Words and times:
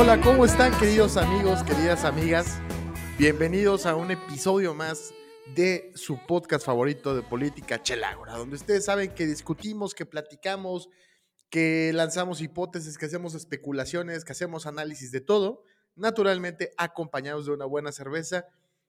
Hola, 0.00 0.18
¿cómo 0.22 0.46
están 0.46 0.72
queridos 0.78 1.18
amigos, 1.18 1.62
queridas 1.62 2.06
amigas? 2.06 2.58
Bienvenidos 3.18 3.84
a 3.84 3.96
un 3.96 4.10
episodio 4.10 4.72
más 4.72 5.12
de 5.54 5.92
su 5.94 6.18
podcast 6.26 6.64
favorito 6.64 7.14
de 7.14 7.20
política, 7.20 7.82
Chelágora, 7.82 8.38
donde 8.38 8.56
ustedes 8.56 8.86
saben 8.86 9.12
que 9.12 9.26
discutimos, 9.26 9.94
que 9.94 10.06
platicamos, 10.06 10.88
que 11.50 11.92
lanzamos 11.92 12.40
hipótesis, 12.40 12.96
que 12.96 13.04
hacemos 13.04 13.34
especulaciones, 13.34 14.24
que 14.24 14.32
hacemos 14.32 14.64
análisis 14.64 15.12
de 15.12 15.20
todo, 15.20 15.64
naturalmente 15.96 16.72
acompañados 16.78 17.44
de 17.44 17.52
una 17.52 17.66
buena 17.66 17.92
cerveza, 17.92 18.46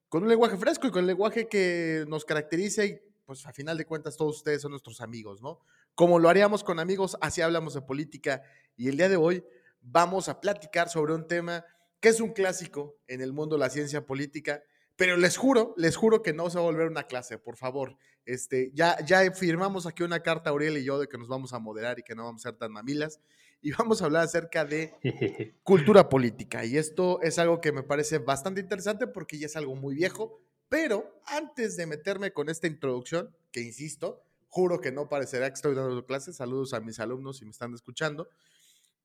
con 0.07 0.23
un 0.23 0.29
lenguaje 0.29 0.55
fresco 0.55 0.87
y 0.87 0.91
con 0.91 1.01
el 1.01 1.07
lenguaje 1.07 1.49
que 1.49 2.05
nos 2.07 2.23
caracteriza 2.23 2.85
y 2.85 2.97
pues 3.25 3.45
a 3.45 3.51
final 3.51 3.77
de 3.77 3.83
cuentas 3.83 4.15
todos 4.15 4.37
ustedes 4.37 4.61
son 4.61 4.71
nuestros 4.71 5.01
amigos, 5.01 5.41
¿no? 5.41 5.59
Como 5.93 6.19
lo 6.19 6.29
haríamos 6.29 6.63
con 6.63 6.79
amigos, 6.79 7.17
así 7.19 7.41
hablamos 7.41 7.73
de 7.73 7.81
política 7.81 8.43
y 8.77 8.87
el 8.87 8.95
día 8.95 9.09
de 9.09 9.17
hoy 9.17 9.43
vamos 9.81 10.29
a 10.29 10.39
platicar 10.39 10.89
sobre 10.89 11.13
un 11.13 11.27
tema 11.27 11.65
que 11.99 12.09
es 12.09 12.19
un 12.19 12.33
clásico 12.33 12.97
en 13.07 13.21
el 13.21 13.33
mundo 13.33 13.55
de 13.55 13.59
la 13.59 13.69
ciencia 13.69 14.05
política, 14.05 14.63
pero 14.95 15.17
les 15.17 15.37
juro, 15.37 15.73
les 15.77 15.95
juro 15.95 16.21
que 16.21 16.33
no 16.33 16.49
se 16.49 16.57
va 16.57 16.63
a 16.63 16.65
volver 16.65 16.87
una 16.87 17.03
clase, 17.03 17.37
por 17.37 17.57
favor. 17.57 17.97
Este, 18.25 18.71
ya, 18.73 18.97
ya 19.05 19.31
firmamos 19.31 19.85
aquí 19.85 20.03
una 20.03 20.21
carta, 20.21 20.49
Auriel 20.49 20.77
y 20.77 20.83
yo, 20.83 20.99
de 20.99 21.07
que 21.07 21.17
nos 21.17 21.27
vamos 21.27 21.53
a 21.53 21.59
moderar 21.59 21.99
y 21.99 22.03
que 22.03 22.15
no 22.15 22.25
vamos 22.25 22.45
a 22.45 22.49
ser 22.49 22.57
tan 22.57 22.71
mamilas. 22.71 23.19
Y 23.61 23.71
vamos 23.71 24.01
a 24.01 24.05
hablar 24.05 24.23
acerca 24.23 24.65
de 24.65 24.93
cultura 25.63 26.09
política. 26.09 26.65
Y 26.65 26.77
esto 26.77 27.21
es 27.21 27.37
algo 27.39 27.61
que 27.61 27.71
me 27.71 27.83
parece 27.83 28.17
bastante 28.17 28.61
interesante 28.61 29.07
porque 29.07 29.37
ya 29.37 29.45
es 29.45 29.55
algo 29.55 29.75
muy 29.75 29.95
viejo. 29.95 30.41
Pero 30.69 31.19
antes 31.25 31.75
de 31.77 31.85
meterme 31.85 32.31
con 32.31 32.49
esta 32.49 32.65
introducción, 32.65 33.35
que 33.51 33.61
insisto, 33.61 34.23
juro 34.47 34.81
que 34.81 34.91
no 34.91 35.09
parecerá 35.09 35.49
que 35.49 35.55
estoy 35.55 35.75
dando 35.75 36.05
clases, 36.05 36.37
saludos 36.37 36.73
a 36.73 36.79
mis 36.79 36.99
alumnos 36.99 37.37
si 37.37 37.45
me 37.45 37.51
están 37.51 37.73
escuchando, 37.73 38.29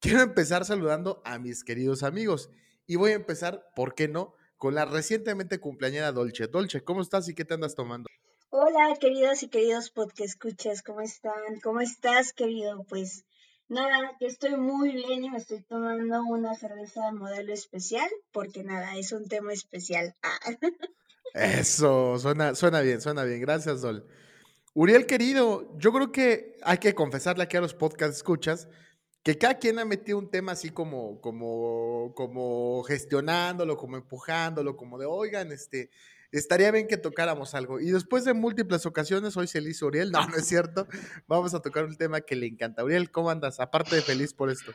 quiero 0.01 0.21
empezar 0.21 0.65
saludando 0.65 1.23
a 1.25 1.39
mis 1.39 1.65
queridos 1.65 2.03
amigos. 2.03 2.51
Y 2.87 2.97
voy 2.97 3.13
a 3.13 3.17
empezar, 3.17 3.67
¿por 3.75 3.95
qué 3.95 4.09
no? 4.09 4.35
Con 4.57 4.75
la 4.75 4.85
recientemente 4.85 5.59
cumpleañera 5.59 6.13
Dolce. 6.13 6.47
Dolce, 6.47 6.83
¿cómo 6.83 7.03
estás 7.03 7.29
y 7.29 7.35
qué 7.35 7.45
te 7.45 7.55
andas 7.55 7.75
tomando? 7.75 8.09
Hola, 8.51 8.97
queridos 9.01 9.43
y 9.43 9.49
queridos 9.49 9.91
podcast 9.91 10.31
escuchas, 10.31 10.83
¿cómo 10.83 11.01
están? 11.01 11.61
¿Cómo 11.63 11.81
estás, 11.81 12.33
querido? 12.33 12.85
Pues 12.89 13.25
nada, 13.69 14.13
que 14.19 14.27
estoy 14.27 14.57
muy 14.57 14.93
bien 14.93 15.25
y 15.25 15.31
me 15.31 15.39
estoy 15.39 15.63
tomando 15.63 16.23
una 16.23 16.55
cerveza 16.55 17.13
modelo 17.13 17.53
especial, 17.53 18.09
porque 18.33 18.63
nada, 18.63 18.97
es 18.97 19.13
un 19.13 19.29
tema 19.29 19.53
especial. 19.53 20.15
Ah. 21.35 21.51
Eso, 21.59 22.19
suena, 22.19 22.55
suena 22.55 22.81
bien, 22.81 23.03
suena 23.03 23.25
bien. 23.25 23.41
Gracias, 23.43 23.83
Dol. 23.83 24.07
Uriel, 24.73 25.05
querido, 25.05 25.77
yo 25.77 25.93
creo 25.93 26.11
que 26.11 26.57
hay 26.63 26.79
que 26.79 26.95
confesarle 26.95 27.43
aquí 27.43 27.59
a 27.59 27.61
los 27.61 27.75
podcast 27.75 28.15
escuchas 28.15 28.69
que 29.27 29.37
cada 29.37 29.59
quien 29.59 29.81
ha 29.81 29.85
metido 29.85 30.19
un 30.19 30.31
tema 30.31 30.53
así 30.53 30.71
como, 30.71 31.21
como, 31.21 32.13
como 32.15 32.85
gestionándolo, 32.85 33.77
como 33.77 33.97
empujándolo, 33.97 34.77
como 34.77 34.99
de, 34.99 35.07
oigan, 35.07 35.51
este, 35.51 35.91
estaría 36.31 36.71
bien 36.71 36.87
que 36.87 36.97
tocáramos 36.97 37.53
algo. 37.57 37.81
Y 37.81 37.91
después 37.91 38.25
de 38.25 38.35
múltiples 38.35 38.87
ocasiones, 38.87 39.37
hoy 39.37 39.49
se 39.49 39.61
le 39.61 39.71
hizo 39.71 39.91
no, 39.91 40.29
no 40.29 40.37
es 40.37 40.47
cierto, 40.47 40.87
vamos 41.27 41.55
a 41.55 41.61
tocar 41.61 41.87
un 41.87 41.97
tema 41.97 42.21
que 42.21 42.37
le 42.37 42.47
encanta. 42.47 42.85
Uriel, 42.85 43.11
¿cómo 43.11 43.29
andas? 43.31 43.59
Aparte 43.59 43.97
de 43.97 44.03
feliz 44.03 44.33
por 44.33 44.49
esto. 44.49 44.73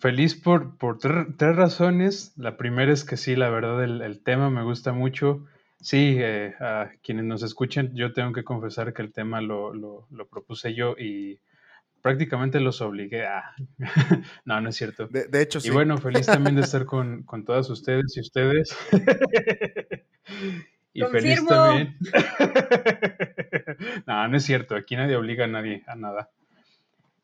Feliz 0.00 0.34
por, 0.34 0.78
por 0.78 0.96
tres 0.96 1.56
razones. 1.56 2.32
La 2.36 2.56
primera 2.56 2.90
es 2.90 3.04
que 3.04 3.18
sí, 3.18 3.36
la 3.36 3.50
verdad, 3.50 3.84
el 3.84 4.22
tema 4.22 4.48
me 4.48 4.62
gusta 4.62 4.94
mucho. 4.94 5.44
Sí, 5.84 6.16
eh, 6.18 6.54
a 6.60 6.92
quienes 7.02 7.26
nos 7.26 7.42
escuchen, 7.42 7.94
yo 7.94 8.14
tengo 8.14 8.32
que 8.32 8.42
confesar 8.42 8.94
que 8.94 9.02
el 9.02 9.12
tema 9.12 9.42
lo, 9.42 9.74
lo, 9.74 10.26
propuse 10.30 10.74
yo 10.74 10.96
y 10.98 11.38
prácticamente 12.00 12.58
los 12.58 12.80
obligué 12.80 13.26
a... 13.26 13.54
no, 14.46 14.62
no 14.62 14.70
es 14.70 14.76
cierto. 14.76 15.08
De, 15.08 15.42
hecho, 15.42 15.60
sí. 15.60 15.68
Y 15.68 15.72
bueno, 15.72 15.98
feliz 15.98 16.24
también 16.24 16.56
de 16.56 16.62
estar 16.62 16.84
con, 16.86 17.24
con 17.24 17.44
todas 17.44 17.68
ustedes 17.68 18.16
y 18.16 18.20
ustedes. 18.20 18.74
y 20.94 21.02
feliz 21.02 21.44
también. 21.44 21.94
no, 24.06 24.26
no 24.26 24.36
es 24.38 24.42
cierto, 24.42 24.76
aquí 24.76 24.96
nadie 24.96 25.16
obliga 25.16 25.44
a 25.44 25.48
nadie 25.48 25.82
a 25.86 25.96
nada. 25.96 26.30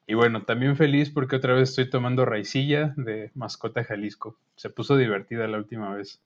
Y 0.07 0.13
bueno, 0.13 0.43
también 0.43 0.77
feliz 0.77 1.09
porque 1.09 1.37
otra 1.37 1.55
vez 1.55 1.71
estoy 1.71 1.89
tomando 1.89 2.27
raicilla 2.27 2.93
de 2.99 3.31
mascota 3.35 3.85
Jalisco. 3.85 4.37
Se 4.55 4.69
puso 4.69 4.99
divertida 4.99 5.49
la 5.49 5.57
última 5.57 5.95
vez. 5.95 6.21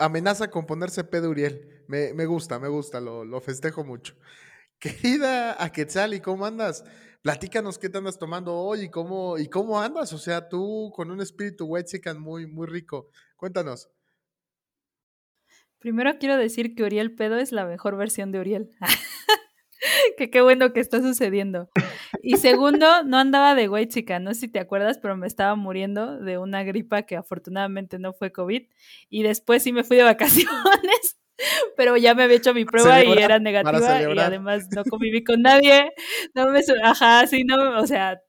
Amenaza 0.00 0.50
con 0.50 0.66
ponerse 0.66 1.04
pedo 1.04 1.30
Uriel. 1.30 1.84
Me, 1.86 2.14
me 2.14 2.26
gusta, 2.26 2.58
me 2.58 2.68
gusta, 2.68 3.00
lo, 3.00 3.24
lo, 3.24 3.40
festejo 3.40 3.84
mucho. 3.84 4.14
Querida 4.78 5.62
Aquetzal, 5.62 6.14
¿y 6.14 6.20
cómo 6.20 6.46
andas? 6.46 6.84
Platícanos 7.22 7.78
qué 7.78 7.88
te 7.88 7.98
andas 7.98 8.18
tomando 8.18 8.54
hoy 8.54 8.82
y 8.82 8.90
cómo, 8.90 9.38
y 9.38 9.48
cómo 9.48 9.80
andas. 9.80 10.12
O 10.12 10.18
sea, 10.18 10.48
tú 10.48 10.92
con 10.94 11.10
un 11.10 11.20
espíritu 11.20 11.66
wexican 11.66 12.20
muy, 12.20 12.46
muy 12.46 12.66
rico. 12.66 13.08
Cuéntanos. 13.36 13.90
Primero 15.78 16.18
quiero 16.18 16.36
decir 16.36 16.74
que 16.74 16.82
Uriel 16.82 17.14
Pedo 17.14 17.36
es 17.36 17.52
la 17.52 17.66
mejor 17.66 17.96
versión 17.96 18.32
de 18.32 18.40
Uriel. 18.40 18.70
que 20.16 20.30
qué 20.30 20.40
bueno 20.40 20.72
que 20.72 20.80
está 20.80 21.00
sucediendo. 21.00 21.68
Y 22.22 22.36
segundo, 22.36 23.02
no 23.04 23.18
andaba 23.18 23.54
de 23.54 23.66
güey 23.66 23.86
chica, 23.86 24.18
no 24.18 24.34
sé 24.34 24.40
si 24.40 24.48
te 24.48 24.58
acuerdas, 24.58 24.98
pero 24.98 25.16
me 25.16 25.26
estaba 25.26 25.54
muriendo 25.54 26.18
de 26.18 26.38
una 26.38 26.62
gripa 26.62 27.02
que 27.02 27.16
afortunadamente 27.16 27.98
no 27.98 28.12
fue 28.12 28.32
COVID. 28.32 28.62
Y 29.10 29.22
después 29.22 29.62
sí 29.62 29.72
me 29.72 29.84
fui 29.84 29.96
de 29.96 30.04
vacaciones, 30.04 31.18
pero 31.76 31.96
ya 31.96 32.14
me 32.14 32.24
había 32.24 32.36
hecho 32.36 32.54
mi 32.54 32.64
prueba 32.64 33.04
y 33.04 33.12
era 33.12 33.38
negativa 33.38 34.02
y 34.02 34.18
además 34.18 34.68
no 34.74 34.84
conviví 34.84 35.24
con 35.24 35.42
nadie. 35.42 35.92
No 36.34 36.48
me, 36.48 36.60
ajá, 36.82 37.26
sí, 37.26 37.44
no, 37.44 37.78
o 37.80 37.86
sea, 37.86 38.20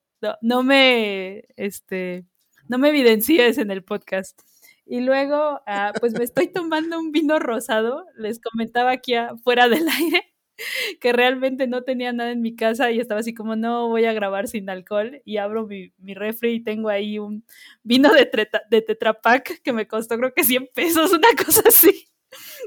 no, 0.41 0.63
me, 0.63 1.43
este, 1.55 2.25
no 2.67 2.77
me 2.77 2.89
evidencies 2.89 3.57
en 3.57 3.71
el 3.71 3.83
podcast. 3.83 4.41
Y 4.87 4.99
luego, 5.01 5.61
ah, 5.65 5.93
pues 5.99 6.13
me 6.13 6.23
estoy 6.23 6.47
tomando 6.47 6.99
un 6.99 7.11
vino 7.11 7.39
rosado, 7.39 8.05
les 8.17 8.39
comentaba 8.39 8.91
aquí 8.91 9.13
fuera 9.43 9.67
del 9.67 9.87
aire 9.89 10.34
que 10.99 11.13
realmente 11.13 11.67
no 11.67 11.83
tenía 11.83 12.13
nada 12.13 12.31
en 12.31 12.41
mi 12.41 12.55
casa 12.55 12.91
y 12.91 12.99
estaba 12.99 13.19
así 13.19 13.33
como, 13.33 13.55
no 13.55 13.87
voy 13.87 14.05
a 14.05 14.13
grabar 14.13 14.47
sin 14.47 14.69
alcohol 14.69 15.21
y 15.25 15.37
abro 15.37 15.67
mi, 15.67 15.93
mi 15.97 16.13
refri 16.13 16.53
y 16.53 16.63
tengo 16.63 16.89
ahí 16.89 17.19
un 17.19 17.45
vino 17.83 18.11
de, 18.13 18.29
de 18.69 18.81
Tetra 18.81 19.19
que 19.63 19.73
me 19.73 19.87
costó 19.87 20.17
creo 20.17 20.33
que 20.33 20.43
100 20.43 20.69
pesos, 20.73 21.11
una 21.13 21.29
cosa 21.43 21.63
así, 21.67 22.07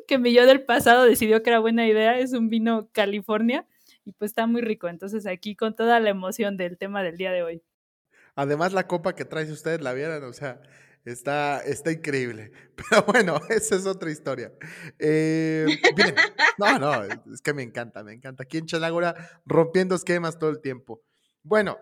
que 0.07 0.19
mi 0.19 0.33
yo 0.33 0.47
del 0.47 0.63
pasado 0.63 1.05
decidió 1.05 1.43
que 1.43 1.51
era 1.51 1.59
buena 1.59 1.87
idea, 1.87 2.19
es 2.19 2.33
un 2.33 2.49
vino 2.49 2.89
California 2.93 3.67
y 4.05 4.13
pues 4.13 4.31
está 4.31 4.47
muy 4.47 4.63
rico, 4.63 4.89
entonces 4.89 5.27
aquí 5.27 5.55
con 5.55 5.75
toda 5.75 6.01
la 6.01 6.11
emoción 6.11 6.57
del 6.57 6.79
tema 6.79 7.03
del 7.03 7.17
día 7.17 7.33
de 7.33 7.43
hoy. 7.43 7.63
Además 8.35 8.73
la 8.73 8.87
copa 8.87 9.15
que 9.15 9.25
trae 9.25 9.51
ustedes 9.51 9.81
la 9.81 9.93
vieran, 9.93 10.23
o 10.23 10.33
sea, 10.33 10.61
Está, 11.09 11.61
está 11.61 11.91
increíble. 11.91 12.53
Pero 12.77 13.03
bueno, 13.05 13.41
esa 13.49 13.77
es 13.77 13.87
otra 13.87 14.11
historia. 14.11 14.53
Eh, 14.99 15.65
no, 16.59 16.79
no, 16.79 17.03
es 17.33 17.41
que 17.43 17.55
me 17.55 17.63
encanta, 17.63 18.05
me 18.05 18.13
encanta. 18.13 18.43
Aquí 18.43 18.59
en 18.59 18.67
Chalagora 18.67 19.41
rompiendo 19.47 19.95
esquemas 19.95 20.39
todo 20.39 20.51
el 20.51 20.61
tiempo. 20.61 21.03
Bueno, 21.43 21.79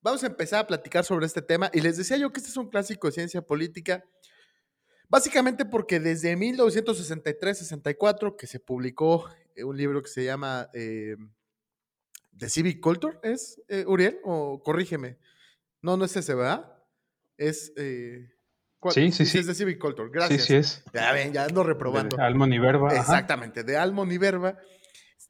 vamos 0.00 0.24
a 0.24 0.28
empezar 0.28 0.60
a 0.60 0.66
platicar 0.66 1.04
sobre 1.04 1.26
este 1.26 1.42
tema. 1.42 1.70
Y 1.74 1.82
les 1.82 1.98
decía 1.98 2.16
yo 2.16 2.32
que 2.32 2.40
este 2.40 2.48
es 2.48 2.56
un 2.56 2.70
clásico 2.70 3.06
de 3.06 3.12
ciencia 3.12 3.42
política. 3.42 4.02
Básicamente 5.10 5.66
porque 5.66 6.00
desde 6.00 6.34
1963-64, 6.34 8.34
que 8.34 8.46
se 8.46 8.60
publicó 8.60 9.28
eh, 9.54 9.64
un 9.64 9.76
libro 9.76 10.02
que 10.02 10.08
se 10.08 10.24
llama 10.24 10.70
eh, 10.72 11.16
The 12.34 12.48
Civic 12.48 12.80
Culture, 12.80 13.18
¿es 13.22 13.60
Uriel? 13.86 14.20
O 14.24 14.62
corrígeme. 14.62 15.18
No, 15.82 15.98
no 15.98 16.06
es 16.06 16.16
ese, 16.16 16.34
¿verdad? 16.34 16.72
Es. 17.36 17.70
Sí, 18.92 19.12
sí, 19.12 19.26
sí. 19.26 19.38
Es 19.38 19.46
de 19.46 19.54
Civic 19.54 19.78
Culture, 19.78 20.10
gracias. 20.12 20.42
Sí, 20.42 20.46
sí 20.48 20.54
es. 20.56 20.84
Ya 20.92 21.12
ven, 21.12 21.32
ya 21.32 21.44
ando 21.44 21.62
reprobando. 21.62 22.16
De 22.16 22.22
Almon 22.22 22.52
y 22.52 22.58
Verba. 22.58 22.94
Exactamente, 22.94 23.64
de 23.64 23.76
Almon 23.76 24.10
y 24.10 24.18
Verba. 24.18 24.58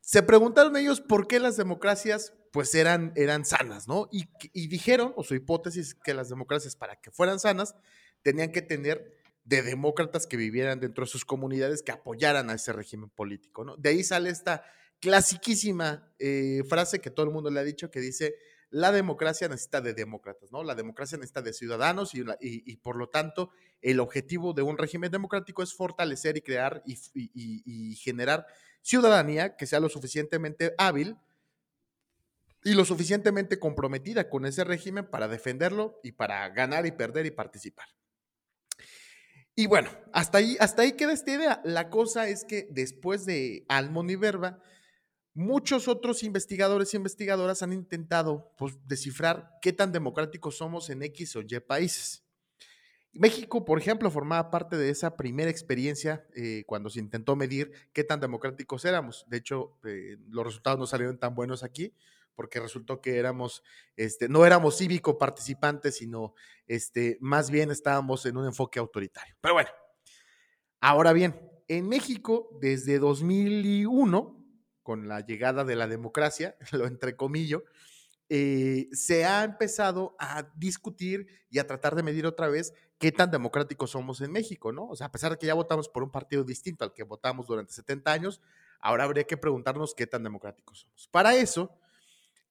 Se 0.01 0.23
preguntaron 0.23 0.77
ellos 0.77 1.01
por 1.01 1.27
qué 1.27 1.41
las 1.41 1.57
democracias 1.57 2.33
pues 2.53 2.75
eran, 2.75 3.13
eran 3.17 3.45
sanas, 3.45 3.89
¿no? 3.89 4.09
Y, 4.13 4.29
y 4.53 4.69
dijeron, 4.69 5.13
o 5.17 5.25
su 5.25 5.35
hipótesis, 5.35 5.95
que 5.95 6.15
las 6.15 6.29
democracias 6.29 6.77
para 6.77 7.01
que 7.01 7.11
fueran 7.11 7.41
sanas 7.41 7.75
tenían 8.23 8.53
que 8.53 8.63
tener 8.63 9.13
de 9.45 9.63
demócratas 9.63 10.27
que 10.27 10.37
vivieran 10.37 10.81
dentro 10.81 11.05
de 11.05 11.11
sus 11.11 11.25
comunidades 11.25 11.83
que 11.83 11.93
apoyaran 11.93 12.51
a 12.51 12.55
ese 12.55 12.73
régimen 12.73 13.11
político, 13.11 13.65
¿no? 13.65 13.77
De 13.77 13.91
ahí 13.91 14.03
sale 14.03 14.31
esta 14.31 14.65
clasiquísima 15.01 16.09
eh, 16.19 16.63
frase 16.69 17.01
que 17.01 17.11
todo 17.11 17.27
el 17.27 17.33
mundo 17.33 17.51
le 17.51 17.61
ha 17.61 17.65
dicho 17.65 17.91
que 17.91 18.01
dice, 18.01 18.37
la 18.75 18.91
democracia 18.91 19.47
necesita 19.47 19.81
de 19.81 19.95
demócratas, 19.95 20.51
¿no? 20.51 20.65
La 20.65 20.75
democracia 20.75 21.17
necesita 21.17 21.43
de 21.43 21.53
ciudadanos 21.53 22.11
y, 22.13 22.77
por 22.79 22.97
lo 22.97 23.09
tanto 23.09 23.53
el 23.81 24.01
objetivo 24.01 24.53
de 24.53 24.63
un 24.63 24.77
régimen 24.77 25.13
democrático 25.13 25.63
es 25.63 25.73
fortalecer 25.73 26.37
y 26.37 26.41
crear 26.41 26.83
y, 26.85 27.95
generar 27.95 28.49
ciudadanía 28.83 29.57
que 29.57 29.69
sea 29.69 29.79
lo 29.79 29.89
suficientemente 29.89 30.75
hábil 30.77 31.17
y 32.65 32.75
lo 32.75 32.85
suficientemente 32.85 33.61
comprometida 33.61 34.29
con 34.29 34.45
ese 34.45 34.65
régimen 34.65 35.09
para 35.09 35.29
defenderlo 35.29 36.01
y 36.03 36.11
para 36.11 36.49
ganar 36.49 36.85
y 36.85 36.91
perder 36.91 37.27
y 37.27 37.31
participar. 37.31 37.87
Y 39.55 39.69
bueno, 39.69 39.89
hasta 40.13 40.39
ahí, 40.39 40.57
hasta 40.59 40.83
ahí 40.83 40.95
queda 40.95 41.13
esta 41.13 41.31
idea. 41.31 41.61
La 41.65 41.91
cosa 41.91 42.27
es 42.27 42.45
que 42.45 42.67
después 42.73 43.25
de 43.25 43.65
Almon 43.69 44.11
y 44.11 44.17
Muchos 45.35 45.89
otros 45.89 46.23
investigadores 46.23 46.95
e 46.95 46.97
investigadoras 46.97 47.63
han 47.63 47.73
intentado 47.73 48.55
pues, 48.57 48.79
descifrar 48.87 49.51
qué 49.61 49.73
tan 49.73 49.91
democráticos 49.91 50.57
somos 50.57 50.91
en 50.91 51.03
X 51.03 51.35
o 51.35 51.41
Y 51.41 51.59
países. 51.59 52.25
México, 53.13 53.65
por 53.65 53.79
ejemplo, 53.79 54.11
formaba 54.11 54.51
parte 54.51 54.77
de 54.77 54.91
esa 54.91 55.17
primera 55.17 55.51
experiencia 55.51 56.25
eh, 56.35 56.63
cuando 56.67 56.89
se 56.89 57.01
intentó 57.01 57.35
medir 57.35 57.73
qué 57.93 58.05
tan 58.05 58.21
democráticos 58.21 58.85
éramos. 58.85 59.25
De 59.29 59.39
hecho, 59.39 59.79
eh, 59.85 60.19
los 60.29 60.45
resultados 60.45 60.79
no 60.79 60.87
salieron 60.87 61.19
tan 61.19 61.35
buenos 61.35 61.65
aquí 61.65 61.95
porque 62.35 62.61
resultó 62.61 63.01
que 63.01 63.19
éramos, 63.19 63.63
este, 63.97 64.29
no 64.29 64.45
éramos 64.45 64.79
cívico 64.79 65.19
participantes, 65.19 65.97
sino 65.97 66.35
este, 66.67 67.19
más 67.21 67.51
bien 67.51 67.71
estábamos 67.71 68.27
en 68.27 68.37
un 68.37 68.47
enfoque 68.47 68.79
autoritario. 68.79 69.37
Pero 69.41 69.55
bueno, 69.55 69.71
ahora 70.81 71.13
bien, 71.13 71.41
en 71.69 71.89
México, 71.89 72.57
desde 72.61 72.99
2001, 72.99 74.44
con 74.85 75.09
la 75.09 75.21
llegada 75.21 75.65
de 75.65 75.75
la 75.75 75.89
democracia, 75.89 76.57
lo 76.71 76.87
entrecomillo, 76.87 77.65
eh, 78.29 78.89
se 78.93 79.25
ha 79.25 79.43
empezado 79.43 80.15
a 80.19 80.49
discutir 80.55 81.27
y 81.51 81.59
a 81.59 81.67
tratar 81.67 81.97
de 81.97 82.03
medir 82.03 82.27
otra 82.27 82.49
vez 82.49 82.73
qué 82.99 83.11
tan 83.11 83.31
democráticos 83.31 83.91
somos 83.91 84.21
en 84.21 84.31
México, 84.31 84.73
¿no? 84.73 84.87
O 84.87 84.97
sea, 84.97 85.09
a 85.09 85.13
pesar 85.13 85.33
de 85.33 85.39
que 85.39 85.47
ya 85.47 85.55
votamos 85.55 85.89
por 85.89 86.03
un 86.03 86.11
partido 86.11 86.45
distinto 86.45 86.85
al 86.85 86.95
que 86.95 87.03
votamos 87.03 87.47
durante 87.47 87.73
70 87.73 88.13
años, 88.13 88.41
ahora 88.81 89.05
habría 89.05 89.25
que 89.25 89.37
preguntarnos 89.37 89.95
qué 89.95 90.07
tan 90.07 90.23
democráticos 90.23 90.81
somos. 90.81 91.09
Para 91.09 91.35
eso, 91.35 91.77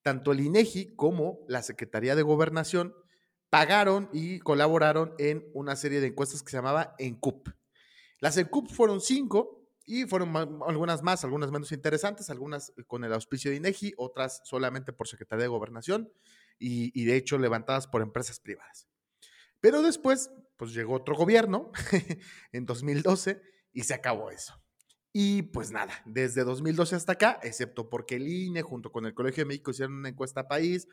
tanto 0.02 0.32
el 0.32 0.40
INEGI 0.40 0.94
como 0.94 1.40
la 1.48 1.62
Secretaría 1.62 2.14
de 2.14 2.22
Gobernación 2.22 2.94
pagaron 3.50 4.08
y 4.12 4.40
colaboraron 4.40 5.14
en 5.18 5.48
una 5.54 5.76
serie 5.76 6.00
de 6.00 6.08
encuestas 6.08 6.42
que 6.42 6.50
se 6.50 6.56
llamaba 6.56 6.94
ENCUP. 6.98 7.48
Las 8.20 8.36
ENCUP 8.36 8.68
fueron 8.70 9.00
cinco 9.00 9.63
y 9.86 10.04
fueron 10.04 10.34
algunas 10.66 11.02
más, 11.02 11.24
algunas 11.24 11.50
menos 11.50 11.72
interesantes, 11.72 12.30
algunas 12.30 12.72
con 12.86 13.04
el 13.04 13.12
auspicio 13.12 13.50
de 13.50 13.58
INEGI, 13.58 13.94
otras 13.96 14.40
solamente 14.44 14.92
por 14.92 15.08
Secretaría 15.08 15.44
de 15.44 15.48
Gobernación 15.48 16.10
y, 16.58 17.04
de 17.04 17.16
hecho 17.16 17.38
levantadas 17.38 17.86
por 17.86 18.00
empresas 18.00 18.40
privadas. 18.40 18.88
Pero 19.60 19.82
después, 19.82 20.30
pues 20.56 20.72
llegó 20.72 20.94
otro 20.94 21.14
gobierno 21.16 21.70
en 22.52 22.66
2012 22.66 23.42
y 23.72 23.82
se 23.82 23.94
acabó 23.94 24.30
eso. 24.30 24.60
Y 25.12 25.42
pues 25.42 25.70
nada, 25.70 25.92
desde 26.06 26.44
2012 26.44 26.96
hasta 26.96 27.12
acá, 27.12 27.38
excepto 27.42 27.88
porque 27.88 28.16
el 28.16 28.26
INE 28.26 28.62
junto 28.62 28.90
con 28.90 29.06
el 29.06 29.14
Colegio 29.14 29.44
de 29.44 29.48
México 29.48 29.70
hicieron 29.70 29.94
una 29.94 30.08
encuesta 30.08 30.48
país, 30.48 30.88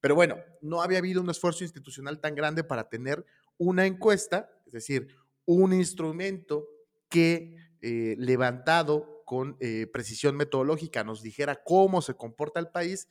pero 0.00 0.14
bueno, 0.14 0.36
no 0.60 0.82
había 0.82 0.98
habido 0.98 1.22
un 1.22 1.30
esfuerzo 1.30 1.64
institucional 1.64 2.20
tan 2.20 2.34
grande 2.34 2.62
para 2.62 2.88
tener 2.88 3.24
una 3.56 3.86
encuesta, 3.86 4.50
es 4.66 4.72
decir, 4.72 5.08
un 5.46 5.72
instrumento 5.72 6.68
que 7.08 7.56
eh, 7.86 8.16
levantado 8.18 9.22
con 9.26 9.58
eh, 9.60 9.86
precisión 9.92 10.36
metodológica 10.36 11.04
nos 11.04 11.20
dijera 11.20 11.62
cómo 11.62 12.00
se 12.00 12.14
comporta 12.14 12.58
el 12.58 12.68
país, 12.68 13.08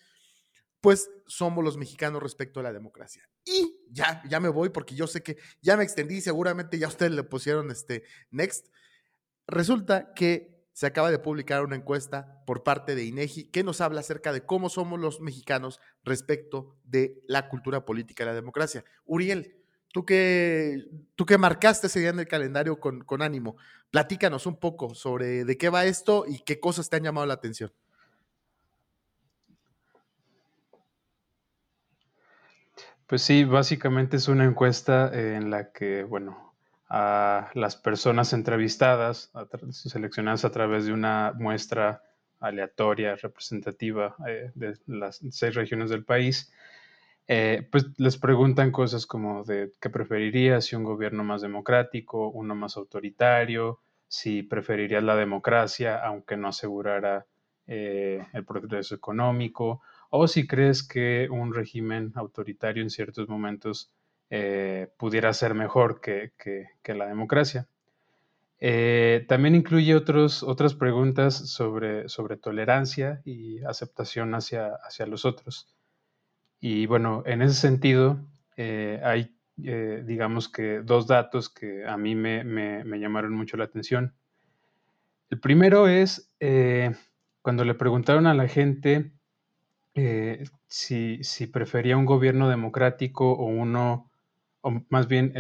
pues 0.82 1.12
somos 1.28 1.64
los 1.64 1.78
mexicanos 1.78 2.24
respecto 2.24 2.60
a 2.60 2.64
la 2.64 2.74
democracia. 2.74 3.30
Y 3.46 3.78
ya, 3.92 4.24
ya 4.28 4.40
me 4.40 4.50
voy 4.50 4.70
porque 4.70 4.96
yo 4.96 5.06
sé 5.06 5.22
que 5.22 5.38
ya 5.62 5.78
me 5.78 5.84
extendí, 5.84 6.22
seguramente 6.22 6.80
ya 6.80 6.88
ustedes 6.88 7.12
le 7.12 7.22
pusieron 7.22 7.70
este 7.70 8.04
next. 8.32 8.66
Resulta 9.46 10.12
que 10.16 10.66
se 10.74 10.88
acaba 10.88 11.12
de 11.12 11.20
publicar 11.20 11.64
una 11.64 11.76
encuesta 11.76 12.44
por 12.48 12.64
parte 12.64 12.96
de 12.96 13.06
INEGI 13.06 13.52
que 13.52 13.64
nos 13.64 13.80
habla 13.80 14.00
acerca 14.00 14.34
de 14.34 14.44
cómo 14.44 14.70
somos 14.70 15.00
los 15.00 15.22
mexicanos 15.22 15.80
respecto 16.04 16.80
de 16.84 17.22
la 17.28 17.48
cultura 17.48 17.86
política 17.86 18.24
y 18.24 18.26
la 18.26 18.34
democracia. 18.34 18.84
Uriel, 19.06 19.63
tú 19.94 20.06
que, 20.06 20.84
tú 21.16 21.26
que 21.26 21.38
marcaste 21.38 21.88
ese 21.88 22.00
día 22.00 22.10
en 22.10 22.20
el 22.20 22.28
calendario 22.28 22.80
con, 22.80 23.02
con 23.06 23.22
ánimo, 23.22 23.56
platícanos 23.92 24.46
un 24.48 24.60
poco 24.60 24.96
sobre 24.96 25.46
de 25.46 25.58
qué 25.58 25.70
va 25.70 25.86
esto 25.86 26.26
y 26.28 26.40
qué 26.40 26.60
cosas 26.60 26.90
te 26.90 26.98
han 26.98 27.04
llamado 27.04 27.28
la 27.28 27.36
atención. 27.36 27.72
Pues 33.06 33.22
sí, 33.22 33.44
básicamente 33.44 34.18
es 34.18 34.28
una 34.28 34.46
encuesta 34.46 35.12
en 35.14 35.52
la 35.52 35.72
que, 35.72 36.04
bueno, 36.04 36.56
a 36.90 37.52
las 37.54 37.76
personas 37.76 38.34
entrevistadas, 38.34 39.32
seleccionadas 39.70 40.46
a 40.46 40.52
través 40.52 40.86
de 40.86 40.94
una 40.94 41.34
muestra 41.38 42.02
aleatoria, 42.40 43.16
representativa 43.16 44.16
eh, 44.28 44.52
de 44.56 44.78
las 44.88 45.22
seis 45.30 45.54
regiones 45.54 45.92
del 45.92 46.04
país, 46.04 46.52
eh, 47.28 47.68
pues 47.72 47.86
les 47.98 48.18
preguntan 48.18 48.72
cosas 48.72 49.06
como 49.06 49.44
de 49.44 49.72
qué 49.80 49.90
preferirías, 49.90 50.66
si 50.66 50.76
un 50.76 50.84
gobierno 50.84 51.24
más 51.24 51.42
democrático, 51.42 52.30
uno 52.30 52.54
más 52.56 52.76
autoritario, 52.76 53.80
si 54.08 54.44
preferirías 54.44 55.04
la 55.04 55.16
democracia, 55.16 56.04
aunque 56.04 56.36
no 56.38 56.50
asegurara 56.50 57.26
eh, 57.68 58.26
el 58.34 58.46
progreso 58.46 58.96
económico, 58.96 59.82
o 60.10 60.28
si 60.28 60.46
crees 60.46 60.86
que 60.86 61.28
un 61.32 61.54
régimen 61.54 62.12
autoritario 62.16 62.84
en 62.84 62.90
ciertos 62.90 63.30
momentos 63.30 63.92
eh, 64.30 64.90
pudiera 64.98 65.34
ser 65.34 65.54
mejor 65.54 66.02
que, 66.02 66.34
la 66.86 67.08
democracia. 67.08 67.68
también 69.28 69.56
incluye 69.56 69.96
otras 69.96 70.76
preguntas 70.76 71.36
sobre, 71.36 72.10
sobre 72.10 72.38
tolerancia 72.38 73.22
y 73.26 73.64
aceptación 73.64 74.36
hacia, 74.36 74.76
hacia 74.84 75.06
los 75.06 75.26
otros. 75.26 75.74
Y 76.66 76.86
bueno, 76.86 77.24
en 77.26 77.42
ese 77.42 77.56
sentido, 77.56 78.18
eh, 78.56 79.02
hay, 79.04 79.36
eh, 79.66 80.02
digamos 80.06 80.48
que, 80.48 80.80
dos 80.80 81.08
datos 81.08 81.50
que 81.50 81.86
a 81.86 81.98
mí 81.98 82.16
me, 82.16 82.86
llamaron 82.86 83.34
mucho 83.34 83.58
la 83.58 83.66
atención. 83.66 84.14
El 85.30 85.42
primero 85.42 85.90
es 85.90 86.32
eh, 86.40 86.96
cuando 87.42 87.66
le 87.66 87.74
preguntaron 87.74 88.28
a 88.28 88.34
la 88.34 88.48
gente 88.48 89.12
si, 90.70 91.48
prefería 91.52 91.98
un 91.98 92.06
gobierno 92.06 92.48
democrático 92.48 93.34
o 93.34 93.46
uno, 93.48 94.10
o 94.62 94.84
más 94.88 95.10
bien, 95.10 95.34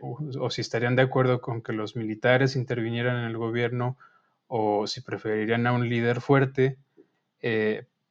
o, 0.00 0.50
si 0.50 0.62
estarían 0.62 0.96
de 0.96 1.02
acuerdo 1.02 1.40
con 1.40 1.62
que 1.62 1.74
los 1.74 1.94
militares 1.94 2.56
intervinieran 2.56 3.18
en 3.18 3.26
el 3.26 3.36
gobierno 3.36 3.96
o 4.48 4.88
si 4.88 5.00
preferirían 5.00 5.64
a 5.68 5.72
un 5.72 5.88
líder 5.88 6.20
fuerte, 6.20 6.76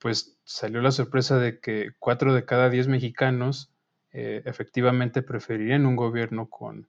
pues 0.05 0.37
salió 0.43 0.81
la 0.81 0.91
sorpresa 0.91 1.39
de 1.39 1.59
que 1.59 1.93
cuatro 1.97 2.35
de 2.35 2.45
cada 2.45 2.69
diez 2.69 2.87
mexicanos 2.87 3.73
eh, 4.11 4.43
efectivamente 4.45 5.23
preferirían 5.23 5.87
un 5.87 5.95
gobierno 5.95 6.47
con, 6.47 6.87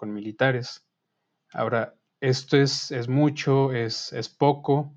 militares. 0.00 0.86
Ahora, 1.52 1.94
esto 2.20 2.56
es, 2.56 2.92
es 2.92 3.08
mucho, 3.08 3.72
es, 3.72 4.12
es 4.12 4.28
poco. 4.28 4.94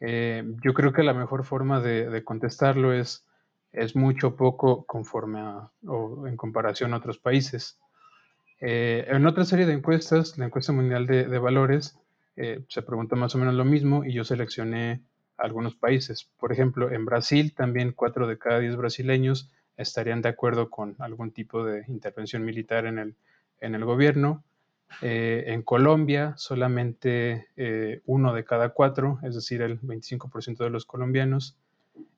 Eh, 0.00 0.44
yo 0.62 0.74
creo 0.74 0.92
que 0.92 1.02
la 1.02 1.14
mejor 1.14 1.46
forma 1.46 1.80
de, 1.80 2.22
contestarlo 2.22 2.92
es, 2.92 3.24
es 3.72 3.96
mucho 3.96 4.36
poco 4.36 4.84
conforme 4.84 5.40
a, 5.40 5.70
o 5.86 6.26
en 6.26 6.36
comparación 6.36 6.92
a 6.92 6.98
otros 6.98 7.16
países. 7.16 7.78
Eh, 8.60 9.06
en 9.08 9.24
otra 9.24 9.46
serie 9.46 9.64
de 9.64 9.72
encuestas, 9.72 10.36
la 10.36 10.44
encuesta 10.44 10.74
mundial 10.74 11.06
de, 11.06 11.38
valores, 11.38 11.98
se 12.36 12.82
pregunta 12.82 13.16
más 13.16 13.34
o 13.34 13.38
menos 13.38 13.54
lo 13.54 13.64
mismo 13.64 14.04
y 14.04 14.12
yo 14.12 14.22
seleccioné 14.22 15.02
algunos 15.42 15.74
países. 15.74 16.30
Por 16.38 16.52
ejemplo, 16.52 16.90
en 16.90 17.04
Brasil 17.04 17.52
también 17.54 17.92
cuatro 17.92 18.26
de 18.26 18.38
cada 18.38 18.60
diez 18.60 18.76
brasileños 18.76 19.50
estarían 19.76 20.22
de 20.22 20.28
acuerdo 20.28 20.70
con 20.70 20.94
algún 21.00 21.32
tipo 21.32 21.64
de 21.64 21.84
intervención 21.88 22.44
militar 22.44 22.86
en 22.86 22.98
el, 22.98 23.16
en 23.60 23.74
el 23.74 23.84
gobierno. 23.84 24.44
Eh, 25.00 25.44
en 25.48 25.62
Colombia 25.62 26.34
solamente 26.36 27.48
eh, 27.56 28.02
uno 28.04 28.34
de 28.34 28.44
cada 28.44 28.68
cuatro, 28.70 29.18
es 29.22 29.34
decir, 29.34 29.62
el 29.62 29.80
25% 29.80 30.58
de 30.58 30.70
los 30.70 30.86
colombianos. 30.86 31.56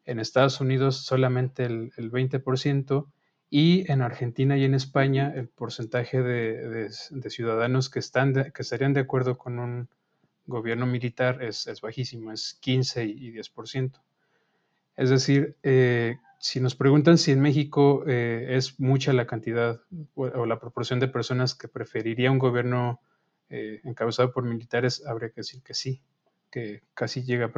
En 0.05 0.21
Estados 0.21 0.61
Unidos 0.61 1.05
solamente 1.05 1.65
el, 1.65 1.93
20%. 1.97 3.07
Y 3.49 3.91
en 3.91 4.03
Argentina 4.03 4.57
y 4.57 4.65
en 4.65 4.75
España 4.75 5.33
el 5.35 5.49
porcentaje 5.49 6.21
de, 6.23 6.91
ciudadanos 7.29 7.89
que, 7.89 8.01
están 8.01 8.35
que 8.35 8.63
estarían 8.63 8.93
de 8.93 9.01
acuerdo 9.01 9.39
con 9.39 9.61
un 9.61 9.89
gobierno 10.47 10.87
militar 10.87 11.43
es, 11.43 11.81
bajísimo, 11.81 12.33
es 12.33 12.55
15 12.61 13.05
y 13.05 13.33
10%. 13.33 13.93
Es 14.97 15.11
decir, 15.11 15.57
eh, 15.63 16.19
si 16.39 16.61
nos 16.61 16.75
preguntan 16.75 17.19
si 17.19 17.33
en 17.33 17.41
México 17.41 18.05
eh, 18.07 18.57
es 18.57 18.79
mucha 18.79 19.13
la 19.13 19.27
cantidad 19.27 19.81
o, 20.15 20.47
la 20.47 20.61
proporción 20.61 21.01
de 21.01 21.09
personas 21.09 21.55
que 21.55 21.69
preferiría 21.69 22.31
un 22.31 22.39
gobierno 22.39 23.01
eh, 23.51 23.81
encabezado 23.85 24.33
por 24.33 24.45
militares, 24.45 25.05
habría 25.07 25.31
que 25.31 25.41
decir 25.41 25.63
que 25.63 25.75
sí, 25.75 26.01
que 26.51 26.83
casi 26.95 27.25
llega 27.25 27.51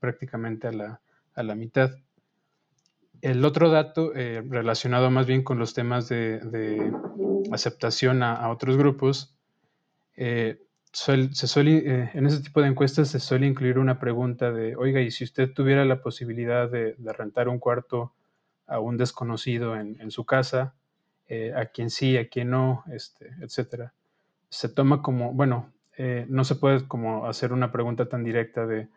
prácticamente 0.00 0.68
a 0.68 0.72
la, 0.72 1.00
a 1.34 1.42
la, 1.42 1.54
mitad. 1.54 1.92
El 3.20 3.44
otro 3.44 3.70
dato 3.70 4.12
relacionado 4.12 5.10
más 5.10 5.26
bien 5.26 5.44
con 5.44 5.58
los 5.58 5.74
temas 5.74 6.08
de, 6.08 6.92
aceptación 7.52 8.22
a, 8.22 8.34
a, 8.34 8.50
otros 8.50 8.76
grupos, 8.76 9.36
se 10.92 11.46
suele, 11.46 11.78
eh, 11.78 12.10
en 12.14 12.26
ese 12.26 12.42
tipo 12.42 12.60
de 12.60 12.68
encuestas 12.68 13.08
se 13.08 13.20
suele 13.20 13.46
incluir 13.46 13.78
una 13.78 13.98
pregunta 13.98 14.50
de, 14.50 14.76
oiga, 14.76 15.00
y 15.00 15.10
si 15.10 15.24
usted 15.24 15.52
tuviera 15.52 15.84
la 15.84 16.02
posibilidad 16.02 16.68
de, 16.68 16.94
rentar 16.98 17.48
un 17.48 17.58
cuarto 17.58 18.12
a 18.66 18.80
un 18.80 18.96
desconocido 18.96 19.76
en, 19.76 20.10
su 20.10 20.24
casa, 20.24 20.74
eh, 21.28 21.52
a 21.54 21.66
quien 21.66 21.90
sí, 21.90 22.16
a 22.16 22.28
quien 22.28 22.50
no, 22.50 22.84
este, 22.92 23.30
etcétera. 23.40 23.92
Se 24.48 24.68
toma 24.68 25.02
como, 25.02 25.32
bueno, 25.32 25.72
eh, 25.96 26.26
no 26.28 26.44
se 26.44 26.56
puede 26.56 26.86
como 26.86 27.26
hacer 27.26 27.52
una 27.52 27.72
pregunta 27.72 28.08
tan 28.08 28.24
directa 28.24 28.66
de 28.66 28.88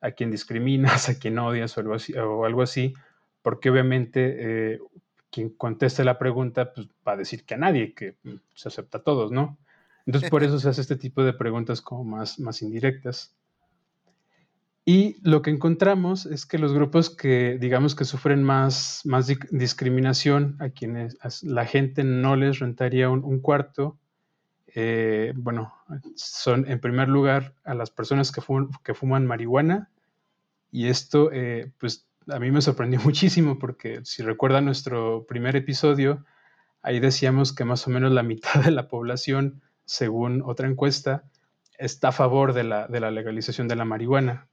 a 0.00 0.10
quién 0.12 0.30
discriminas, 0.30 1.08
a 1.08 1.18
quién 1.18 1.38
odias 1.38 1.76
o 1.76 1.80
algo 1.80 1.94
así, 1.94 2.14
o 2.14 2.44
algo 2.44 2.62
así 2.62 2.94
porque 3.42 3.70
obviamente 3.70 4.74
eh, 4.74 4.80
quien 5.30 5.50
conteste 5.50 6.04
la 6.04 6.18
pregunta 6.18 6.72
pues, 6.72 6.88
va 7.06 7.12
a 7.12 7.16
decir 7.16 7.44
que 7.44 7.54
a 7.54 7.58
nadie, 7.58 7.92
que 7.92 8.16
mm, 8.22 8.36
se 8.54 8.68
acepta 8.68 8.98
a 8.98 9.02
todos, 9.02 9.32
¿no? 9.32 9.58
Entonces 10.06 10.30
por 10.30 10.42
eso 10.42 10.58
se 10.60 10.68
hace 10.68 10.80
este 10.80 10.96
tipo 10.96 11.22
de 11.24 11.32
preguntas 11.32 11.80
como 11.80 12.04
más, 12.04 12.38
más 12.38 12.62
indirectas. 12.62 13.34
Y 14.84 15.16
lo 15.22 15.42
que 15.42 15.50
encontramos 15.50 16.26
es 16.26 16.44
que 16.44 16.58
los 16.58 16.72
grupos 16.72 17.08
que 17.08 17.56
digamos 17.60 17.94
que 17.94 18.04
sufren 18.04 18.42
más, 18.42 19.02
más 19.04 19.32
discriminación, 19.50 20.56
a 20.58 20.70
quienes 20.70 21.16
la 21.42 21.66
gente 21.66 22.02
no 22.02 22.34
les 22.34 22.58
rentaría 22.58 23.08
un, 23.08 23.40
cuarto, 23.40 23.96
eh, 24.74 25.34
bueno, 25.36 25.72
son 26.16 26.68
en 26.68 26.80
primer 26.80 27.08
lugar 27.08 27.54
a 27.62 27.74
las 27.74 27.90
personas 27.90 28.32
que, 28.32 28.40
fuman, 28.40 28.70
que 28.82 28.94
fuman 28.94 29.24
marihuana, 29.24 29.88
y 30.72 30.88
esto 30.88 31.30
eh, 31.32 31.70
pues 31.78 32.08
a 32.28 32.40
mí 32.40 32.50
me 32.50 32.62
sorprendió 32.62 33.00
muchísimo 33.04 33.60
porque 33.60 34.00
si 34.04 34.22
recuerdan 34.22 34.64
nuestro 34.64 35.26
primer 35.26 35.54
episodio, 35.54 36.24
ahí 36.82 36.98
decíamos 36.98 37.52
que 37.54 37.64
más 37.64 37.86
o 37.86 37.90
menos 37.90 38.10
la 38.10 38.24
mitad 38.24 38.64
de 38.64 38.72
la 38.72 38.88
población, 38.88 39.62
según 39.84 40.42
otra 40.44 40.68
encuesta, 40.68 41.24
está 41.78 42.08
a 42.08 42.12
favor 42.12 42.52
de 42.52 42.64
la, 42.64 42.86
de 42.86 43.00
la 43.00 43.10
legalización 43.10 43.68
de 43.68 43.76
la 43.76 43.84
marihuana. 43.84 44.48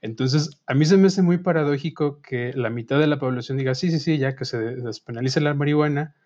Entonces, 0.00 0.60
a 0.66 0.74
mí 0.74 0.84
se 0.84 0.96
me 0.96 1.06
hace 1.06 1.22
muy 1.22 1.38
paradójico 1.38 2.20
que 2.22 2.52
la 2.54 2.70
mitad 2.70 2.98
de 2.98 3.06
la 3.06 3.18
población 3.18 3.58
diga, 3.58 3.74
sí, 3.74 3.90
sí, 3.90 4.00
sí, 4.00 4.18
ya 4.18 4.34
que 4.34 4.44
se 4.44 4.58
despenalice 4.58 5.40
la 5.40 5.54
marihuana 5.54 6.16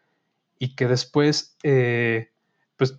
y 0.59 0.75
que 0.75 0.89
después, 0.89 1.57
eh, 1.63 2.31
pues, 2.77 2.99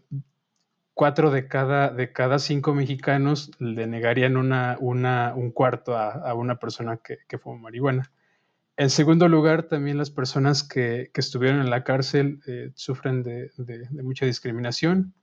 cuatro 0.94 1.32
de 1.32 1.48
cada, 1.48 1.90
de 1.90 2.12
cada 2.12 2.40
cinco 2.40 2.74
mexicanos 2.74 3.52
le 3.60 3.88
negarían 3.88 4.38
una, 4.38 4.78
un 4.80 5.52
cuarto 5.52 5.98
a, 5.98 6.34
una 6.34 6.60
persona 6.60 6.98
que, 6.98 7.20
que, 7.28 7.38
fuma 7.38 7.62
marihuana. 7.62 8.12
En 8.78 8.92
segundo 8.92 9.28
lugar, 9.28 9.64
también 9.64 9.98
las 9.98 10.12
personas 10.12 10.64
que, 10.64 11.10
estuvieron 11.16 11.62
en 11.62 11.72
la 11.72 11.84
cárcel 11.84 12.40
eh, 12.46 12.72
sufren 12.76 13.24
de, 13.24 13.52
mucha 14.04 14.28
discriminación. 14.28 15.16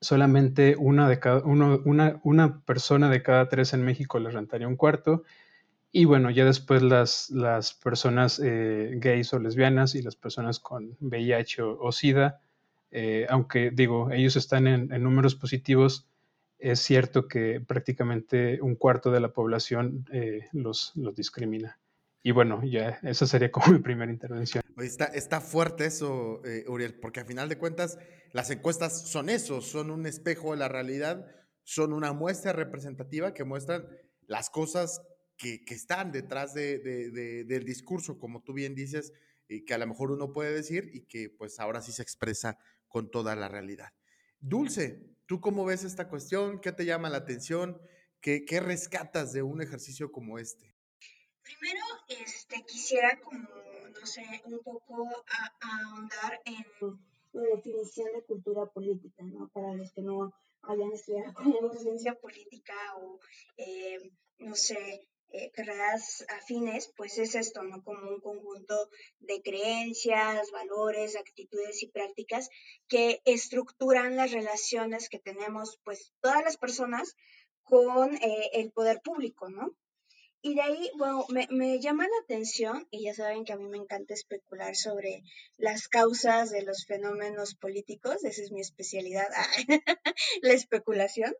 Solamente 0.00 0.76
una, 0.78 1.08
de 1.08 1.18
cada, 1.18 1.42
uno, 1.44 1.80
una, 1.84 2.20
una 2.24 2.60
persona 2.64 3.10
de 3.10 3.22
cada 3.22 3.48
tres 3.48 3.74
en 3.74 3.84
México 3.84 4.18
le 4.18 4.30
rentaría 4.30 4.68
un 4.68 4.76
cuarto. 4.76 5.24
Y 5.92 6.04
bueno, 6.04 6.30
ya 6.30 6.44
después 6.44 6.82
las, 6.82 7.30
las 7.30 7.74
personas 7.74 8.40
eh, 8.42 8.92
gays 8.96 9.32
o 9.34 9.38
lesbianas 9.38 9.94
y 9.94 10.02
las 10.02 10.16
personas 10.16 10.60
con 10.60 10.96
VIH 11.00 11.62
o 11.62 11.92
SIDA 11.92 12.40
eh, 12.90 13.26
aunque 13.28 13.70
digo, 13.70 14.10
ellos 14.10 14.36
están 14.36 14.66
en, 14.66 14.88
números 15.02 15.34
positivos, 15.34 16.08
es 16.58 16.80
cierto 16.80 17.28
que 17.28 17.60
prácticamente 17.60 18.60
un 18.60 18.74
cuarto 18.74 19.10
de 19.10 19.20
la 19.20 19.32
población 19.32 20.06
eh, 20.12 20.48
los, 20.52 20.92
los 20.96 21.14
discrimina. 21.14 21.78
Y 22.22 22.32
bueno, 22.32 22.62
ya 22.64 22.98
esa 23.02 23.26
sería 23.26 23.50
como 23.50 23.66
mi 23.72 23.78
primera 23.78 24.12
intervención. 24.12 24.62
Está, 24.78 25.06
está 25.06 25.40
fuerte 25.40 25.86
eso, 25.86 26.44
eh, 26.44 26.64
Uriel, 26.68 26.98
porque 26.98 27.20
a 27.20 27.24
final 27.24 27.48
de 27.48 27.58
cuentas 27.58 27.98
las 28.32 28.50
encuestas 28.50 29.08
son 29.08 29.28
eso, 29.28 29.60
son 29.60 29.90
un 29.90 30.06
espejo 30.06 30.52
de 30.52 30.58
la 30.58 30.68
realidad, 30.68 31.26
son 31.62 31.92
una 31.92 32.12
muestra 32.12 32.52
representativa 32.52 33.34
que 33.34 33.44
muestran 33.44 33.86
las 34.26 34.50
cosas 34.50 35.02
que, 35.36 35.64
que 35.64 35.74
están 35.74 36.12
detrás 36.12 36.54
de, 36.54 36.78
de, 36.78 37.44
del 37.44 37.64
discurso, 37.64 38.18
como 38.18 38.42
tú 38.42 38.52
bien 38.52 38.74
dices, 38.74 39.12
y 39.48 39.64
que 39.64 39.74
a 39.74 39.78
lo 39.78 39.86
mejor 39.86 40.10
uno 40.10 40.32
puede 40.32 40.52
decir 40.52 40.90
y 40.92 41.06
que 41.06 41.30
pues 41.30 41.58
ahora 41.58 41.80
sí 41.80 41.92
se 41.92 42.02
expresa 42.02 42.58
con 42.86 43.10
toda 43.10 43.34
la 43.34 43.48
realidad. 43.48 43.88
Dulce, 44.38 45.16
¿tú 45.26 45.40
cómo 45.40 45.64
ves 45.64 45.84
esta 45.84 46.08
cuestión? 46.08 46.60
¿Qué 46.60 46.72
te 46.72 46.84
llama 46.84 47.10
la 47.10 47.18
atención? 47.18 47.80
¿Qué, 48.20 48.44
qué 48.44 48.60
rescatas 48.60 49.32
de 49.32 49.42
un 49.42 49.62
ejercicio 49.62 50.12
como 50.12 50.38
este? 50.38 50.69
Primero, 51.58 51.84
este, 52.08 52.62
quisiera 52.62 53.18
como, 53.20 53.48
no 53.98 54.06
sé, 54.06 54.24
un 54.44 54.60
poco 54.60 55.08
ahondar 55.60 56.40
en 56.44 56.64
la 57.32 57.42
definición 57.56 58.12
de 58.12 58.22
cultura 58.24 58.66
política, 58.66 59.22
¿no? 59.24 59.48
Para 59.48 59.74
los 59.74 59.92
que 59.92 60.02
no 60.02 60.32
hayan 60.62 60.92
estudiado 60.92 61.34
como 61.34 61.72
ciencia 61.74 62.14
política 62.14 62.74
o, 62.98 63.18
eh, 63.56 64.12
no 64.38 64.54
sé, 64.54 65.08
eh, 65.32 65.50
carreras 65.52 66.24
afines, 66.28 66.92
pues 66.96 67.18
es 67.18 67.34
esto, 67.34 67.62
¿no? 67.62 67.82
Como 67.84 68.08
un 68.08 68.20
conjunto 68.20 68.90
de 69.20 69.40
creencias, 69.42 70.50
valores, 70.50 71.16
actitudes 71.16 71.82
y 71.82 71.88
prácticas 71.88 72.48
que 72.88 73.20
estructuran 73.24 74.16
las 74.16 74.32
relaciones 74.32 75.08
que 75.08 75.20
tenemos, 75.20 75.78
pues, 75.84 76.12
todas 76.20 76.42
las 76.44 76.56
personas 76.56 77.14
con 77.62 78.14
eh, 78.16 78.50
el 78.54 78.72
poder 78.72 79.00
público, 79.02 79.48
¿no? 79.48 79.76
Y 80.42 80.54
de 80.54 80.62
ahí, 80.62 80.90
bueno, 80.96 81.26
me, 81.28 81.46
me, 81.50 81.80
llama 81.80 82.04
la 82.04 82.24
atención, 82.24 82.86
y 82.90 83.04
ya 83.04 83.14
saben 83.14 83.44
que 83.44 83.52
a 83.52 83.56
mí 83.56 83.68
me 83.68 83.76
encanta 83.76 84.14
especular 84.14 84.74
sobre 84.74 85.22
las 85.58 85.86
causas 85.88 86.50
de 86.50 86.62
los 86.62 86.86
fenómenos 86.86 87.54
políticos, 87.54 88.24
esa 88.24 88.42
es 88.42 88.50
mi 88.50 88.60
especialidad, 88.60 89.28
la 90.42 90.52
especulación 90.52 91.34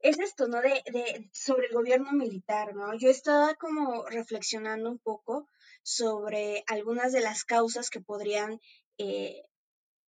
es 0.00 0.18
esto, 0.18 0.48
¿no? 0.48 0.60
De, 0.60 0.82
de, 0.92 1.30
sobre 1.32 1.66
el 1.66 1.74
gobierno 1.74 2.12
militar, 2.12 2.74
¿no? 2.74 2.94
Yo 2.94 3.10
estaba 3.10 3.54
como 3.54 4.06
reflexionando 4.06 4.90
un 4.90 4.98
poco 4.98 5.48
sobre 5.82 6.64
algunas 6.66 7.12
de 7.12 7.20
las 7.20 7.44
causas 7.44 7.90
que 7.90 8.00
podrían, 8.00 8.60
eh, 8.98 9.42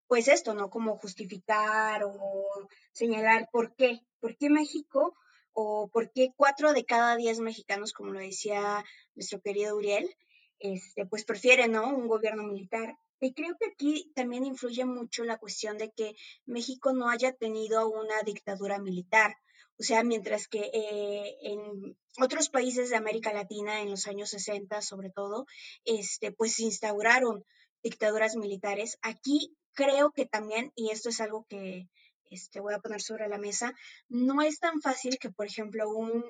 pues 0.07 0.27
esto, 0.27 0.53
¿no? 0.53 0.69
Como 0.69 0.97
justificar 0.97 2.03
o 2.03 2.69
señalar 2.91 3.49
por 3.51 3.75
qué, 3.75 4.01
por 4.19 4.37
qué 4.37 4.49
México 4.49 5.15
o 5.59 5.89
por 5.91 6.11
qué 6.11 6.33
cuatro 6.35 6.71
de 6.71 6.85
cada 6.85 7.15
diez 7.15 7.39
mexicanos, 7.39 7.91
como 7.91 8.11
lo 8.11 8.19
decía 8.19 8.85
nuestro 9.15 9.41
querido 9.41 9.75
Uriel, 9.75 10.15
este, 10.59 11.07
pues 11.07 11.25
prefieren, 11.25 11.71
¿no? 11.71 11.97
Un 11.97 12.07
gobierno 12.07 12.43
militar. 12.43 12.95
Y 13.19 13.33
creo 13.33 13.55
que 13.59 13.71
aquí 13.71 14.11
también 14.13 14.45
influye 14.45 14.85
mucho 14.85 15.23
la 15.23 15.39
cuestión 15.39 15.79
de 15.79 15.89
que 15.89 16.13
México 16.45 16.93
no 16.93 17.09
haya 17.09 17.33
tenido 17.33 17.89
una 17.89 18.21
dictadura 18.23 18.77
militar. 18.77 19.35
O 19.79 19.83
sea, 19.83 20.03
mientras 20.03 20.47
que 20.47 20.69
eh, 20.71 21.37
en 21.41 21.97
otros 22.21 22.49
países 22.49 22.91
de 22.91 22.97
América 22.97 23.33
Latina, 23.33 23.81
en 23.81 23.89
los 23.89 24.05
años 24.05 24.29
60 24.29 24.83
sobre 24.83 25.09
todo, 25.09 25.47
este, 25.85 26.31
pues 26.31 26.53
se 26.53 26.65
instauraron 26.65 27.43
dictaduras 27.81 28.35
militares. 28.35 28.99
Aquí 29.01 29.57
creo 29.73 30.11
que 30.11 30.27
también, 30.27 30.71
y 30.75 30.91
esto 30.91 31.09
es 31.09 31.19
algo 31.19 31.47
que 31.49 31.89
este, 32.29 32.59
voy 32.59 32.73
a 32.73 32.79
poner 32.79 33.01
sobre 33.01 33.27
la 33.27 33.37
mesa, 33.37 33.73
no 34.09 34.41
es 34.41 34.59
tan 34.59 34.81
fácil 34.81 35.17
que, 35.19 35.29
por 35.29 35.45
ejemplo, 35.45 35.89
un, 35.89 36.23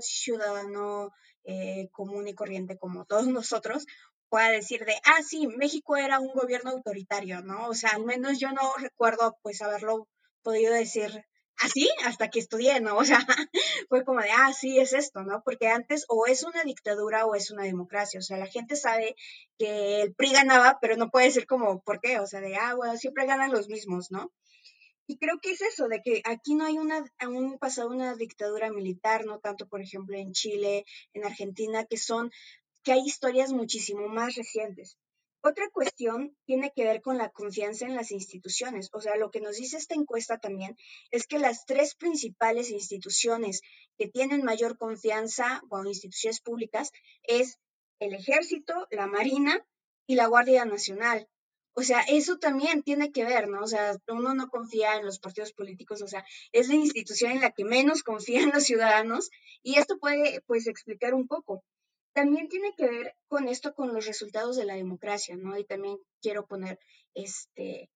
ciudadano 0.00 1.12
eh, 1.44 1.88
común 1.92 2.28
y 2.28 2.34
corriente 2.34 2.78
como 2.78 3.04
todos 3.04 3.26
nosotros 3.28 3.86
pueda 4.28 4.50
decir 4.50 4.84
de, 4.84 4.94
ah, 5.04 5.22
sí, 5.22 5.48
México 5.48 5.96
era 5.96 6.20
un 6.20 6.32
gobierno 6.32 6.70
autoritario, 6.70 7.42
¿no? 7.42 7.68
O 7.68 7.74
sea, 7.74 7.90
al 7.90 8.04
menos 8.04 8.38
yo 8.38 8.52
no 8.52 8.74
recuerdo 8.78 9.36
pues 9.42 9.60
haberlo 9.60 10.08
podido 10.42 10.72
decir 10.72 11.24
así 11.60 11.90
hasta 12.04 12.28
que 12.28 12.38
estudié, 12.38 12.80
¿no? 12.80 12.96
O 12.96 13.04
sea, 13.04 13.18
fue 13.88 14.04
como 14.04 14.20
de, 14.20 14.30
ah, 14.30 14.52
sí, 14.52 14.78
es 14.78 14.92
esto, 14.92 15.22
¿no? 15.22 15.42
Porque 15.44 15.68
antes 15.68 16.04
o 16.08 16.26
es 16.26 16.42
una 16.42 16.64
dictadura 16.64 17.26
o 17.26 17.34
es 17.34 17.50
una 17.50 17.64
democracia, 17.64 18.20
o 18.20 18.22
sea, 18.22 18.38
la 18.38 18.46
gente 18.46 18.76
sabe 18.76 19.14
que 19.58 20.02
el 20.02 20.14
PRI 20.14 20.32
ganaba, 20.32 20.78
pero 20.80 20.96
no 20.96 21.10
puede 21.10 21.30
ser 21.30 21.46
como, 21.46 21.82
¿por 21.82 22.00
qué? 22.00 22.18
O 22.18 22.26
sea, 22.26 22.40
de, 22.40 22.56
ah, 22.56 22.74
bueno, 22.74 22.96
siempre 22.96 23.26
ganan 23.26 23.52
los 23.52 23.68
mismos, 23.68 24.10
¿no? 24.10 24.32
Y 25.10 25.18
creo 25.18 25.40
que 25.40 25.50
es 25.50 25.60
eso, 25.60 25.88
de 25.88 26.02
que 26.02 26.22
aquí 26.24 26.54
no 26.54 26.64
hay 26.64 26.78
una, 26.78 27.04
aún 27.18 27.58
pasado 27.58 27.88
una 27.88 28.14
dictadura 28.14 28.70
militar, 28.70 29.26
no 29.26 29.40
tanto, 29.40 29.66
por 29.66 29.82
ejemplo, 29.82 30.16
en 30.16 30.30
Chile, 30.30 30.84
en 31.14 31.24
Argentina, 31.24 31.84
que 31.84 31.96
son, 31.96 32.30
que 32.84 32.92
hay 32.92 33.00
historias 33.00 33.52
muchísimo 33.52 34.06
más 34.06 34.36
recientes. 34.36 34.98
Otra 35.42 35.68
cuestión 35.72 36.36
tiene 36.44 36.70
que 36.76 36.84
ver 36.84 37.02
con 37.02 37.18
la 37.18 37.30
confianza 37.30 37.86
en 37.86 37.96
las 37.96 38.12
instituciones. 38.12 38.88
O 38.92 39.00
sea, 39.00 39.16
lo 39.16 39.32
que 39.32 39.40
nos 39.40 39.56
dice 39.56 39.78
esta 39.78 39.96
encuesta 39.96 40.38
también 40.38 40.76
es 41.10 41.26
que 41.26 41.40
las 41.40 41.66
tres 41.66 41.96
principales 41.96 42.70
instituciones 42.70 43.62
que 43.98 44.06
tienen 44.06 44.44
mayor 44.44 44.78
confianza, 44.78 45.60
o 45.70 45.84
instituciones 45.84 46.40
públicas, 46.40 46.92
es 47.24 47.58
el 47.98 48.14
ejército, 48.14 48.86
la 48.92 49.08
marina 49.08 49.66
y 50.06 50.14
la 50.14 50.28
Guardia 50.28 50.64
Nacional. 50.66 51.28
O 51.74 51.82
sea, 51.82 52.00
eso 52.02 52.38
también 52.38 52.82
tiene 52.82 53.12
que 53.12 53.24
ver, 53.24 53.48
¿no? 53.48 53.62
O 53.62 53.66
sea, 53.66 53.96
uno 54.08 54.34
no 54.34 54.48
confía 54.48 54.96
en 54.96 55.06
los 55.06 55.18
partidos 55.18 55.52
políticos, 55.52 56.02
o 56.02 56.08
sea, 56.08 56.24
es 56.52 56.68
la 56.68 56.74
institución 56.74 57.32
en 57.32 57.40
la 57.40 57.52
que 57.52 57.64
menos 57.64 58.02
confían 58.48 58.50
los 58.52 58.64
ciudadanos 58.64 59.30
y 59.62 59.78
esto 59.78 59.98
puede, 59.98 60.40
pues, 60.46 60.66
explicar 60.66 61.14
un 61.14 61.26
poco 61.26 61.64
también 62.12 62.48
tiene 62.48 62.74
que 62.76 62.88
ver 62.88 63.14
con 63.28 63.48
esto, 63.48 63.74
con 63.74 63.94
los 63.94 64.06
resultados 64.06 64.56
de 64.56 64.64
la 64.64 64.74
democracia, 64.74 65.36
¿no? 65.36 65.56
Y 65.56 65.64
también 65.64 65.98
quiero 66.20 66.46
poner 66.46 66.78
este, 67.14 67.88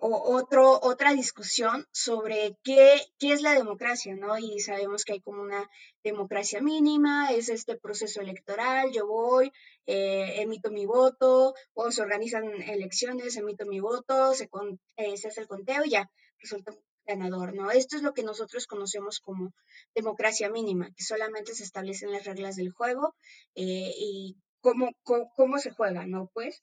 o 0.00 0.36
otro, 0.36 0.80
otra 0.82 1.12
discusión 1.12 1.86
sobre 1.92 2.56
qué, 2.64 3.00
qué 3.18 3.32
es 3.32 3.42
la 3.42 3.54
democracia, 3.54 4.14
¿no? 4.16 4.38
Y 4.38 4.60
sabemos 4.60 5.04
que 5.04 5.14
hay 5.14 5.20
como 5.20 5.42
una 5.42 5.68
democracia 6.02 6.60
mínima, 6.60 7.30
es 7.30 7.48
este 7.48 7.76
proceso 7.76 8.20
electoral, 8.20 8.90
yo 8.92 9.06
voy, 9.06 9.52
eh, 9.86 10.40
emito 10.42 10.70
mi 10.70 10.86
voto, 10.86 11.54
o 11.74 11.90
se 11.90 12.02
organizan 12.02 12.44
elecciones, 12.62 13.36
emito 13.36 13.66
mi 13.66 13.80
voto, 13.80 14.34
se, 14.34 14.48
eh, 14.96 15.14
hace 15.14 15.40
el 15.40 15.48
conteo 15.48 15.84
y 15.84 15.90
ya, 15.90 16.10
resulta 16.38 16.72
ganador, 17.06 17.54
¿no? 17.54 17.70
Esto 17.70 17.96
es 17.96 18.02
lo 18.02 18.14
que 18.14 18.22
nosotros 18.22 18.66
conocemos 18.66 19.20
como 19.20 19.52
democracia 19.94 20.50
mínima, 20.50 20.90
que 20.96 21.02
solamente 21.02 21.54
se 21.54 21.64
establecen 21.64 22.12
las 22.12 22.24
reglas 22.24 22.56
del 22.56 22.70
juego 22.70 23.14
eh, 23.54 23.92
y 23.96 24.36
cómo, 24.60 24.90
cómo, 25.02 25.58
se 25.58 25.70
juega, 25.70 26.06
¿no? 26.06 26.30
Pues, 26.32 26.62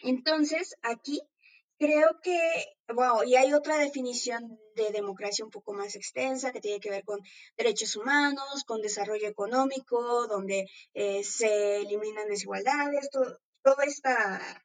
entonces, 0.00 0.76
aquí 0.82 1.22
creo 1.78 2.20
que, 2.22 2.38
wow, 2.88 3.22
y 3.24 3.36
hay 3.36 3.52
otra 3.52 3.78
definición 3.78 4.58
de 4.74 4.90
democracia 4.90 5.44
un 5.44 5.50
poco 5.50 5.72
más 5.72 5.94
extensa 5.96 6.52
que 6.52 6.60
tiene 6.60 6.80
que 6.80 6.90
ver 6.90 7.04
con 7.04 7.20
derechos 7.56 7.96
humanos, 7.96 8.64
con 8.66 8.80
desarrollo 8.80 9.28
económico, 9.28 10.26
donde 10.26 10.68
eh, 10.94 11.24
se 11.24 11.78
eliminan 11.78 12.28
desigualdades, 12.28 13.10
todo, 13.10 13.38
toda 13.62 13.84
esta, 13.84 14.64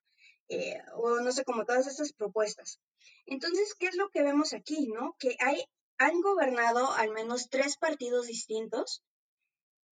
eh, 0.49 0.81
o 0.95 1.19
no 1.19 1.31
sé, 1.31 1.43
como 1.43 1.65
todas 1.65 1.87
estas 1.87 2.13
propuestas. 2.13 2.79
Entonces, 3.25 3.75
¿qué 3.75 3.87
es 3.87 3.95
lo 3.95 4.09
que 4.09 4.23
vemos 4.23 4.53
aquí, 4.53 4.87
no? 4.87 5.15
Que 5.19 5.35
hay, 5.39 5.63
han 5.97 6.21
gobernado 6.21 6.91
al 6.93 7.11
menos 7.11 7.49
tres 7.49 7.77
partidos 7.77 8.27
distintos. 8.27 9.03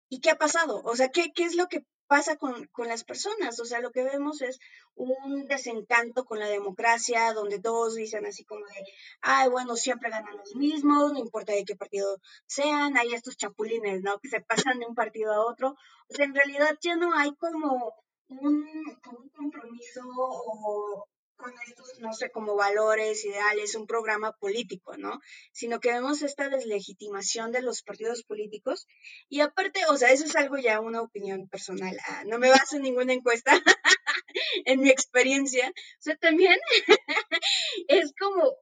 ¿Y 0.09 0.21
qué 0.21 0.31
ha 0.31 0.37
pasado? 0.37 0.81
O 0.85 0.95
sea, 0.95 1.09
¿qué, 1.09 1.31
qué 1.35 1.43
es 1.43 1.55
lo 1.55 1.67
que 1.67 1.83
pasa 2.07 2.37
con, 2.37 2.67
con, 2.67 2.87
las 2.87 3.03
personas. 3.03 3.59
O 3.59 3.65
sea, 3.65 3.79
lo 3.79 3.91
que 3.91 4.03
vemos 4.03 4.41
es 4.41 4.59
un 4.95 5.45
desencanto 5.47 6.25
con 6.25 6.39
la 6.39 6.47
democracia, 6.47 7.33
donde 7.33 7.59
todos 7.59 7.95
dicen 7.95 8.25
así 8.25 8.43
como 8.45 8.65
de, 8.65 8.85
ay, 9.21 9.49
bueno, 9.49 9.75
siempre 9.75 10.09
ganan 10.09 10.37
los 10.37 10.55
mismos, 10.55 11.13
no 11.13 11.19
importa 11.19 11.53
de 11.53 11.65
qué 11.65 11.75
partido 11.75 12.17
sean, 12.45 12.97
hay 12.97 13.13
estos 13.13 13.37
chapulines, 13.37 14.01
¿no? 14.01 14.19
Que 14.19 14.29
se 14.29 14.41
pasan 14.41 14.79
de 14.79 14.85
un 14.87 14.95
partido 14.95 15.33
a 15.33 15.45
otro. 15.45 15.75
O 16.09 16.13
sea, 16.13 16.25
en 16.25 16.35
realidad 16.35 16.77
ya 16.81 16.95
no 16.95 17.13
hay 17.13 17.35
como 17.35 17.93
un, 18.29 18.65
un 18.65 19.29
compromiso 19.29 20.01
o 20.17 21.07
con 21.37 21.53
estos, 21.67 21.99
no 21.99 22.13
sé, 22.13 22.31
como 22.31 22.55
valores, 22.55 23.23
ideales, 23.23 23.75
un 23.75 23.87
programa 23.87 24.33
político, 24.33 24.97
¿no? 24.97 25.19
Sino 25.53 25.79
que 25.79 25.91
vemos 25.93 26.21
esta 26.21 26.49
deslegitimación 26.49 27.51
de 27.51 27.61
los 27.61 27.83
partidos 27.83 28.23
políticos. 28.23 28.87
Y 29.29 29.41
aparte, 29.41 29.81
o 29.89 29.97
sea, 29.97 30.11
eso 30.11 30.25
es 30.25 30.35
algo 30.35 30.57
ya 30.57 30.79
una 30.81 31.01
opinión 31.01 31.47
personal, 31.47 31.97
ah, 32.07 32.23
no 32.25 32.39
me 32.39 32.49
baso 32.49 32.75
en 32.75 32.83
ninguna 32.83 33.13
encuesta, 33.13 33.51
en 34.65 34.81
mi 34.81 34.89
experiencia. 34.89 35.69
O 35.69 36.01
sea, 36.01 36.15
también 36.17 36.57
es 37.87 38.13
como, 38.19 38.57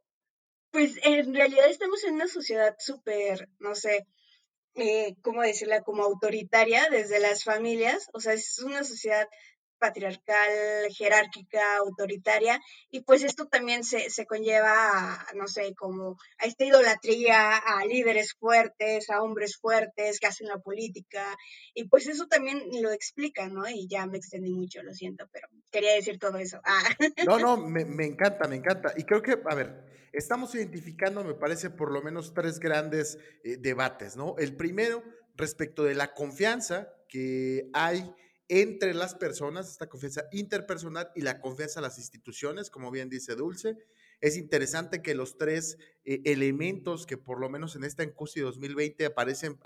pues 0.72 1.00
en 1.04 1.34
realidad 1.34 1.70
estamos 1.70 2.04
en 2.04 2.16
una 2.16 2.28
sociedad 2.28 2.76
súper, 2.80 3.50
no 3.60 3.76
sé, 3.76 4.06
eh, 4.76 5.16
¿cómo 5.22 5.42
decirla? 5.42 5.84
Como 5.84 6.04
autoritaria 6.04 6.90
desde 6.90 7.20
las 7.20 7.44
familias. 7.44 8.10
O 8.14 8.20
sea, 8.20 8.34
es 8.34 8.60
una 8.60 8.84
sociedad 8.84 9.28
patriarcal, 9.80 10.50
jerárquica, 10.90 11.78
autoritaria, 11.78 12.60
y 12.90 13.02
pues 13.02 13.24
esto 13.24 13.48
también 13.48 13.84
se, 13.84 14.10
se 14.10 14.26
conlleva 14.26 14.72
a, 14.72 15.34
no 15.36 15.48
sé, 15.48 15.74
como 15.76 16.18
a 16.40 16.46
esta 16.46 16.66
idolatría, 16.66 17.58
a 17.58 17.86
líderes 17.86 18.34
fuertes, 18.34 19.10
a 19.10 19.22
hombres 19.22 19.58
fuertes 19.58 20.20
que 20.20 20.28
hacen 20.28 20.48
la 20.48 20.60
política, 20.60 21.36
y 21.74 21.88
pues 21.88 22.08
eso 22.08 22.28
también 22.28 22.62
lo 22.82 22.92
explica, 22.92 23.48
¿no? 23.50 23.68
Y 23.68 23.88
ya 23.88 24.06
me 24.08 24.18
extendí 24.18 24.52
mucho, 24.52 24.84
lo 24.84 24.94
siento, 24.94 25.28
pero 25.32 25.48
quería 25.72 25.94
decir 25.94 26.20
todo 26.20 26.38
eso. 26.38 26.60
Ah. 26.64 26.84
No, 27.26 27.40
no, 27.40 27.58
me, 27.58 27.86
me 27.86 28.06
encanta, 28.06 28.48
me 28.48 28.56
encanta. 28.56 28.94
Y 28.98 29.04
creo 29.04 29.22
que, 29.22 29.38
a 29.50 29.56
ver, 29.56 29.84
estamos 30.14 30.54
identificando, 30.56 31.24
me 31.24 31.34
parece, 31.34 31.70
por 31.70 31.92
lo 31.92 32.02
menos 32.02 32.34
tres 32.34 32.60
grandes 32.60 33.18
eh, 33.44 33.58
debates, 33.58 34.16
¿no? 34.16 34.36
El 34.38 34.56
primero, 34.56 35.04
respecto 35.36 35.84
de 35.84 35.96
la 35.96 36.14
confianza 36.14 36.94
que 37.10 37.70
hay 37.74 38.10
entre 38.48 38.94
las 38.94 39.16
personas, 39.16 39.70
esta 39.70 39.90
confianza 39.90 40.26
interpersonal 40.32 41.12
y 41.16 41.22
la 41.22 41.40
confianza 41.40 41.80
en 41.80 41.84
las 41.84 41.98
instituciones, 41.98 42.70
como 42.70 42.92
bien 42.92 43.10
dice 43.10 43.36
Dulce. 43.36 43.78
Es 44.22 44.38
interesante 44.38 45.02
que 45.02 45.16
los 45.16 45.38
tres 45.38 45.78
eh, 46.06 46.22
elementos 46.26 47.06
que 47.06 47.18
por 47.18 47.40
lo 47.40 47.50
menos 47.50 47.76
en 47.76 47.84
esta 47.84 48.04
encuesta 48.04 48.42
2020 48.42 49.06
aparecen 49.06 49.60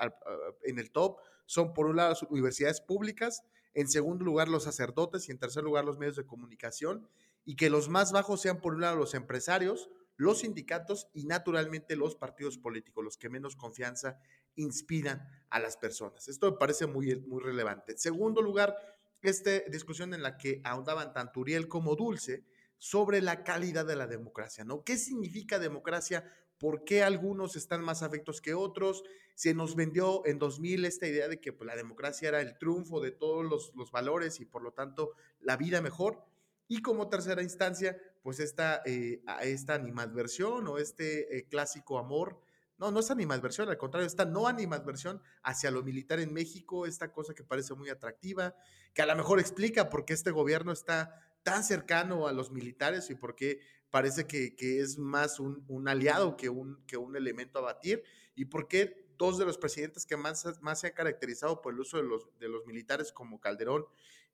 en 0.64 0.80
el 0.80 0.92
top 0.92 1.18
son 1.46 1.74
por 1.74 1.88
un 1.88 1.98
lado 1.98 2.10
las 2.10 2.24
universidades 2.24 2.80
públicas, 2.80 3.44
en 3.74 3.88
segundo 3.90 4.24
lugar 4.24 4.48
los 4.48 4.64
sacerdotes 4.64 5.28
y 5.28 5.32
en 5.32 5.40
tercer 5.40 5.64
lugar 5.64 5.86
los 5.86 5.98
medios 5.98 6.16
de 6.16 6.26
comunicación 6.26 7.08
y 7.46 7.56
que 7.56 7.70
los 7.70 7.90
más 7.90 8.12
bajos 8.12 8.42
sean 8.42 8.62
por 8.62 8.76
un 8.76 8.82
lado 8.82 8.96
los 8.96 9.14
empresarios, 9.14 9.90
los 10.20 10.40
sindicatos 10.40 11.08
y 11.14 11.24
naturalmente 11.24 11.96
los 11.96 12.18
partidos 12.18 12.58
políticos, 12.58 13.06
los 13.06 13.18
que 13.18 13.30
menos 13.30 13.56
confianza 13.56 14.20
inspiran 14.56 15.26
a 15.50 15.60
las 15.60 15.78
personas. 15.78 16.28
Esto 16.28 16.52
me 16.52 16.58
parece 16.58 16.88
muy, 16.88 17.16
muy 17.22 17.42
relevante. 17.42 17.98
Segundo 17.98 18.42
lugar, 18.42 18.76
esta 19.22 19.60
discusión 19.70 20.14
en 20.14 20.22
la 20.22 20.38
que 20.38 20.60
ahondaban 20.66 21.14
tanto 21.14 21.40
Uriel 21.40 21.70
como 21.70 21.96
Dulce 21.96 22.44
sobre 22.78 23.22
la 23.22 23.46
calidad 23.46 23.86
de 23.86 23.96
la 23.96 24.08
democracia, 24.08 24.66
¿no? 24.66 24.84
¿Qué 24.84 24.98
significa 24.98 25.58
democracia? 25.58 26.26
¿Por 26.58 26.84
qué 26.84 27.02
algunos 27.02 27.56
están 27.56 27.82
más 27.82 28.04
afectos 28.04 28.42
que 28.42 28.54
otros? 28.54 29.04
Se 29.36 29.54
nos 29.54 29.78
vendió 29.78 30.26
en 30.26 30.38
2000 30.38 30.84
esta 30.84 31.08
idea 31.08 31.30
de 31.30 31.40
que 31.40 31.54
pues, 31.54 31.66
la 31.66 31.78
democracia 31.78 32.28
era 32.28 32.42
el 32.42 32.58
triunfo 32.58 33.00
de 33.00 33.12
todos 33.12 33.46
los, 33.46 33.72
los, 33.74 33.90
valores 33.90 34.42
y 34.42 34.46
por 34.46 34.64
lo 34.64 34.74
tanto 34.74 35.14
la 35.40 35.56
vida 35.56 35.82
mejor. 35.82 36.26
Y 36.68 36.82
como 36.82 37.08
tercera 37.08 37.42
instancia, 37.42 37.98
pues 38.22 38.40
esta, 38.40 38.82
eh, 38.86 39.22
esta 39.42 39.76
animadversión 39.76 40.68
o 40.68 40.78
este 40.78 41.38
eh, 41.38 41.48
clásico 41.48 42.00
amor 42.00 42.40
no, 42.80 42.92
no 42.92 43.02
es 43.02 43.12
animadversión, 43.12 43.68
al 43.68 43.78
contrario, 43.78 44.08
esta 44.08 44.24
no 44.24 44.48
animadversión 44.48 45.22
hacia 45.44 45.70
lo 45.70 45.84
militar 45.84 46.22
en 46.22 46.34
México, 46.34 46.86
esta 46.86 47.12
cosa 47.12 47.34
que 47.34 47.44
parece 47.44 47.74
muy 47.74 47.90
atractiva, 47.90 48.56
que 48.94 49.02
a 49.02 49.06
lo 49.06 49.16
mejor 49.18 49.42
explica 49.42 49.90
por 49.90 50.06
qué 50.06 50.14
este 50.14 50.32
gobierno 50.32 50.72
está 50.72 51.30
tan 51.44 51.66
cercano 51.66 52.26
a 52.28 52.32
los 52.32 52.52
militares 52.52 53.10
y 53.10 53.16
por 53.16 53.36
qué 53.36 53.60
parece 53.90 54.28
que, 54.28 54.56
es 54.60 54.98
más 54.98 55.42
un, 55.42 55.88
aliado 55.90 56.38
que 56.38 56.48
un, 56.48 56.82
que 56.86 56.96
un 56.96 57.18
elemento 57.18 57.60
a 57.60 57.64
batir 57.64 58.04
y 58.34 58.46
por 58.46 58.70
qué 58.70 59.14
dos 59.18 59.38
de 59.38 59.46
los 59.46 59.58
presidentes 59.58 60.06
que 60.06 60.16
más, 60.16 60.46
más 60.62 60.80
se 60.80 60.88
han 60.88 60.94
caracterizado 60.94 61.62
por 61.62 61.74
el 61.74 61.82
uso 61.82 61.98
de 61.98 62.04
los, 62.04 62.30
de 62.40 62.48
los 62.48 62.66
militares 62.66 63.12
como 63.12 63.42
Calderón 63.42 63.86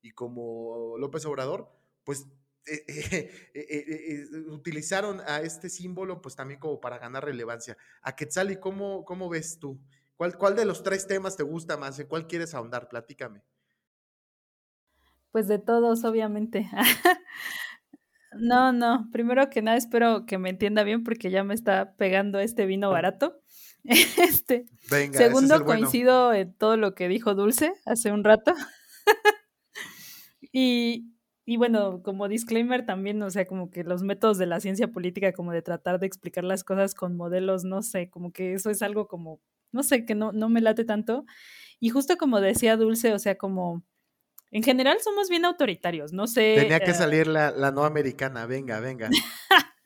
y 0.02 0.12
como 0.12 0.96
López 0.98 1.26
Obrador, 1.26 1.68
pues 2.04 2.28
eh, 2.88 3.30
eh, 3.54 3.54
eh, 3.54 4.26
utilizaron 4.48 5.20
a 5.26 5.40
este 5.40 5.68
símbolo 5.68 6.20
pues 6.20 6.34
también 6.34 6.58
como 6.58 6.80
para 6.80 6.98
ganar 6.98 7.24
relevancia. 7.24 7.76
A 8.02 8.16
Quetzali, 8.16 8.56
¿cómo, 8.56 9.04
cómo 9.04 9.28
ves 9.28 9.58
tú? 9.58 9.80
¿Cuál, 10.16 10.36
¿Cuál 10.36 10.56
de 10.56 10.64
los 10.64 10.82
tres 10.82 11.06
temas 11.06 11.36
te 11.36 11.42
gusta 11.42 11.76
más? 11.76 11.98
¿En 11.98 12.06
cuál 12.06 12.26
quieres 12.26 12.54
ahondar? 12.54 12.88
Platícame. 12.88 13.42
Pues 15.30 15.48
de 15.48 15.58
todos, 15.58 16.04
obviamente. 16.04 16.68
no, 18.32 18.72
no, 18.72 19.08
primero 19.12 19.50
que 19.50 19.62
nada 19.62 19.76
espero 19.76 20.24
que 20.24 20.38
me 20.38 20.50
entienda 20.50 20.82
bien 20.82 21.04
porque 21.04 21.30
ya 21.30 21.44
me 21.44 21.54
está 21.54 21.94
pegando 21.96 22.40
este 22.40 22.66
vino 22.66 22.90
barato. 22.90 23.40
Este, 23.88 24.64
Venga, 24.90 25.16
segundo, 25.16 25.64
coincido 25.64 26.32
en 26.34 26.52
todo 26.54 26.76
lo 26.76 26.96
que 26.96 27.06
dijo 27.06 27.36
Dulce 27.36 27.72
hace 27.84 28.10
un 28.10 28.24
rato. 28.24 28.52
y, 30.52 31.15
y 31.48 31.58
bueno, 31.58 32.02
como 32.02 32.26
disclaimer 32.26 32.84
también, 32.84 33.22
o 33.22 33.30
sea, 33.30 33.46
como 33.46 33.70
que 33.70 33.84
los 33.84 34.02
métodos 34.02 34.36
de 34.36 34.46
la 34.46 34.58
ciencia 34.58 34.88
política, 34.88 35.32
como 35.32 35.52
de 35.52 35.62
tratar 35.62 36.00
de 36.00 36.06
explicar 36.08 36.42
las 36.42 36.64
cosas 36.64 36.92
con 36.92 37.16
modelos, 37.16 37.62
no 37.62 37.82
sé, 37.82 38.10
como 38.10 38.32
que 38.32 38.52
eso 38.52 38.68
es 38.68 38.82
algo 38.82 39.06
como, 39.06 39.40
no 39.70 39.84
sé, 39.84 40.04
que 40.04 40.16
no, 40.16 40.32
no 40.32 40.48
me 40.48 40.60
late 40.60 40.84
tanto. 40.84 41.24
Y 41.78 41.90
justo 41.90 42.16
como 42.16 42.40
decía 42.40 42.76
Dulce, 42.76 43.14
o 43.14 43.20
sea, 43.20 43.38
como 43.38 43.84
en 44.50 44.64
general 44.64 44.98
somos 45.00 45.28
bien 45.28 45.44
autoritarios, 45.44 46.12
no 46.12 46.26
sé. 46.26 46.56
Tenía 46.58 46.80
que 46.80 46.90
eh 46.90 46.94
salir 46.94 47.28
la, 47.28 47.52
la 47.52 47.70
no 47.70 47.84
americana, 47.84 48.46
venga, 48.46 48.80
venga. 48.80 49.08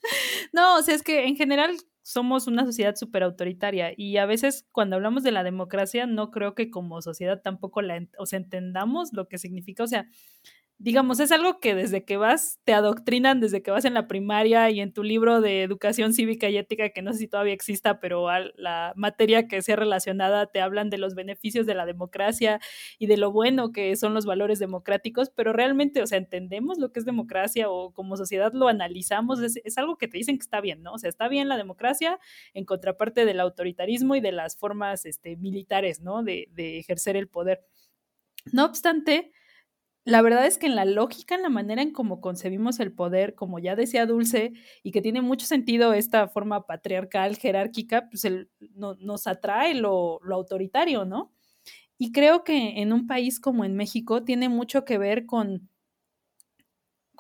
no, 0.55 0.79
o 0.79 0.83
sea, 0.83 0.95
es 0.95 1.03
que 1.03 1.27
en 1.27 1.37
general 1.37 1.77
somos 2.03 2.47
una 2.47 2.65
sociedad 2.65 2.97
súper 2.97 3.23
autoritaria 3.23 3.93
y 3.95 4.17
a 4.17 4.25
veces 4.25 4.67
cuando 4.73 4.97
hablamos 4.97 5.23
de 5.23 5.31
la 5.31 5.45
democracia 5.45 6.07
no 6.07 6.31
creo 6.31 6.55
que 6.55 6.71
como 6.71 7.03
sociedad 7.03 7.43
tampoco 7.43 7.83
la, 7.83 8.07
o 8.19 8.25
sea, 8.25 8.39
entendamos 8.39 9.11
lo 9.13 9.29
que 9.29 9.37
significa, 9.37 9.85
o 9.85 9.87
sea, 9.87 10.09
digamos, 10.81 11.21
es 11.21 11.31
algo 11.31 11.61
que 11.61 11.75
desde 11.75 12.07
que 12.07 12.17
vas, 12.17 12.59
te 12.65 12.73
adoctrinan 12.73 13.39
desde 13.39 13.63
que 13.63 13.71
vas 13.71 13.85
en 13.85 13.93
la 13.93 14.09
primaria 14.09 14.71
y 14.71 14.81
en 14.81 14.95
tu 14.95 15.03
libro 15.03 15.43
de 15.43 15.63
educación 15.63 16.15
cívica 16.15 16.49
y 16.49 16.57
ética, 16.57 16.89
que 16.89 17.03
no 17.03 17.13
sé 17.13 17.19
si 17.19 17.29
todavía 17.29 17.53
exista, 17.53 18.01
pero 18.01 18.27
la 18.57 18.95
materia 18.97 19.47
que 19.47 19.61
sea 19.61 19.77
relacionada 19.77 20.47
te 20.47 20.63
hablan 20.63 20.89
de 20.89 20.97
los 20.97 21.15
beneficios 21.15 21.67
de 21.67 21.75
la 21.75 21.85
democracia 21.85 22.61
y 22.99 23.09
de 23.09 23.19
lo 23.19 23.31
bueno 23.31 23.73
que 23.73 23.95
son 23.95 24.15
los 24.15 24.25
valores 24.25 24.59
democráticos, 24.59 25.29
pero 25.29 25.53
realmente, 25.53 26.01
o 26.01 26.07
sea, 26.07 26.17
entendemos 26.17 26.79
lo 26.79 26.93
que 26.93 27.01
es 27.01 27.05
democracia 27.05 27.69
o 27.69 27.93
como 27.93 28.17
sociedad 28.17 28.53
lo 28.55 28.67
analizamos, 28.67 29.41
es, 29.43 29.77
algo 29.77 29.99
que 29.99 30.09
te 30.09 30.17
dicen 30.17 30.39
que 30.39 30.45
está 30.45 30.63
bien, 30.63 30.83
¿no? 30.83 30.95
O 30.95 30.99
sea, 30.99 31.11
está 31.11 31.29
bien 31.29 31.51
la 31.51 31.59
democracia 31.59 32.19
en 32.55 32.65
contraparte 32.65 33.27
del 33.27 33.41
autoritarismo 33.41 34.17
y 34.17 34.21
de 34.23 34.33
las 34.33 34.57
formas 34.57 35.05
este, 35.05 35.37
militares, 35.37 36.01
¿no? 36.01 36.23
De 36.23 36.49
ejercer 36.79 37.17
el 37.17 37.29
poder. 37.29 37.67
No 38.53 38.65
obstante, 38.65 39.31
la 40.05 40.23
verdad 40.23 40.47
es 40.47 40.59
que 40.59 40.67
en 40.67 40.77
la 40.77 40.85
lógica, 40.85 41.35
en 41.35 41.43
la 41.43 41.49
manera 41.51 41.83
en 41.83 41.93
cómo 41.93 42.21
concebimos 42.21 42.81
el 42.81 42.93
poder, 42.93 43.35
como 43.35 43.59
ya 43.59 43.77
decía 43.77 44.07
Dulce, 44.07 44.53
y 44.83 44.93
que 44.93 45.03
tiene 45.03 45.21
mucho 45.23 45.47
sentido 45.47 45.93
esta 45.93 46.29
forma 46.29 46.67
patriarcal, 46.67 47.37
jerárquica, 47.37 48.09
pues 48.11 48.27
nos 48.71 49.27
atrae 49.27 49.75
lo, 49.75 50.21
lo 50.23 50.35
autoritario, 50.37 51.05
¿no? 51.05 51.33
Y 51.99 52.13
creo 52.13 52.45
que 52.45 52.81
en 52.81 52.93
un 52.93 53.07
país 53.07 53.41
como 53.41 53.65
en 53.65 53.77
México 53.77 54.25
tiene 54.25 54.49
mucho 54.49 54.85
que 54.85 54.99
ver 54.99 55.27
con 55.27 55.69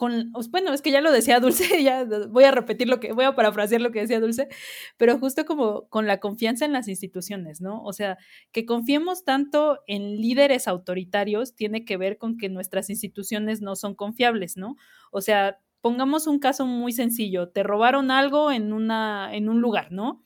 con, 0.00 0.32
bueno, 0.50 0.72
es 0.72 0.80
que 0.80 0.92
ya 0.92 1.02
lo 1.02 1.12
decía 1.12 1.40
Dulce, 1.40 1.82
ya 1.84 2.06
voy 2.30 2.44
a 2.44 2.50
repetir 2.50 2.88
lo 2.88 3.00
que, 3.00 3.12
voy 3.12 3.26
a 3.26 3.34
parafrasear 3.34 3.82
lo 3.82 3.92
que 3.92 4.00
decía 4.00 4.18
Dulce, 4.18 4.48
pero 4.96 5.18
justo 5.18 5.44
como 5.44 5.90
con 5.90 6.06
la 6.06 6.20
confianza 6.20 6.64
en 6.64 6.72
las 6.72 6.88
instituciones, 6.88 7.60
¿no? 7.60 7.82
O 7.82 7.92
sea, 7.92 8.16
que 8.50 8.64
confiemos 8.64 9.26
tanto 9.26 9.80
en 9.86 10.16
líderes 10.16 10.68
autoritarios 10.68 11.54
tiene 11.54 11.84
que 11.84 11.98
ver 11.98 12.16
con 12.16 12.38
que 12.38 12.48
nuestras 12.48 12.88
instituciones 12.88 13.60
no 13.60 13.76
son 13.76 13.94
confiables, 13.94 14.56
¿no? 14.56 14.76
O 15.12 15.20
sea, 15.20 15.58
pongamos 15.82 16.26
un 16.26 16.38
caso 16.38 16.64
muy 16.64 16.92
sencillo, 16.92 17.50
te 17.50 17.62
robaron 17.62 18.10
algo 18.10 18.52
en, 18.52 18.72
una, 18.72 19.28
en 19.34 19.50
un 19.50 19.60
lugar, 19.60 19.92
¿no? 19.92 20.22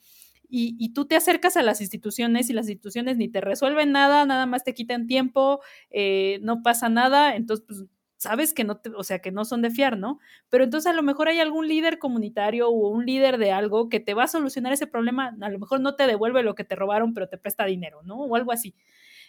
Y, 0.49 0.93
tú 0.93 1.05
te 1.07 1.17
acercas 1.17 1.57
a 1.57 1.63
las 1.65 1.81
instituciones 1.81 2.49
y 2.49 2.53
las 2.53 2.67
instituciones 2.67 3.17
ni 3.17 3.29
te 3.29 3.41
resuelven 3.41 3.91
nada, 3.91 4.25
nada 4.25 4.47
más 4.47 4.63
te 4.63 4.73
quitan 4.73 5.09
tiempo, 5.09 5.61
eh, 5.91 6.39
no 6.43 6.63
pasa 6.63 6.89
nada, 6.89 7.35
entonces 7.35 7.67
pues 7.67 7.87
sabes 8.17 8.55
que 8.55 8.65
no, 8.65 8.79
te, 8.79 8.91
o 8.91 9.03
sea, 9.05 9.21
que 9.21 9.33
no 9.33 9.45
son 9.45 9.63
de 9.63 9.71
fiar, 9.71 9.99
¿no? 9.99 10.19
Pero 10.49 10.65
entonces 10.65 10.91
a 10.91 10.95
lo 10.95 11.03
mejor 11.03 11.29
hay 11.29 11.41
algún 11.41 11.69
líder 11.69 11.99
comunitario 11.99 12.69
o 12.69 12.89
un 12.91 13.07
líder 13.07 13.39
de 13.39 13.53
algo 13.53 13.89
que 13.89 14.01
te 14.01 14.15
va 14.15 14.25
a 14.25 14.29
solucionar 14.29 14.73
ese 14.73 14.87
problema, 14.87 15.37
a 15.41 15.49
lo 15.51 15.59
mejor 15.59 15.81
no 15.81 15.97
te 15.97 16.07
devuelve 16.07 16.43
lo 16.43 16.55
que 16.55 16.65
te 16.65 16.77
robaron, 16.77 17.15
pero 17.15 17.29
te 17.29 17.39
presta 17.39 17.65
dinero, 17.67 18.03
¿no? 18.05 18.17
O 18.17 18.37
algo 18.37 18.53
así. 18.53 18.75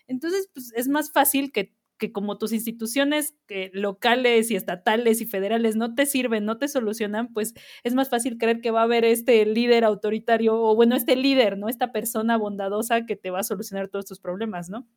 Entonces, 0.08 0.50
pues 0.54 0.72
es 0.76 0.88
más 0.88 1.12
fácil 1.12 1.52
que, 1.52 1.74
que 1.98 2.12
como 2.12 2.38
tus 2.38 2.52
instituciones 2.54 3.36
locales 3.74 4.52
y 4.52 4.56
estatales 4.56 5.22
y 5.22 5.26
federales 5.26 5.76
no 5.76 5.96
te 5.96 6.06
sirven, 6.06 6.46
no 6.46 6.58
te 6.58 6.68
solucionan, 6.68 7.34
pues 7.34 7.54
es 7.84 7.94
más 7.96 8.10
fácil 8.10 8.38
creer 8.38 8.62
que 8.62 8.72
va 8.72 8.82
a 8.82 8.84
haber 8.84 9.06
este 9.06 9.46
líder 9.46 9.84
autoritario 9.86 10.56
o 10.62 10.76
bueno, 10.76 10.96
este 10.96 11.16
líder, 11.16 11.58
¿no? 11.58 11.70
Esta 11.70 11.92
persona 11.92 12.38
bondadosa 12.38 13.06
que 13.06 13.16
te 13.16 13.32
va 13.32 13.40
a 13.40 13.44
solucionar 13.44 13.88
todos 13.90 14.06
tus 14.06 14.20
problemas, 14.20 14.70
¿no? 14.70 14.88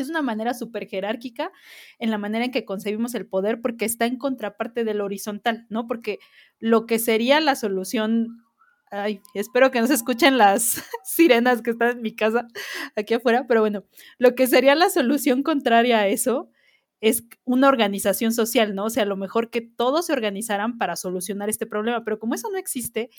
Es 0.00 0.08
una 0.08 0.22
manera 0.22 0.54
súper 0.54 0.86
jerárquica 0.88 1.50
en 1.98 2.10
la 2.10 2.18
manera 2.18 2.44
en 2.44 2.50
que 2.50 2.64
concebimos 2.64 3.14
el 3.14 3.26
poder 3.26 3.60
porque 3.60 3.84
está 3.84 4.06
en 4.06 4.18
contraparte 4.18 4.84
del 4.84 5.00
horizontal, 5.00 5.66
¿no? 5.68 5.86
Porque 5.86 6.18
lo 6.58 6.86
que 6.86 6.98
sería 6.98 7.40
la 7.40 7.56
solución, 7.56 8.42
ay, 8.90 9.20
espero 9.34 9.70
que 9.70 9.80
no 9.80 9.86
se 9.86 9.94
escuchen 9.94 10.38
las 10.38 10.82
sirenas 11.04 11.62
que 11.62 11.70
están 11.70 11.96
en 11.96 12.02
mi 12.02 12.14
casa 12.14 12.46
aquí 12.96 13.14
afuera, 13.14 13.46
pero 13.46 13.60
bueno, 13.60 13.84
lo 14.18 14.34
que 14.34 14.46
sería 14.46 14.74
la 14.74 14.90
solución 14.90 15.42
contraria 15.42 16.00
a 16.00 16.08
eso 16.08 16.50
es 17.04 17.24
una 17.44 17.68
organización 17.68 18.32
social, 18.32 18.74
¿no? 18.74 18.86
O 18.86 18.90
sea, 18.90 19.02
a 19.02 19.06
lo 19.06 19.18
mejor 19.18 19.50
que 19.50 19.60
todos 19.60 20.06
se 20.06 20.14
organizaran 20.14 20.78
para 20.78 20.96
solucionar 20.96 21.50
este 21.50 21.66
problema, 21.66 22.02
pero 22.02 22.18
como 22.18 22.34
eso 22.34 22.48
no 22.50 22.56
existe 22.56 23.10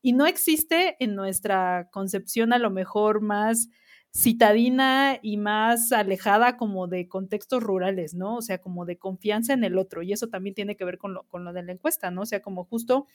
y 0.00 0.12
no 0.12 0.26
existe 0.26 0.96
en 1.00 1.16
nuestra 1.16 1.88
concepción 1.90 2.52
a 2.52 2.58
lo 2.58 2.70
mejor 2.70 3.20
más 3.20 3.68
citadina 4.14 5.18
y 5.22 5.38
más 5.38 5.90
alejada 5.90 6.56
como 6.56 6.86
de 6.86 7.08
contextos 7.08 7.62
rurales, 7.62 8.14
¿no? 8.14 8.36
O 8.36 8.42
sea, 8.42 8.58
como 8.58 8.84
de 8.84 8.98
confianza 8.98 9.54
en 9.54 9.64
el 9.64 9.78
otro. 9.78 10.02
Y 10.02 10.12
eso 10.12 10.28
también 10.28 10.54
tiene 10.54 10.76
que 10.76 10.84
ver 10.84 10.98
con 10.98 11.14
lo, 11.14 11.22
con 11.24 11.44
lo 11.44 11.52
de 11.52 11.62
la 11.62 11.72
encuesta, 11.72 12.10
¿no? 12.10 12.22
O 12.22 12.26
sea, 12.26 12.42
como 12.42 12.64
justo 12.64 13.06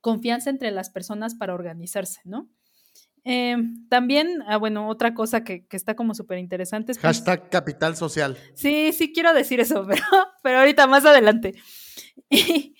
confianza 0.00 0.48
entre 0.48 0.70
las 0.70 0.90
personas 0.90 1.34
para 1.34 1.54
organizarse, 1.54 2.20
¿no? 2.24 2.48
Eh, 3.24 3.56
también, 3.90 4.42
ah, 4.46 4.56
bueno, 4.56 4.88
otra 4.88 5.12
cosa 5.12 5.44
que, 5.44 5.66
que 5.66 5.76
está 5.76 5.94
como 5.94 6.14
súper 6.14 6.38
interesante 6.38 6.92
es... 6.92 6.98
Hashtag 6.98 7.50
capital 7.50 7.94
social. 7.94 8.38
Sí, 8.54 8.92
sí 8.92 9.12
quiero 9.12 9.34
decir 9.34 9.60
eso, 9.60 9.86
pero, 9.88 10.02
pero 10.42 10.60
ahorita 10.60 10.86
más 10.86 11.04
adelante. 11.04 11.54
Y 12.30 12.74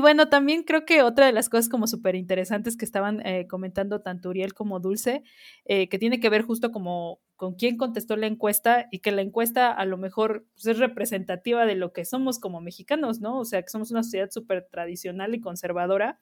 bueno, 0.00 0.28
también 0.28 0.62
creo 0.62 0.84
que 0.84 1.02
otra 1.02 1.26
de 1.26 1.32
las 1.32 1.48
cosas 1.48 1.68
como 1.68 1.86
súper 1.86 2.14
interesantes 2.14 2.76
que 2.76 2.84
estaban 2.84 3.24
eh, 3.26 3.46
comentando 3.46 4.00
tanto 4.00 4.30
Uriel 4.30 4.54
como 4.54 4.80
Dulce, 4.80 5.22
eh, 5.64 5.88
que 5.88 5.98
tiene 5.98 6.20
que 6.20 6.30
ver 6.30 6.42
justo 6.42 6.70
como 6.70 7.20
con 7.42 7.54
quién 7.54 7.76
contestó 7.76 8.14
la 8.14 8.28
encuesta 8.28 8.86
y 8.92 9.00
que 9.00 9.10
la 9.10 9.20
encuesta 9.20 9.72
a 9.72 9.84
lo 9.84 9.96
mejor 9.96 10.46
pues, 10.54 10.66
es 10.66 10.78
representativa 10.78 11.66
de 11.66 11.74
lo 11.74 11.92
que 11.92 12.04
somos 12.04 12.38
como 12.38 12.60
mexicanos, 12.60 13.18
¿no? 13.18 13.40
O 13.40 13.44
sea, 13.44 13.60
que 13.62 13.68
somos 13.68 13.90
una 13.90 14.04
sociedad 14.04 14.30
súper 14.30 14.68
tradicional 14.70 15.34
y 15.34 15.40
conservadora 15.40 16.20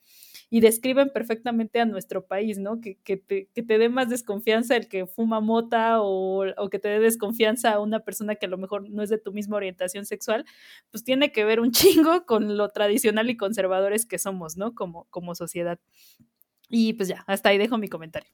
y 0.49 0.61
describen 0.61 1.11
perfectamente 1.13 1.79
a 1.79 1.85
nuestro 1.85 2.27
país, 2.27 2.59
¿no? 2.59 2.81
Que, 2.81 2.97
que, 3.05 3.19
te, 3.19 3.51
que 3.55 3.63
te 3.63 3.77
dé 3.77 3.91
más 3.91 4.09
desconfianza 4.09 4.77
el 4.77 4.89
que 4.89 5.05
fuma 5.07 5.41
mota 5.41 6.01
o, 6.01 6.47
o, 6.57 6.71
que 6.71 6.79
te 6.79 6.89
dé 6.89 7.01
desconfianza 7.01 7.73
a 7.73 7.81
una 7.81 8.01
persona 8.01 8.37
que 8.37 8.47
a 8.47 8.49
lo 8.49 8.57
mejor 8.57 8.89
no 8.89 9.03
es 9.03 9.11
de 9.11 9.19
tu 9.19 9.35
misma 9.35 9.57
orientación 9.57 10.07
sexual, 10.07 10.47
pues 10.91 11.05
tiene 11.05 11.33
que 11.33 11.45
ver 11.45 11.61
un 11.61 11.71
chingo 11.73 12.25
con 12.25 12.57
lo 12.57 12.71
tradicional 12.71 13.29
y 13.29 13.37
conservadores 13.37 14.07
que 14.07 14.19
somos, 14.19 14.57
¿no? 14.57 14.75
Como, 14.75 15.05
como 15.11 15.35
sociedad. 15.35 15.79
Y 16.71 16.95
pues 16.95 17.11
ya, 17.11 17.25
hasta 17.27 17.51
ahí 17.51 17.59
dejo 17.59 17.77
mi 17.77 17.89
comentario. 17.89 18.31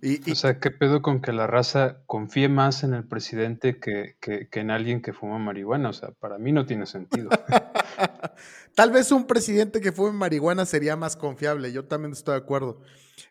Y, 0.00 0.28
y, 0.28 0.32
o 0.32 0.34
sea, 0.34 0.58
¿qué 0.58 0.70
pedo 0.70 1.02
con 1.02 1.20
que 1.20 1.32
la 1.32 1.46
raza 1.46 2.02
confíe 2.06 2.48
más 2.48 2.82
en 2.82 2.94
el 2.94 3.06
presidente 3.06 3.78
que, 3.78 4.16
que, 4.20 4.48
que, 4.48 4.60
en 4.60 4.70
alguien 4.70 5.02
que 5.02 5.12
fuma 5.12 5.38
marihuana? 5.38 5.90
O 5.90 5.92
sea, 5.92 6.12
para 6.12 6.38
mí 6.38 6.50
no 6.52 6.64
tiene 6.64 6.86
sentido. 6.86 7.28
Tal 8.74 8.90
vez 8.90 9.12
un 9.12 9.26
presidente 9.26 9.80
que 9.80 9.92
fume 9.92 10.12
marihuana 10.12 10.64
sería 10.64 10.96
más 10.96 11.16
confiable, 11.16 11.72
yo 11.72 11.84
también 11.84 12.12
estoy 12.12 12.32
de 12.32 12.40
acuerdo. 12.40 12.80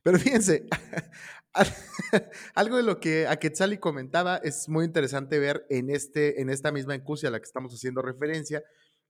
Pero 0.04 0.20
fíjense, 0.20 0.68
algo 2.56 2.78
de 2.78 2.84
lo 2.84 3.00
que 3.00 3.28
a 3.28 3.38
Quetzali 3.38 3.78
comentaba 3.78 4.38
es 4.38 4.70
muy 4.70 4.86
interesante 4.86 5.40
ver 5.40 5.66
en, 5.70 5.90
este, 5.90 6.42
en 6.42 6.50
esta 6.50 6.72
misma 6.72 6.96
encusia 6.96 7.30
a 7.30 7.32
la 7.32 7.40
que 7.40 7.46
estamos 7.46 7.74
haciendo 7.74 8.02
referencia, 8.02 8.64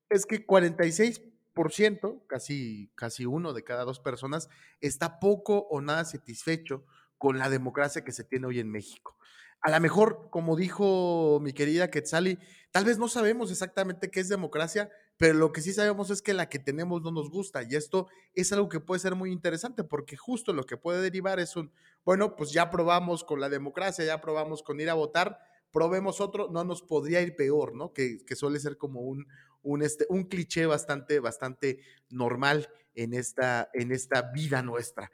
es 0.10 0.26
que 0.26 0.46
46%, 0.46 2.26
casi, 2.28 2.92
casi 2.96 3.26
uno 3.26 3.54
de 3.54 3.64
cada 3.64 3.84
dos 3.84 4.00
personas, 4.00 4.50
está 4.80 5.20
poco 5.20 5.68
o 5.70 5.82
nada 5.82 6.06
satisfecho 6.06 6.86
con 7.22 7.38
la 7.38 7.52
democracia 7.52 8.04
que 8.04 8.12
se 8.12 8.24
tiene 8.24 8.48
hoy 8.48 8.60
en 8.60 8.72
México. 8.72 9.16
A 9.62 9.70
lo 9.70 9.80
mejor, 9.80 10.30
como 10.32 10.56
dijo 10.56 11.40
mi 11.40 11.54
querida 11.54 11.92
Quetzali, 11.92 12.40
tal 12.72 12.84
vez 12.84 12.98
no 12.98 13.08
sabemos 13.08 13.52
exactamente 13.52 14.10
qué 14.10 14.22
es 14.22 14.28
democracia, 14.28 14.90
pero 15.18 15.36
lo 15.36 15.52
que 15.52 15.62
sí 15.62 15.72
sabemos 15.72 16.10
es 16.10 16.24
que 16.24 16.34
la 16.34 16.50
que 16.50 16.58
tenemos 16.58 17.04
no 17.04 17.12
nos 17.12 17.30
gusta 17.30 17.62
y 17.62 17.76
esto 17.76 18.08
es 18.34 18.52
algo 18.54 18.70
que 18.70 18.80
puede 18.80 19.02
ser 19.02 19.14
muy 19.14 19.32
interesante 19.32 19.84
porque 19.84 20.18
justo 20.18 20.52
lo 20.52 20.66
que 20.66 20.78
puede 20.78 21.00
derivar 21.00 21.40
es 21.40 21.56
un, 21.56 21.72
bueno, 22.04 22.36
pues 22.36 22.52
ya 22.54 22.72
probamos 22.72 23.24
con 23.24 23.40
la 23.40 23.50
democracia, 23.50 24.04
ya 24.04 24.20
probamos 24.20 24.64
con 24.64 24.80
ir 24.80 24.90
a 24.90 24.96
votar, 24.96 25.38
probemos 25.72 26.22
otro, 26.22 26.50
no 26.52 26.64
nos 26.64 26.82
podría 26.82 27.22
ir 27.22 27.36
peor, 27.36 27.76
¿no? 27.76 27.94
Que, 27.94 28.26
que 28.26 28.36
suele 28.36 28.60
ser 28.60 28.78
como 28.78 29.02
un, 29.02 29.28
un, 29.62 29.84
este, 29.84 30.08
un 30.10 30.24
cliché 30.24 30.66
bastante, 30.66 31.20
bastante 31.20 31.82
normal 32.10 32.68
en 32.96 33.14
esta, 33.14 33.70
en 33.76 33.92
esta 33.92 34.32
vida 34.32 34.64
nuestra. 34.64 35.12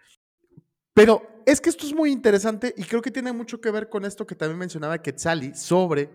Pero 0.97 1.43
es 1.45 1.61
que 1.61 1.69
esto 1.69 1.85
es 1.85 1.93
muy 1.93 2.11
interesante 2.11 2.73
y 2.75 2.83
creo 2.85 3.03
que 3.03 3.11
tiene 3.11 3.31
mucho 3.31 3.61
que 3.61 3.69
ver 3.69 3.87
con 3.87 4.03
esto 4.03 4.25
que 4.25 4.33
también 4.33 4.57
mencionaba 4.57 4.99
Quetzali 4.99 5.53
sobre 5.53 6.09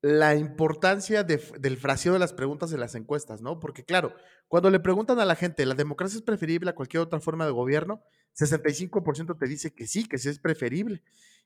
la 0.00 0.36
importancia 0.36 1.24
de, 1.24 1.42
del 1.58 1.76
fraseo 1.76 2.12
de 2.12 2.20
las 2.20 2.32
preguntas 2.32 2.72
en 2.72 2.78
las 2.78 2.94
encuestas, 2.94 3.42
¿no? 3.42 3.58
Porque 3.58 3.84
claro, 3.84 4.14
cuando 4.46 4.70
le 4.70 4.78
preguntan 4.78 5.18
a 5.18 5.24
la 5.24 5.34
gente, 5.34 5.66
¿la 5.66 5.74
democracia 5.74 6.18
es 6.18 6.22
preferible 6.22 6.70
a 6.70 6.76
cualquier 6.76 7.02
otra 7.02 7.18
forma 7.18 7.46
de 7.46 7.50
gobierno? 7.50 8.04
65% 8.38 9.36
te 9.36 9.46
dice 9.48 9.74
que 9.74 9.88
sí, 9.88 10.06
que 10.06 10.18
sí 10.18 10.28
es 10.28 10.38
preferible. 10.38 11.02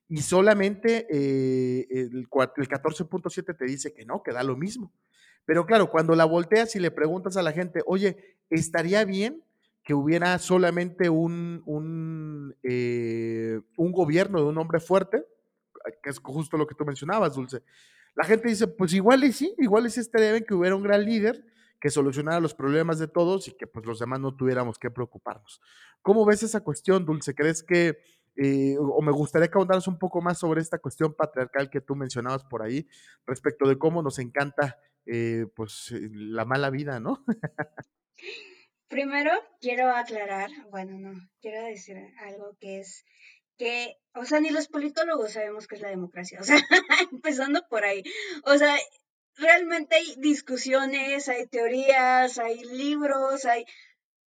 Y 0.06 0.20
solamente 0.20 1.06
eh, 1.08 1.86
el, 1.88 2.18
el 2.18 2.68
14.7 2.68 3.56
te 3.56 3.64
dice 3.64 3.94
que 3.94 4.04
no, 4.04 4.22
que 4.22 4.32
da 4.32 4.42
lo 4.42 4.54
mismo. 4.54 4.92
Pero 5.46 5.64
claro, 5.64 5.90
cuando 5.90 6.14
la 6.14 6.26
volteas 6.26 6.76
y 6.76 6.78
le 6.78 6.90
preguntas 6.90 7.38
a 7.38 7.42
la 7.42 7.52
gente, 7.52 7.80
oye, 7.86 8.36
¿estaría 8.50 9.06
bien 9.06 9.42
que 9.84 9.94
hubiera 9.94 10.38
solamente 10.38 11.08
un, 11.08 11.62
un, 11.66 12.54
eh, 12.62 13.60
un 13.76 13.92
gobierno 13.92 14.38
de 14.38 14.46
un 14.46 14.58
hombre 14.58 14.80
fuerte, 14.80 15.24
que 16.02 16.10
es 16.10 16.18
justo 16.20 16.56
lo 16.56 16.66
que 16.66 16.74
tú 16.74 16.84
mencionabas, 16.84 17.34
Dulce. 17.34 17.62
La 18.14 18.24
gente 18.24 18.48
dice, 18.48 18.68
pues 18.68 18.92
igual 18.92 19.24
y 19.24 19.32
sí, 19.32 19.54
igual 19.58 19.86
y 19.86 19.90
sí 19.90 20.00
estaría 20.00 20.32
bien 20.32 20.44
que 20.44 20.54
hubiera 20.54 20.76
un 20.76 20.82
gran 20.82 21.04
líder 21.04 21.44
que 21.80 21.90
solucionara 21.90 22.38
los 22.38 22.54
problemas 22.54 23.00
de 23.00 23.08
todos 23.08 23.48
y 23.48 23.56
que 23.56 23.66
pues 23.66 23.84
los 23.84 23.98
demás 23.98 24.20
no 24.20 24.36
tuviéramos 24.36 24.78
que 24.78 24.90
preocuparnos. 24.90 25.60
¿Cómo 26.00 26.24
ves 26.24 26.44
esa 26.44 26.60
cuestión, 26.60 27.04
Dulce? 27.04 27.34
¿Crees 27.34 27.64
que, 27.64 27.98
eh, 28.36 28.76
o 28.78 29.02
me 29.02 29.10
gustaría 29.10 29.48
que 29.48 29.58
ahondaras 29.58 29.88
un 29.88 29.98
poco 29.98 30.20
más 30.20 30.38
sobre 30.38 30.60
esta 30.60 30.78
cuestión 30.78 31.12
patriarcal 31.14 31.70
que 31.70 31.80
tú 31.80 31.96
mencionabas 31.96 32.44
por 32.44 32.62
ahí, 32.62 32.86
respecto 33.26 33.68
de 33.68 33.78
cómo 33.78 34.00
nos 34.00 34.20
encanta 34.20 34.78
eh, 35.06 35.46
pues 35.56 35.92
la 36.12 36.44
mala 36.44 36.70
vida, 36.70 37.00
¿no? 37.00 37.24
Primero, 38.92 39.32
quiero 39.58 39.88
aclarar, 39.88 40.50
bueno, 40.70 40.98
no, 40.98 41.18
quiero 41.40 41.64
decir 41.64 41.96
algo 42.18 42.58
que 42.60 42.80
es 42.80 43.06
que, 43.56 43.96
o 44.12 44.26
sea, 44.26 44.38
ni 44.38 44.50
los 44.50 44.68
politólogos 44.68 45.32
sabemos 45.32 45.66
qué 45.66 45.76
es 45.76 45.80
la 45.80 45.88
democracia, 45.88 46.38
o 46.38 46.44
sea, 46.44 46.56
empezando 47.10 47.66
por 47.70 47.86
ahí. 47.86 48.02
O 48.44 48.58
sea, 48.58 48.76
realmente 49.36 49.96
hay 49.96 50.14
discusiones, 50.18 51.30
hay 51.30 51.46
teorías, 51.46 52.38
hay 52.38 52.62
libros, 52.64 53.46
hay 53.46 53.64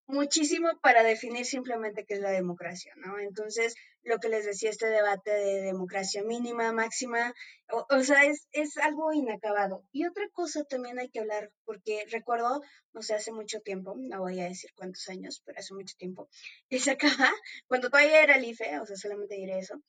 muchísimo 0.08 0.76
para 0.82 1.04
definir 1.04 1.46
simplemente 1.46 2.04
qué 2.04 2.14
es 2.14 2.20
la 2.20 2.32
democracia, 2.32 2.92
¿no? 2.96 3.20
Entonces, 3.20 3.76
lo 4.08 4.18
que 4.18 4.28
les 4.28 4.46
decía, 4.46 4.70
este 4.70 4.86
debate 4.86 5.30
de 5.30 5.60
democracia 5.60 6.22
mínima, 6.22 6.72
máxima, 6.72 7.34
o, 7.70 8.02
sea, 8.02 8.24
es, 8.24 8.48
es 8.52 8.78
algo 8.78 9.12
inacabado. 9.12 9.84
Y 9.92 10.06
otra 10.06 10.28
cosa 10.32 10.64
también 10.64 10.98
hay 10.98 11.10
que 11.10 11.20
hablar, 11.20 11.52
porque 11.64 12.06
recuerdo, 12.10 12.62
no 12.94 13.02
sé, 13.02 13.14
hace 13.14 13.32
mucho 13.32 13.60
tiempo, 13.60 13.94
no 13.98 14.20
voy 14.20 14.40
a 14.40 14.44
decir 14.48 14.70
cuántos 14.74 15.08
años, 15.08 15.42
pero 15.44 15.58
hace 15.58 15.74
mucho 15.74 15.94
tiempo, 15.98 16.28
que 16.70 16.80
sacaba, 16.80 17.30
cuando 17.68 17.90
todavía 17.90 18.22
era 18.22 18.36
el 18.36 18.44
IFE, 18.46 18.80
o 18.80 18.86
sea, 18.86 18.96
solamente 18.96 19.34
diré 19.34 19.58
eso, 19.58 19.82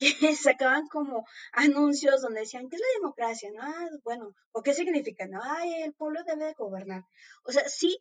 que 0.20 0.36
sacaban 0.36 0.86
como 0.86 1.26
anuncios 1.52 2.22
donde 2.22 2.40
decían, 2.40 2.68
¿qué 2.68 2.76
es 2.76 2.82
la 2.82 3.00
democracia? 3.00 3.50
¿No? 3.52 3.62
Ah, 3.62 3.88
bueno, 4.04 4.34
¿o 4.52 4.62
qué 4.62 4.72
significa? 4.72 5.26
No, 5.26 5.40
ay, 5.42 5.82
el 5.82 5.94
pueblo 5.94 6.22
debe 6.24 6.46
de 6.46 6.54
gobernar. 6.54 7.04
O 7.44 7.52
sea, 7.52 7.68
sí, 7.68 7.98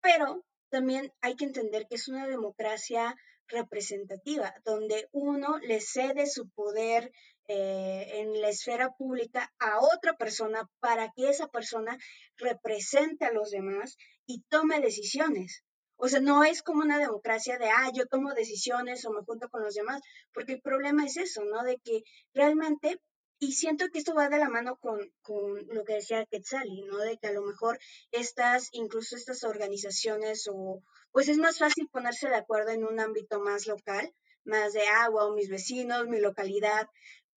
pero 0.00 0.44
también 0.68 1.12
hay 1.20 1.34
que 1.34 1.44
entender 1.44 1.86
que 1.88 1.96
es 1.96 2.08
una 2.08 2.26
democracia 2.26 3.16
representativa, 3.48 4.54
donde 4.64 5.08
uno 5.12 5.58
le 5.58 5.80
cede 5.80 6.26
su 6.26 6.48
poder 6.50 7.12
eh, 7.48 8.20
en 8.20 8.40
la 8.40 8.50
esfera 8.50 8.90
pública 8.92 9.52
a 9.58 9.80
otra 9.80 10.16
persona 10.16 10.68
para 10.80 11.10
que 11.12 11.30
esa 11.30 11.48
persona 11.48 11.96
represente 12.36 13.24
a 13.24 13.32
los 13.32 13.50
demás 13.50 13.96
y 14.26 14.42
tome 14.48 14.80
decisiones. 14.80 15.64
O 15.96 16.08
sea, 16.08 16.20
no 16.20 16.44
es 16.44 16.62
como 16.62 16.82
una 16.82 16.98
democracia 16.98 17.58
de, 17.58 17.70
ah, 17.70 17.90
yo 17.92 18.06
tomo 18.06 18.32
decisiones 18.34 19.04
o 19.04 19.10
me 19.10 19.24
junto 19.24 19.48
con 19.48 19.64
los 19.64 19.74
demás, 19.74 20.00
porque 20.32 20.52
el 20.52 20.60
problema 20.60 21.04
es 21.04 21.16
eso, 21.16 21.44
¿no? 21.44 21.64
De 21.64 21.78
que 21.78 22.02
realmente 22.34 23.00
y 23.38 23.52
siento 23.52 23.88
que 23.90 23.98
esto 23.98 24.14
va 24.14 24.28
de 24.28 24.38
la 24.38 24.48
mano 24.48 24.76
con, 24.76 25.12
con, 25.22 25.66
lo 25.68 25.84
que 25.84 25.94
decía 25.94 26.26
Quetzali, 26.26 26.82
¿no? 26.82 26.98
De 26.98 27.18
que 27.18 27.28
a 27.28 27.32
lo 27.32 27.42
mejor 27.42 27.78
estas, 28.10 28.68
incluso 28.72 29.16
estas 29.16 29.44
organizaciones 29.44 30.48
o, 30.52 30.82
pues 31.12 31.28
es 31.28 31.38
más 31.38 31.58
fácil 31.58 31.88
ponerse 31.88 32.28
de 32.28 32.36
acuerdo 32.36 32.70
en 32.70 32.84
un 32.84 32.98
ámbito 33.00 33.40
más 33.40 33.66
local, 33.66 34.12
más 34.44 34.72
de 34.72 34.86
agua 34.86 35.26
o 35.26 35.34
mis 35.34 35.48
vecinos, 35.48 36.08
mi 36.08 36.20
localidad, 36.20 36.88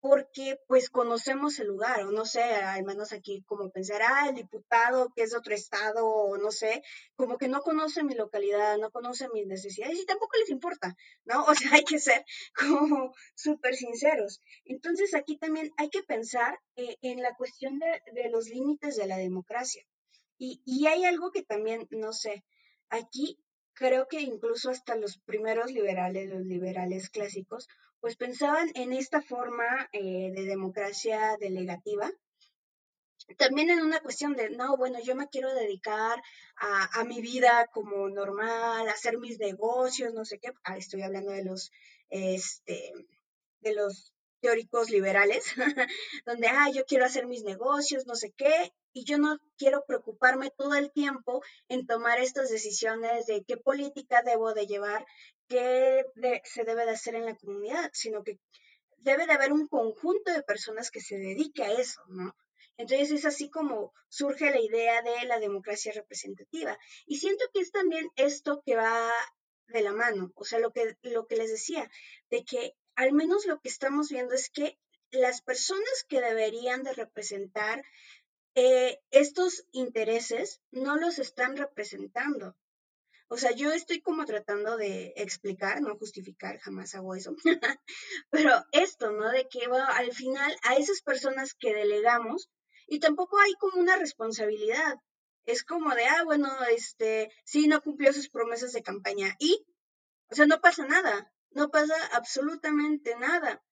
porque 0.01 0.59
pues 0.67 0.89
conocemos 0.89 1.59
el 1.59 1.67
lugar, 1.67 2.01
o 2.01 2.11
no 2.11 2.25
sé, 2.25 2.41
al 2.41 2.83
menos 2.83 3.13
aquí 3.13 3.43
como 3.43 3.69
pensar, 3.69 4.01
ah, 4.01 4.27
el 4.27 4.35
diputado 4.35 5.13
que 5.15 5.21
es 5.21 5.31
de 5.31 5.37
otro 5.37 5.53
estado, 5.53 6.07
o 6.07 6.37
no 6.37 6.49
sé, 6.49 6.81
como 7.15 7.37
que 7.37 7.47
no 7.47 7.61
conoce 7.61 8.03
mi 8.03 8.15
localidad, 8.15 8.79
no 8.79 8.89
conoce 8.89 9.29
mis 9.29 9.45
necesidades 9.45 9.99
y 9.99 10.05
tampoco 10.05 10.37
les 10.39 10.49
importa, 10.49 10.95
¿no? 11.23 11.45
O 11.51 11.55
sea, 11.55 11.73
hay 11.73 11.83
que 11.83 11.99
ser 11.99 12.25
como 12.57 13.13
súper 13.35 13.75
sinceros. 13.75 14.41
Entonces 14.65 15.13
aquí 15.13 15.37
también 15.37 15.71
hay 15.77 15.89
que 15.89 16.01
pensar 16.01 16.59
eh, 16.75 16.97
en 17.01 17.21
la 17.21 17.35
cuestión 17.35 17.77
de, 17.77 18.01
de, 18.13 18.29
los 18.29 18.47
límites 18.47 18.95
de 18.95 19.05
la 19.05 19.17
democracia. 19.17 19.85
Y, 20.39 20.61
y 20.65 20.87
hay 20.87 21.05
algo 21.05 21.31
que 21.31 21.43
también, 21.43 21.87
no 21.91 22.11
sé, 22.13 22.43
aquí 22.89 23.37
creo 23.73 24.07
que 24.07 24.21
incluso 24.21 24.69
hasta 24.69 24.95
los 24.95 25.17
primeros 25.19 25.71
liberales, 25.71 26.29
los 26.29 26.45
liberales 26.45 27.10
clásicos, 27.10 27.67
pues 27.99 28.15
pensaban 28.15 28.69
en 28.75 28.93
esta 28.93 29.21
forma 29.21 29.89
eh, 29.93 30.31
de 30.34 30.45
democracia 30.45 31.38
delegativa, 31.39 32.12
también 33.38 33.69
en 33.69 33.81
una 33.81 33.99
cuestión 34.01 34.34
de, 34.34 34.49
no, 34.49 34.75
bueno, 34.77 34.99
yo 35.03 35.15
me 35.15 35.29
quiero 35.29 35.53
dedicar 35.53 36.21
a, 36.57 36.99
a, 36.99 37.03
mi 37.03 37.21
vida 37.21 37.67
como 37.71 38.10
normal, 38.10 38.88
a 38.88 38.91
hacer 38.91 39.19
mis 39.19 39.39
negocios, 39.39 40.13
no 40.13 40.25
sé 40.25 40.39
qué, 40.39 40.51
ah, 40.63 40.77
estoy 40.77 41.03
hablando 41.03 41.31
de 41.31 41.43
los, 41.43 41.71
este, 42.10 42.91
de 43.62 43.73
los 43.73 44.13
teóricos 44.41 44.89
liberales, 44.89 45.53
donde, 46.25 46.47
ah, 46.47 46.69
yo 46.73 46.86
quiero 46.86 47.05
hacer 47.05 47.27
mis 47.27 47.43
negocios, 47.43 48.07
no 48.07 48.15
sé 48.15 48.31
qué, 48.36 48.73
y 48.93 49.06
yo 49.06 49.17
no 49.17 49.39
quiero 49.58 49.86
preocuparme 49.86 50.51
todo 50.51 50.75
el 50.75 50.91
tiempo 50.91 51.41
en 51.69 51.86
tomar 51.86 52.19
estas 52.19 52.49
decisiones 52.49 53.25
de 53.25 53.43
qué 53.47 53.58
política 53.58 54.21
debo 54.23 54.54
de 54.54 54.67
llevar, 54.67 55.06
qué 55.47 56.06
se 56.43 56.63
debe 56.63 56.86
de 56.86 56.91
hacer 56.91 57.15
en 57.15 57.25
la 57.25 57.36
comunidad, 57.36 57.89
sino 57.93 58.23
que 58.23 58.39
debe 58.97 59.25
de 59.25 59.34
haber 59.34 59.51
un 59.51 59.67
conjunto 59.67 60.32
de 60.32 60.43
personas 60.43 60.91
que 60.91 61.01
se 61.01 61.17
dedique 61.17 61.63
a 61.63 61.71
eso, 61.71 62.01
¿no? 62.08 62.36
Entonces 62.77 63.12
es 63.12 63.25
así 63.25 63.49
como 63.49 63.93
surge 64.10 64.49
la 64.49 64.60
idea 64.60 65.01
de 65.01 65.25
la 65.25 65.39
democracia 65.39 65.91
representativa. 65.93 66.77
Y 67.06 67.17
siento 67.17 67.45
que 67.54 67.60
es 67.60 67.71
también 67.71 68.10
esto 68.15 68.62
que 68.65 68.75
va 68.75 69.12
de 69.67 69.82
la 69.82 69.93
mano, 69.93 70.32
o 70.36 70.43
sea, 70.43 70.60
lo 70.60 70.71
que, 70.71 70.97
lo 71.04 71.27
que 71.27 71.38
les 71.38 71.49
decía, 71.49 71.89
de 72.30 72.43
que 72.43 72.73
al 72.95 73.13
menos 73.13 73.45
lo 73.45 73.60
que 73.60 73.69
estamos 73.69 74.10
viendo 74.10 74.34
es 74.34 74.49
que 74.49 74.77
las 75.12 75.41
personas 75.41 76.06
que 76.08 76.21
deberían 76.21 76.84
de 76.84 76.93
representar 76.93 77.84
eh, 78.55 78.99
estos 79.11 79.65
intereses 79.71 80.61
no 80.71 80.97
los 80.97 81.19
están 81.19 81.57
representando. 81.57 82.55
O 83.29 83.37
sea, 83.37 83.51
yo 83.51 83.71
estoy 83.71 84.01
como 84.01 84.25
tratando 84.25 84.75
de 84.75 85.13
explicar, 85.15 85.81
no 85.81 85.97
justificar, 85.97 86.59
jamás 86.59 86.95
hago 86.95 87.15
eso, 87.15 87.33
pero 88.29 88.51
esto, 88.73 89.11
¿no? 89.11 89.29
De 89.31 89.47
que 89.47 89.61
al 89.65 90.11
final 90.11 90.53
a 90.63 90.75
esas 90.75 91.01
personas 91.01 91.53
que 91.53 91.73
delegamos, 91.73 92.49
y 92.87 92.99
tampoco 92.99 93.39
hay 93.39 93.53
como 93.53 93.79
una 93.79 93.95
responsabilidad, 93.95 94.95
es 95.45 95.63
como 95.63 95.95
de, 95.95 96.03
ah, 96.05 96.23
bueno, 96.25 96.49
este, 96.71 97.31
sí, 97.45 97.67
no 97.67 97.81
cumplió 97.81 98.11
sus 98.11 98.29
promesas 98.29 98.73
de 98.73 98.83
campaña 98.83 99.33
y, 99.39 99.65
o 100.29 100.35
sea, 100.35 100.45
no 100.45 100.59
pasa 100.59 100.85
nada, 100.85 101.31
no 101.51 101.69
pasa 101.69 101.95
absolutamente 102.11 103.15
nada. 103.15 103.63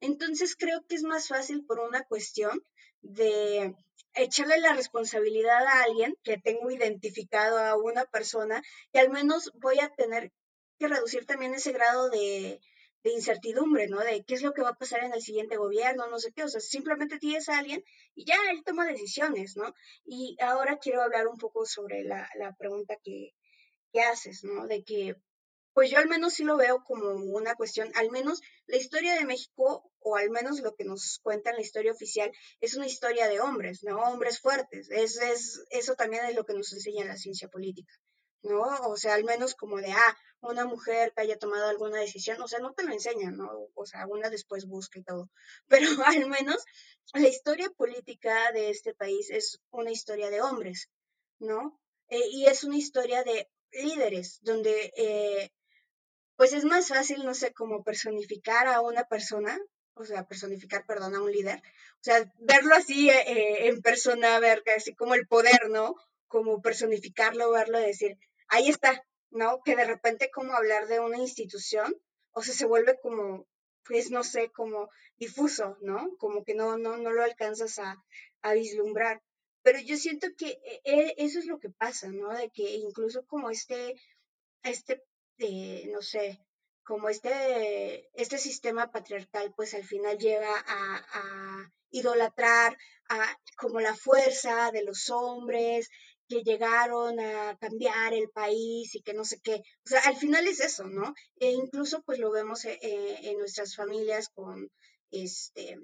Entonces 0.00 0.54
creo 0.54 0.86
que 0.86 0.94
es 0.94 1.02
más 1.02 1.26
fácil 1.26 1.64
por 1.66 1.80
una 1.80 2.04
cuestión 2.04 2.64
de 3.00 3.74
echarle 4.14 4.60
la 4.60 4.74
responsabilidad 4.74 5.66
a 5.66 5.82
alguien 5.82 6.16
que 6.22 6.38
tengo 6.38 6.70
identificado 6.70 7.58
a 7.58 7.76
una 7.76 8.04
persona 8.04 8.62
y 8.92 8.98
al 8.98 9.10
menos 9.10 9.50
voy 9.54 9.78
a 9.80 9.90
tener 9.90 10.32
que 10.78 10.88
reducir 10.88 11.26
también 11.26 11.54
ese 11.54 11.72
grado 11.72 12.08
de, 12.10 12.60
incertidumbre, 13.04 13.88
¿no? 13.88 14.00
De 14.00 14.22
qué 14.24 14.34
es 14.34 14.42
lo 14.42 14.52
que 14.52 14.60
va 14.60 14.70
a 14.70 14.76
pasar 14.76 15.02
en 15.02 15.14
el 15.14 15.22
siguiente 15.22 15.56
gobierno, 15.56 16.08
no 16.08 16.18
sé 16.18 16.30
qué, 16.32 16.44
o 16.44 16.48
sea, 16.48 16.60
simplemente 16.60 17.18
tienes 17.18 17.48
a 17.48 17.58
alguien 17.58 17.82
y 18.14 18.26
ya 18.26 18.34
él 18.50 18.62
toma 18.64 18.84
decisiones, 18.86 19.56
¿no? 19.56 19.74
Y 20.04 20.36
ahora 20.42 20.78
quiero 20.78 21.00
hablar 21.00 21.26
un 21.26 21.38
poco 21.38 21.64
sobre 21.64 22.04
la, 22.04 22.28
la 22.38 22.54
pregunta 22.54 22.96
que, 23.02 23.34
que 23.94 24.00
haces, 24.02 24.44
¿no? 24.44 24.66
De 24.66 24.84
que 24.84 25.16
pues 25.78 25.92
yo 25.92 25.98
al 25.98 26.08
menos 26.08 26.34
sí 26.34 26.42
lo 26.42 26.56
veo 26.56 26.82
como 26.82 27.10
una 27.10 27.54
cuestión, 27.54 27.88
al 27.94 28.10
menos 28.10 28.40
la 28.66 28.78
historia 28.78 29.14
de 29.14 29.24
México, 29.24 29.88
o 30.00 30.16
al 30.16 30.28
menos 30.28 30.58
lo 30.58 30.74
que 30.74 30.82
nos 30.82 31.20
cuenta 31.22 31.50
en 31.50 31.56
la 31.56 31.62
historia 31.62 31.92
oficial, 31.92 32.32
es 32.60 32.74
una 32.74 32.88
historia 32.88 33.28
de 33.28 33.38
hombres, 33.38 33.84
¿no? 33.84 33.96
Hombres 33.98 34.40
fuertes. 34.40 34.90
Es, 34.90 35.20
es, 35.20 35.62
eso 35.70 35.94
también 35.94 36.24
es 36.24 36.34
lo 36.34 36.44
que 36.44 36.54
nos 36.54 36.72
enseña 36.72 37.04
la 37.04 37.16
ciencia 37.16 37.46
política, 37.46 37.92
¿no? 38.42 38.62
O 38.88 38.96
sea, 38.96 39.14
al 39.14 39.22
menos 39.22 39.54
como 39.54 39.76
de, 39.76 39.92
ah, 39.92 40.16
una 40.40 40.64
mujer 40.64 41.12
que 41.14 41.22
haya 41.22 41.38
tomado 41.38 41.68
alguna 41.68 42.00
decisión, 42.00 42.42
o 42.42 42.48
sea, 42.48 42.58
no 42.58 42.72
te 42.72 42.82
lo 42.82 42.92
enseñan, 42.92 43.36
¿no? 43.36 43.48
O 43.76 43.86
sea, 43.86 44.08
una 44.08 44.30
después 44.30 44.66
busca 44.66 44.98
y 44.98 45.04
todo. 45.04 45.30
Pero 45.68 45.86
al 46.06 46.26
menos 46.26 46.56
la 47.14 47.28
historia 47.28 47.70
política 47.70 48.50
de 48.50 48.70
este 48.70 48.94
país 48.94 49.30
es 49.30 49.60
una 49.70 49.92
historia 49.92 50.28
de 50.28 50.40
hombres, 50.40 50.90
¿no? 51.38 51.80
Eh, 52.08 52.26
y 52.32 52.46
es 52.46 52.64
una 52.64 52.78
historia 52.78 53.22
de 53.22 53.48
líderes, 53.70 54.38
donde 54.42 54.92
eh, 54.96 55.52
pues 56.38 56.52
es 56.52 56.64
más 56.64 56.86
fácil, 56.86 57.24
no 57.24 57.34
sé, 57.34 57.52
como 57.52 57.82
personificar 57.82 58.68
a 58.68 58.80
una 58.80 59.02
persona, 59.04 59.58
o 59.94 60.04
sea, 60.04 60.24
personificar, 60.28 60.86
perdón, 60.86 61.16
a 61.16 61.20
un 61.20 61.32
líder, 61.32 61.60
o 61.96 62.02
sea, 62.02 62.32
verlo 62.38 62.76
así 62.76 63.10
eh, 63.10 63.24
eh, 63.26 63.66
en 63.66 63.82
persona, 63.82 64.38
ver 64.38 64.62
así 64.76 64.94
como 64.94 65.14
el 65.16 65.26
poder, 65.26 65.68
¿no? 65.68 65.96
Como 66.28 66.62
personificarlo, 66.62 67.50
verlo, 67.50 67.80
decir, 67.80 68.16
ahí 68.46 68.68
está, 68.68 69.04
¿no? 69.30 69.62
Que 69.64 69.74
de 69.74 69.84
repente 69.84 70.30
como 70.30 70.52
hablar 70.52 70.86
de 70.86 71.00
una 71.00 71.18
institución, 71.18 71.92
o 72.30 72.42
sea, 72.44 72.54
se 72.54 72.66
vuelve 72.66 73.00
como, 73.02 73.48
pues 73.84 74.12
no 74.12 74.22
sé, 74.22 74.52
como 74.52 74.90
difuso, 75.16 75.76
¿no? 75.80 76.16
Como 76.18 76.44
que 76.44 76.54
no, 76.54 76.78
no, 76.78 76.98
no 76.98 77.10
lo 77.10 77.24
alcanzas 77.24 77.80
a, 77.80 77.96
a 78.42 78.52
vislumbrar. 78.52 79.20
Pero 79.62 79.80
yo 79.80 79.96
siento 79.96 80.28
que 80.38 80.60
eh, 80.84 81.14
eso 81.16 81.40
es 81.40 81.46
lo 81.46 81.58
que 81.58 81.70
pasa, 81.70 82.12
¿no? 82.12 82.32
De 82.32 82.48
que 82.50 82.76
incluso 82.76 83.26
como 83.26 83.50
este, 83.50 83.96
este 84.62 85.02
no 85.92 86.02
sé, 86.02 86.40
como 86.84 87.08
este, 87.08 88.08
este 88.14 88.38
sistema 88.38 88.90
patriarcal, 88.90 89.52
pues 89.54 89.74
al 89.74 89.84
final 89.84 90.18
llega 90.18 90.52
a, 90.66 91.70
idolatrar 91.90 92.76
a, 93.08 93.38
como 93.56 93.80
la 93.80 93.94
fuerza 93.94 94.70
de 94.72 94.84
los 94.84 95.08
hombres 95.10 95.88
que 96.28 96.42
llegaron 96.42 97.18
a 97.18 97.56
cambiar 97.58 98.12
el 98.12 98.28
país 98.30 98.94
y 98.94 99.02
que 99.02 99.14
no 99.14 99.24
sé 99.24 99.40
qué. 99.42 99.62
O 99.84 99.88
sea, 99.88 100.00
al 100.00 100.16
final 100.16 100.46
es 100.46 100.60
eso, 100.60 100.84
¿no? 100.84 101.14
E 101.36 101.50
incluso 101.50 102.02
pues 102.02 102.18
lo 102.18 102.30
vemos 102.30 102.64
eh, 102.66 102.78
en 102.82 103.38
nuestras 103.38 103.74
familias 103.74 104.28
con, 104.28 104.68
este, 105.10 105.76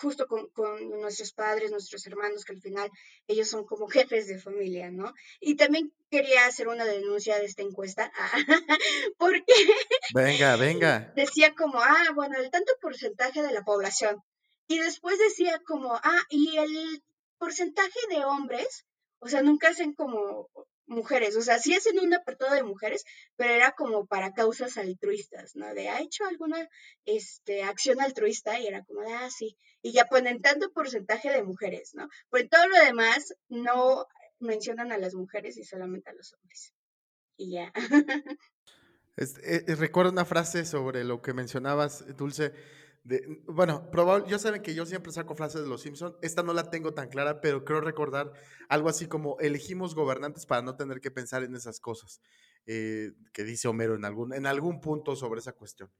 justo 0.00 0.26
con, 0.26 0.48
con, 0.48 0.88
nuestros 1.00 1.32
padres, 1.32 1.70
nuestros 1.70 2.06
hermanos, 2.06 2.44
que 2.44 2.52
al 2.52 2.60
final 2.60 2.90
ellos 3.26 3.48
son 3.48 3.64
como 3.64 3.88
jefes 3.88 4.28
de 4.28 4.38
familia, 4.38 4.90
¿no? 4.90 5.12
Y 5.40 5.56
también 5.56 5.92
quería 6.10 6.46
hacer 6.46 6.68
una 6.68 6.84
denuncia 6.84 7.38
de 7.38 7.46
esta 7.46 7.62
encuesta, 7.62 8.12
porque... 9.18 9.54
Venga, 10.14 10.56
venga. 10.56 11.12
Decía 11.16 11.54
como, 11.54 11.80
ah, 11.80 12.06
bueno, 12.14 12.38
el 12.38 12.50
tanto 12.50 12.72
porcentaje 12.80 13.42
de 13.42 13.52
la 13.52 13.64
población. 13.64 14.22
Y 14.66 14.78
después 14.78 15.18
decía 15.18 15.60
como, 15.66 15.94
ah, 15.94 16.22
y 16.28 16.56
el 16.58 17.02
porcentaje 17.38 17.98
de 18.10 18.24
hombres, 18.24 18.84
o 19.20 19.28
sea, 19.28 19.42
nunca 19.42 19.68
hacen 19.68 19.94
como 19.94 20.48
mujeres, 20.88 21.36
o 21.36 21.42
sea, 21.42 21.58
sí 21.58 21.74
hacen 21.74 21.98
un 22.00 22.12
apartado 22.14 22.54
de 22.54 22.62
mujeres, 22.62 23.04
pero 23.36 23.52
era 23.52 23.72
como 23.72 24.06
para 24.06 24.32
causas 24.32 24.76
altruistas, 24.76 25.54
¿no? 25.54 25.72
De, 25.74 25.88
¿ha 25.88 26.00
hecho 26.00 26.24
alguna 26.24 26.68
este, 27.04 27.62
acción 27.62 28.00
altruista? 28.00 28.58
Y 28.58 28.66
era 28.66 28.82
como 28.84 29.02
de, 29.02 29.12
ah, 29.12 29.30
sí. 29.30 29.56
Y 29.82 29.92
ya 29.92 30.06
ponen 30.06 30.40
tanto 30.40 30.72
porcentaje 30.72 31.30
de 31.30 31.42
mujeres, 31.42 31.94
¿no? 31.94 32.08
Pues 32.30 32.48
todo 32.48 32.66
lo 32.66 32.78
demás 32.84 33.34
no 33.48 34.06
mencionan 34.40 34.92
a 34.92 34.98
las 34.98 35.14
mujeres 35.14 35.56
y 35.56 35.64
solamente 35.64 36.10
a 36.10 36.14
los 36.14 36.32
hombres. 36.34 36.74
Y 37.36 37.52
ya. 37.52 37.72
Eh, 39.42 39.74
recuerdo 39.74 40.12
una 40.12 40.24
frase 40.24 40.64
sobre 40.64 41.02
lo 41.02 41.20
que 41.20 41.32
mencionabas, 41.32 42.16
Dulce, 42.16 42.52
bueno, 43.46 43.90
probable, 43.90 44.26
ya 44.28 44.38
saben 44.38 44.62
que 44.62 44.74
yo 44.74 44.84
siempre 44.86 45.12
saco 45.12 45.34
frases 45.34 45.62
de 45.62 45.68
los 45.68 45.82
Simpsons. 45.82 46.16
Esta 46.22 46.42
no 46.42 46.52
la 46.52 46.70
tengo 46.70 46.94
tan 46.94 47.08
clara, 47.08 47.40
pero 47.40 47.64
creo 47.64 47.80
recordar 47.80 48.32
algo 48.68 48.88
así 48.88 49.06
como 49.06 49.38
elegimos 49.40 49.94
gobernantes 49.94 50.46
para 50.46 50.62
no 50.62 50.76
tener 50.76 51.00
que 51.00 51.10
pensar 51.10 51.42
en 51.42 51.54
esas 51.54 51.80
cosas, 51.80 52.20
eh, 52.66 53.12
que 53.32 53.44
dice 53.44 53.68
Homero 53.68 53.94
en 53.94 54.04
algún, 54.04 54.34
en 54.34 54.46
algún 54.46 54.80
punto 54.80 55.16
sobre 55.16 55.40
esa 55.40 55.52
cuestión. 55.52 55.90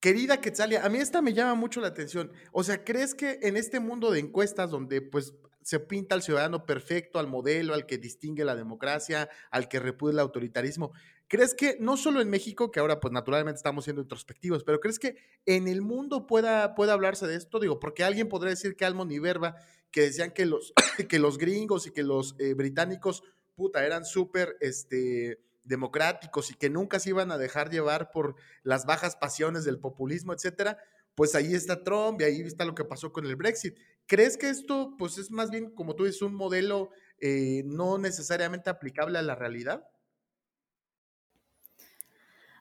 Querida 0.00 0.40
Quetzalia, 0.40 0.84
a 0.84 0.88
mí 0.88 0.98
esta 0.98 1.22
me 1.22 1.32
llama 1.32 1.54
mucho 1.54 1.80
la 1.80 1.88
atención. 1.88 2.30
O 2.52 2.62
sea, 2.62 2.84
¿crees 2.84 3.14
que 3.14 3.38
en 3.42 3.56
este 3.56 3.80
mundo 3.80 4.10
de 4.10 4.20
encuestas 4.20 4.70
donde 4.70 5.02
pues 5.02 5.34
se 5.62 5.80
pinta 5.80 6.14
al 6.14 6.22
ciudadano 6.22 6.64
perfecto, 6.64 7.18
al 7.18 7.26
modelo, 7.26 7.74
al 7.74 7.86
que 7.86 7.98
distingue 7.98 8.44
la 8.44 8.54
democracia, 8.54 9.28
al 9.50 9.68
que 9.68 9.80
repudia 9.80 10.12
el 10.12 10.20
autoritarismo, 10.20 10.92
¿crees 11.28 11.54
que 11.54 11.76
no 11.80 11.96
solo 11.96 12.20
en 12.20 12.30
México, 12.30 12.70
que 12.70 12.80
ahora 12.80 13.00
pues 13.00 13.12
naturalmente 13.12 13.56
estamos 13.56 13.84
siendo 13.84 14.02
introspectivos, 14.02 14.64
pero 14.64 14.80
crees 14.80 14.98
que 14.98 15.16
en 15.44 15.68
el 15.68 15.82
mundo 15.82 16.26
pueda, 16.26 16.74
pueda 16.74 16.92
hablarse 16.92 17.26
de 17.26 17.36
esto? 17.36 17.58
Digo, 17.60 17.80
porque 17.80 18.04
alguien 18.04 18.28
podría 18.28 18.50
decir 18.50 18.76
que 18.76 18.84
Almond 18.84 19.12
y 19.12 19.18
Verba, 19.18 19.56
que 19.90 20.02
decían 20.02 20.32
que 20.32 20.46
los, 20.46 20.72
que 21.08 21.18
los 21.18 21.38
gringos 21.38 21.86
y 21.86 21.90
que 21.90 22.02
los 22.02 22.34
eh, 22.38 22.54
británicos, 22.54 23.22
puta, 23.54 23.84
eran 23.84 24.04
súper, 24.04 24.56
este 24.60 25.40
democráticos 25.66 26.50
y 26.50 26.54
que 26.54 26.70
nunca 26.70 27.00
se 27.00 27.10
iban 27.10 27.30
a 27.32 27.38
dejar 27.38 27.70
llevar 27.70 28.10
por 28.12 28.36
las 28.62 28.86
bajas 28.86 29.16
pasiones 29.16 29.64
del 29.64 29.80
populismo, 29.80 30.32
etcétera, 30.32 30.78
pues 31.16 31.34
ahí 31.34 31.54
está 31.54 31.82
Trump 31.82 32.20
y 32.20 32.24
ahí 32.24 32.40
está 32.42 32.64
lo 32.64 32.74
que 32.74 32.84
pasó 32.84 33.12
con 33.12 33.26
el 33.26 33.36
Brexit. 33.36 33.76
¿Crees 34.06 34.36
que 34.36 34.48
esto, 34.48 34.94
pues 34.98 35.18
es 35.18 35.30
más 35.30 35.50
bien, 35.50 35.70
como 35.70 35.96
tú 35.96 36.04
dices, 36.04 36.22
un 36.22 36.34
modelo 36.34 36.90
eh, 37.20 37.62
no 37.64 37.98
necesariamente 37.98 38.70
aplicable 38.70 39.18
a 39.18 39.22
la 39.22 39.34
realidad? 39.34 39.88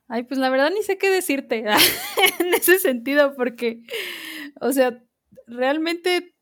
Ay, 0.07 0.23
pues 0.23 0.39
la 0.39 0.49
verdad 0.49 0.71
ni 0.71 0.83
sé 0.83 0.97
qué 0.97 1.09
decirte 1.09 1.65
en 2.39 2.53
ese 2.53 2.79
sentido, 2.79 3.35
porque, 3.35 3.83
o 4.61 4.71
sea, 4.71 5.01
realmente 5.47 6.35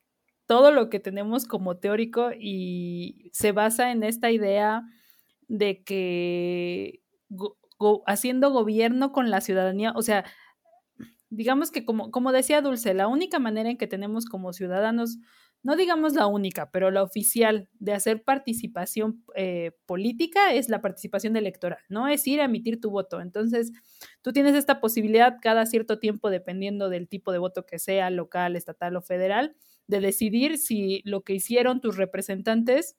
todo 0.45 0.71
lo 0.71 0.89
que 0.89 0.99
tenemos 0.99 1.45
como 1.45 1.77
teórico 1.77 2.31
y 2.37 3.29
se 3.33 3.53
basa 3.53 3.91
en 3.91 4.03
esta 4.03 4.31
idea 4.31 4.83
de 5.47 5.83
que 5.83 7.01
haciendo 8.05 8.51
gobierno 8.51 9.11
con 9.11 9.29
la 9.31 9.41
ciudadanía, 9.41 9.93
o 9.95 10.01
sea, 10.01 10.25
digamos 11.29 11.71
que 11.71 11.85
como, 11.85 12.11
como 12.11 12.31
decía 12.31 12.61
Dulce, 12.61 12.93
la 12.93 13.07
única 13.07 13.39
manera 13.39 13.69
en 13.69 13.77
que 13.77 13.87
tenemos 13.87 14.25
como 14.25 14.53
ciudadanos, 14.53 15.17
no 15.63 15.75
digamos 15.77 16.13
la 16.13 16.27
única, 16.27 16.69
pero 16.71 16.91
la 16.91 17.03
oficial 17.03 17.69
de 17.79 17.93
hacer 17.93 18.23
participación 18.23 19.23
eh, 19.35 19.71
política 19.85 20.53
es 20.53 20.69
la 20.69 20.81
participación 20.81 21.37
electoral, 21.37 21.79
¿no? 21.89 22.07
Es 22.09 22.27
ir 22.27 22.41
a 22.41 22.45
emitir 22.45 22.81
tu 22.81 22.91
voto. 22.91 23.21
Entonces, 23.21 23.71
tú 24.21 24.33
tienes 24.33 24.55
esta 24.55 24.81
posibilidad 24.81 25.37
cada 25.41 25.65
cierto 25.65 25.99
tiempo, 25.99 26.29
dependiendo 26.29 26.89
del 26.89 27.07
tipo 27.07 27.31
de 27.31 27.37
voto 27.37 27.65
que 27.65 27.79
sea, 27.79 28.09
local, 28.09 28.55
estatal 28.57 28.95
o 28.97 29.01
federal, 29.01 29.55
de 29.87 30.01
decidir 30.01 30.57
si 30.57 31.01
lo 31.05 31.23
que 31.23 31.33
hicieron 31.33 31.79
tus 31.81 31.95
representantes 31.97 32.97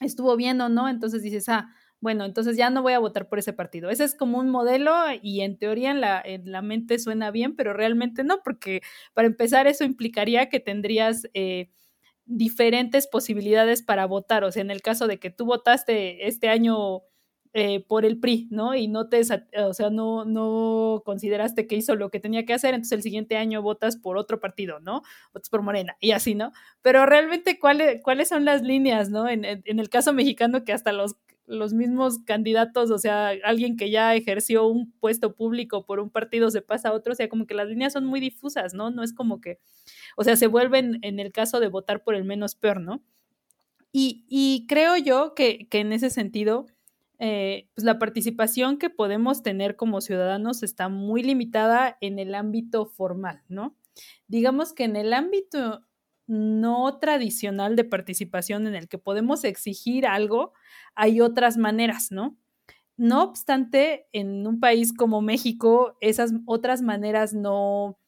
estuvo 0.00 0.36
bien 0.36 0.60
o 0.60 0.68
no, 0.68 0.88
entonces 0.88 1.22
dices, 1.22 1.48
ah, 1.48 1.68
bueno, 2.00 2.24
entonces 2.24 2.56
ya 2.56 2.70
no 2.70 2.82
voy 2.82 2.92
a 2.92 2.98
votar 2.98 3.28
por 3.28 3.38
ese 3.38 3.52
partido. 3.52 3.90
Ese 3.90 4.04
es 4.04 4.14
como 4.14 4.38
un 4.38 4.50
modelo 4.50 4.92
y 5.22 5.40
en 5.40 5.58
teoría 5.58 5.90
en 5.90 6.00
la, 6.00 6.20
en 6.24 6.52
la 6.52 6.62
mente 6.62 6.98
suena 6.98 7.30
bien, 7.30 7.56
pero 7.56 7.72
realmente 7.72 8.22
no, 8.22 8.42
porque 8.44 8.82
para 9.14 9.26
empezar 9.26 9.66
eso 9.66 9.84
implicaría 9.84 10.48
que 10.48 10.60
tendrías 10.60 11.26
eh, 11.34 11.70
diferentes 12.26 13.06
posibilidades 13.06 13.82
para 13.82 14.06
votar. 14.06 14.44
O 14.44 14.52
sea, 14.52 14.62
en 14.62 14.70
el 14.70 14.82
caso 14.82 15.06
de 15.06 15.18
que 15.18 15.30
tú 15.30 15.46
votaste 15.46 16.26
este 16.28 16.48
año 16.48 17.02
eh, 17.58 17.80
por 17.86 18.04
el 18.04 18.20
PRI, 18.20 18.48
¿no? 18.50 18.74
Y 18.74 18.86
no 18.86 19.08
te, 19.08 19.22
o 19.22 19.72
sea, 19.72 19.88
no, 19.90 20.26
no 20.26 21.02
consideraste 21.06 21.66
que 21.66 21.76
hizo 21.76 21.96
lo 21.96 22.10
que 22.10 22.20
tenía 22.20 22.44
que 22.44 22.52
hacer, 22.52 22.74
entonces 22.74 22.92
el 22.98 23.02
siguiente 23.02 23.38
año 23.38 23.62
votas 23.62 23.96
por 23.96 24.18
otro 24.18 24.40
partido, 24.40 24.78
¿no? 24.80 25.00
Votas 25.32 25.48
por 25.48 25.62
Morena 25.62 25.96
y 25.98 26.10
así, 26.10 26.34
¿no? 26.34 26.52
Pero 26.82 27.06
realmente, 27.06 27.58
¿cuáles, 27.58 28.02
cuáles 28.02 28.28
son 28.28 28.44
las 28.44 28.60
líneas, 28.60 29.08
¿no? 29.08 29.26
En, 29.26 29.46
en 29.46 29.80
el 29.80 29.88
caso 29.88 30.12
mexicano, 30.12 30.64
que 30.64 30.74
hasta 30.74 30.92
los 30.92 31.16
los 31.46 31.72
mismos 31.72 32.18
candidatos, 32.24 32.90
o 32.90 32.98
sea, 32.98 33.28
alguien 33.44 33.76
que 33.76 33.90
ya 33.90 34.14
ejerció 34.14 34.66
un 34.66 34.92
puesto 35.00 35.34
público 35.34 35.84
por 35.86 36.00
un 36.00 36.10
partido 36.10 36.50
se 36.50 36.62
pasa 36.62 36.90
a 36.90 36.92
otro, 36.92 37.12
o 37.12 37.16
sea, 37.16 37.28
como 37.28 37.46
que 37.46 37.54
las 37.54 37.68
líneas 37.68 37.92
son 37.92 38.04
muy 38.06 38.20
difusas, 38.20 38.74
¿no? 38.74 38.90
No 38.90 39.02
es 39.02 39.12
como 39.12 39.40
que, 39.40 39.58
o 40.16 40.24
sea, 40.24 40.36
se 40.36 40.48
vuelven 40.48 40.98
en 41.02 41.20
el 41.20 41.32
caso 41.32 41.60
de 41.60 41.68
votar 41.68 42.02
por 42.02 42.14
el 42.14 42.24
menos 42.24 42.54
peor, 42.56 42.80
¿no? 42.80 43.02
Y, 43.92 44.26
y 44.28 44.66
creo 44.68 44.96
yo 44.96 45.34
que, 45.34 45.68
que 45.68 45.80
en 45.80 45.92
ese 45.92 46.10
sentido, 46.10 46.66
eh, 47.18 47.68
pues 47.74 47.84
la 47.84 47.98
participación 47.98 48.78
que 48.78 48.90
podemos 48.90 49.42
tener 49.42 49.76
como 49.76 50.00
ciudadanos 50.00 50.62
está 50.62 50.88
muy 50.88 51.22
limitada 51.22 51.96
en 52.00 52.18
el 52.18 52.34
ámbito 52.34 52.86
formal, 52.86 53.42
¿no? 53.48 53.76
Digamos 54.28 54.74
que 54.74 54.84
en 54.84 54.96
el 54.96 55.14
ámbito 55.14 55.85
no 56.26 56.98
tradicional 56.98 57.76
de 57.76 57.84
participación 57.84 58.66
en 58.66 58.74
el 58.74 58.88
que 58.88 58.98
podemos 58.98 59.44
exigir 59.44 60.06
algo, 60.06 60.52
hay 60.94 61.20
otras 61.20 61.56
maneras, 61.56 62.10
¿no? 62.10 62.36
No 62.96 63.22
obstante, 63.24 64.08
en 64.12 64.46
un 64.46 64.60
país 64.60 64.92
como 64.94 65.20
México, 65.20 65.96
esas 66.00 66.32
otras 66.46 66.82
maneras 66.82 67.34
no 67.34 67.98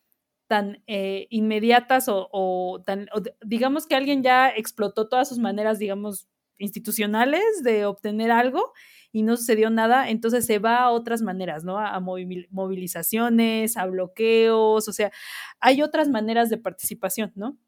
tan 0.48 0.82
eh, 0.86 1.26
inmediatas 1.30 2.06
o, 2.08 2.82
tan, 2.86 3.08
digamos 3.44 3.86
que 3.86 3.96
alguien 3.96 4.22
ya 4.22 4.48
explotó 4.48 5.08
todas 5.08 5.28
sus 5.28 5.38
maneras, 5.38 5.78
digamos, 5.78 6.26
institucionales 6.58 7.42
de 7.62 7.84
obtener 7.86 8.30
algo 8.30 8.72
y 9.12 9.22
no 9.22 9.36
sucedió 9.36 9.70
nada, 9.70 10.08
entonces 10.10 10.46
se 10.46 10.58
va 10.58 10.78
a 10.78 10.90
otras 10.90 11.22
maneras, 11.22 11.64
¿no? 11.64 11.78
A 11.78 12.00
movilizaciones, 12.00 13.76
a 13.76 13.86
bloqueos, 13.86 14.88
o 14.88 14.92
sea, 14.92 15.12
hay 15.60 15.82
otras 15.82 16.08
maneras 16.08 16.50
de 16.50 16.58
participación, 16.58 17.32
¿no? 17.34 17.58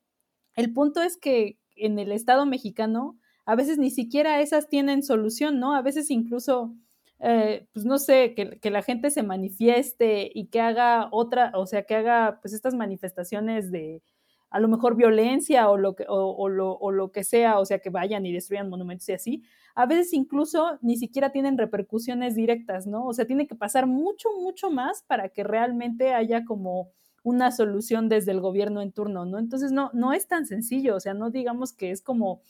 El 0.56 0.72
punto 0.72 1.02
es 1.02 1.16
que 1.16 1.58
en 1.76 1.98
el 1.98 2.12
Estado 2.12 2.46
mexicano 2.46 3.18
a 3.46 3.56
veces 3.56 3.78
ni 3.78 3.90
siquiera 3.90 4.40
esas 4.40 4.68
tienen 4.68 5.02
solución, 5.02 5.58
¿no? 5.58 5.74
A 5.74 5.82
veces 5.82 6.10
incluso, 6.10 6.74
eh, 7.18 7.66
pues 7.72 7.84
no 7.84 7.98
sé, 7.98 8.34
que, 8.34 8.70
la 8.70 8.82
gente 8.82 9.10
se 9.10 9.22
manifieste 9.22 10.30
y 10.32 10.46
que 10.46 10.60
haga 10.60 11.08
otra, 11.10 11.50
o 11.54 11.66
sea, 11.66 11.84
que 11.84 11.96
haga 11.96 12.38
pues 12.40 12.54
estas 12.54 12.74
manifestaciones 12.74 13.72
de 13.72 14.02
a 14.50 14.60
lo 14.60 14.68
mejor 14.68 14.96
violencia 14.96 15.70
o 15.70 15.76
lo 15.76 15.94
que, 15.94 16.04
o, 16.08 16.48
lo, 16.48 16.72
o 16.72 16.90
lo 16.92 17.12
que 17.12 17.24
sea, 17.24 17.58
o 17.58 17.64
sea, 17.64 17.78
que 17.78 17.90
vayan 17.90 18.26
y 18.26 18.32
destruyan 18.32 18.68
monumentos 18.68 19.08
y 19.08 19.12
así, 19.12 19.42
a 19.74 19.86
veces 19.86 20.12
incluso 20.12 20.78
ni 20.82 20.96
siquiera 20.96 21.30
tienen 21.30 21.56
repercusiones 21.56 22.34
directas, 22.34 22.86
¿no? 22.86 23.06
O 23.06 23.12
sea, 23.12 23.26
tiene 23.26 23.46
que 23.46 23.54
pasar 23.54 23.86
mucho, 23.86 24.28
mucho 24.40 24.70
más 24.70 25.04
para 25.06 25.28
que 25.28 25.44
realmente 25.44 26.12
haya 26.14 26.44
como 26.44 26.90
una 27.22 27.50
solución 27.52 28.08
desde 28.08 28.32
el 28.32 28.40
gobierno 28.40 28.80
en 28.80 28.92
turno, 28.92 29.24
¿no? 29.24 29.38
Entonces, 29.38 29.72
no, 29.72 29.90
no 29.92 30.12
es 30.12 30.26
tan 30.26 30.46
sencillo, 30.46 30.96
o 30.96 31.00
sea, 31.00 31.14
no 31.14 31.30
digamos 31.30 31.72
que 31.72 31.90
es 31.90 32.02
como, 32.02 32.42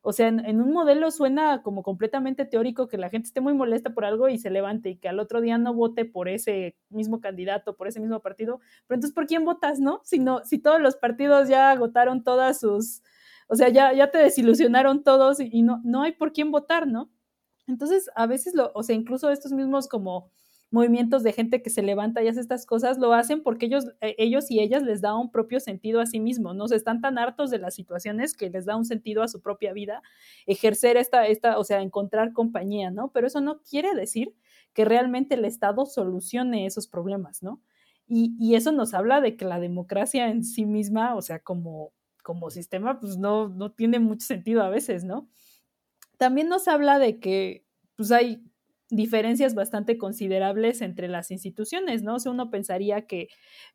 o 0.00 0.12
sea, 0.12 0.28
en, 0.28 0.60
un 0.60 0.72
modelo 0.72 1.10
suena 1.10 1.62
como 1.62 1.82
completamente 1.82 2.44
teórico 2.44 2.88
que 2.88 2.98
la 2.98 3.10
gente 3.10 3.26
esté 3.26 3.40
muy 3.40 3.54
molesta 3.54 3.94
por 3.94 4.04
algo 4.04 4.28
y 4.28 4.38
se 4.38 4.50
levante 4.50 4.90
y 4.90 4.96
que 4.96 5.08
al 5.08 5.20
otro 5.20 5.40
día 5.40 5.58
no 5.58 5.74
vote 5.74 6.04
por 6.04 6.28
ese 6.28 6.76
mismo 6.90 7.20
candidato, 7.20 7.76
por 7.76 7.88
ese 7.88 8.00
mismo 8.00 8.20
partido, 8.20 8.60
pero 8.86 8.96
entonces, 8.96 9.14
¿por 9.14 9.26
quién 9.26 9.44
votas, 9.44 9.80
no? 9.80 10.00
Si, 10.04 10.18
no, 10.18 10.44
si 10.44 10.58
todos 10.58 10.80
los 10.80 10.96
partidos 10.96 11.48
ya 11.48 11.70
agotaron 11.70 12.24
todas 12.24 12.60
sus, 12.60 13.02
o 13.48 13.56
sea, 13.56 13.68
ya, 13.68 13.92
ya 13.92 14.10
te 14.10 14.18
desilusionaron 14.18 15.02
todos 15.04 15.40
y, 15.40 15.48
y 15.52 15.62
no, 15.62 15.80
no 15.84 16.02
hay 16.02 16.12
por 16.12 16.32
quién 16.32 16.50
votar, 16.50 16.86
¿no? 16.86 17.10
Entonces, 17.66 18.10
a 18.14 18.26
veces, 18.26 18.54
lo, 18.54 18.72
o 18.74 18.82
sea, 18.82 18.94
incluso 18.94 19.30
estos 19.30 19.52
mismos 19.52 19.88
como 19.88 20.30
movimientos 20.74 21.22
de 21.22 21.32
gente 21.32 21.62
que 21.62 21.70
se 21.70 21.82
levanta 21.82 22.20
y 22.20 22.26
hace 22.26 22.40
estas 22.40 22.66
cosas, 22.66 22.98
lo 22.98 23.14
hacen 23.14 23.44
porque 23.44 23.66
ellos, 23.66 23.86
eh, 24.00 24.16
ellos 24.18 24.50
y 24.50 24.58
ellas 24.58 24.82
les 24.82 25.00
da 25.00 25.14
un 25.16 25.30
propio 25.30 25.60
sentido 25.60 26.00
a 26.00 26.06
sí 26.06 26.18
mismos, 26.18 26.56
¿no? 26.56 26.64
están 26.66 27.00
tan 27.00 27.16
hartos 27.16 27.52
de 27.52 27.58
las 27.58 27.74
situaciones 27.76 28.36
que 28.36 28.50
les 28.50 28.66
da 28.66 28.74
un 28.76 28.84
sentido 28.84 29.22
a 29.22 29.28
su 29.28 29.40
propia 29.40 29.72
vida 29.72 30.02
ejercer 30.46 30.96
esta, 30.96 31.28
esta, 31.28 31.58
o 31.58 31.64
sea, 31.64 31.80
encontrar 31.80 32.32
compañía, 32.32 32.90
¿no? 32.90 33.12
Pero 33.12 33.28
eso 33.28 33.40
no 33.40 33.62
quiere 33.62 33.94
decir 33.94 34.34
que 34.72 34.84
realmente 34.84 35.36
el 35.36 35.44
Estado 35.44 35.86
solucione 35.86 36.66
esos 36.66 36.88
problemas, 36.88 37.44
¿no? 37.44 37.62
Y, 38.08 38.34
y 38.40 38.56
eso 38.56 38.72
nos 38.72 38.92
habla 38.94 39.20
de 39.20 39.36
que 39.36 39.44
la 39.44 39.60
democracia 39.60 40.28
en 40.28 40.42
sí 40.42 40.66
misma, 40.66 41.14
o 41.14 41.22
sea, 41.22 41.38
como, 41.38 41.92
como 42.24 42.50
sistema, 42.50 42.98
pues 42.98 43.16
no, 43.16 43.48
no 43.48 43.70
tiene 43.70 44.00
mucho 44.00 44.26
sentido 44.26 44.62
a 44.62 44.70
veces, 44.70 45.04
¿no? 45.04 45.28
También 46.18 46.48
nos 46.48 46.66
habla 46.66 46.98
de 46.98 47.20
que 47.20 47.64
pues 47.96 48.10
hay 48.10 48.42
diferencias 48.96 49.54
bastante 49.54 49.98
considerables 49.98 50.82
entre 50.82 51.08
las 51.08 51.30
instituciones, 51.30 52.02
¿no? 52.02 52.16
O 52.16 52.18
sea, 52.18 52.32
uno 52.32 52.50
pensaría 52.50 53.06
que 53.06 53.28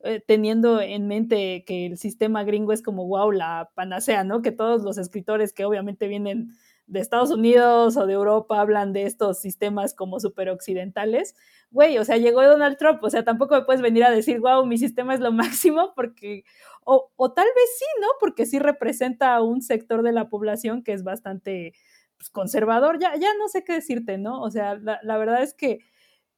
eh, 0.03 0.21
teniendo 0.25 0.81
en 0.81 1.07
mente 1.07 1.63
que 1.65 1.85
el 1.85 1.97
sistema 1.97 2.43
gringo 2.43 2.73
es 2.73 2.81
como, 2.81 3.07
wow, 3.07 3.31
la 3.31 3.71
panacea, 3.75 4.23
¿no? 4.23 4.41
Que 4.41 4.51
todos 4.51 4.83
los 4.83 4.97
escritores 4.97 5.53
que 5.53 5.65
obviamente 5.65 6.07
vienen 6.07 6.53
de 6.89 6.99
Estados 6.99 7.29
Unidos 7.31 7.97
o 7.97 8.07
de 8.07 8.13
Europa 8.13 8.59
hablan 8.59 8.93
de 8.93 9.03
estos 9.03 9.39
sistemas 9.39 9.93
como 9.93 10.19
super 10.19 10.49
occidentales. 10.49 11.35
Güey, 11.71 11.99
o 11.99 12.05
sea, 12.05 12.17
llegó 12.17 12.43
Donald 12.43 12.77
Trump, 12.77 13.03
o 13.03 13.09
sea, 13.11 13.23
tampoco 13.23 13.55
me 13.55 13.61
puedes 13.63 13.81
venir 13.81 14.03
a 14.03 14.09
decir, 14.11 14.39
wow, 14.39 14.65
mi 14.65 14.77
sistema 14.79 15.13
es 15.13 15.19
lo 15.19 15.31
máximo, 15.31 15.93
porque, 15.95 16.43
o, 16.83 17.11
o 17.15 17.31
tal 17.31 17.45
vez 17.45 17.69
sí, 17.77 17.85
¿no? 18.01 18.07
Porque 18.19 18.45
sí 18.47 18.57
representa 18.57 19.35
a 19.35 19.43
un 19.43 19.61
sector 19.61 20.01
de 20.01 20.11
la 20.13 20.29
población 20.29 20.83
que 20.83 20.93
es 20.93 21.03
bastante 21.03 21.73
pues, 22.19 22.29
conservador, 22.29 22.99
ya, 22.99 23.15
ya 23.15 23.29
no 23.39 23.47
sé 23.47 23.63
qué 23.63 23.73
decirte, 23.73 24.17
¿no? 24.17 24.41
O 24.41 24.51
sea, 24.51 24.75
la, 24.75 25.17
verdad 25.17 25.41
es 25.41 25.53
que 25.53 25.79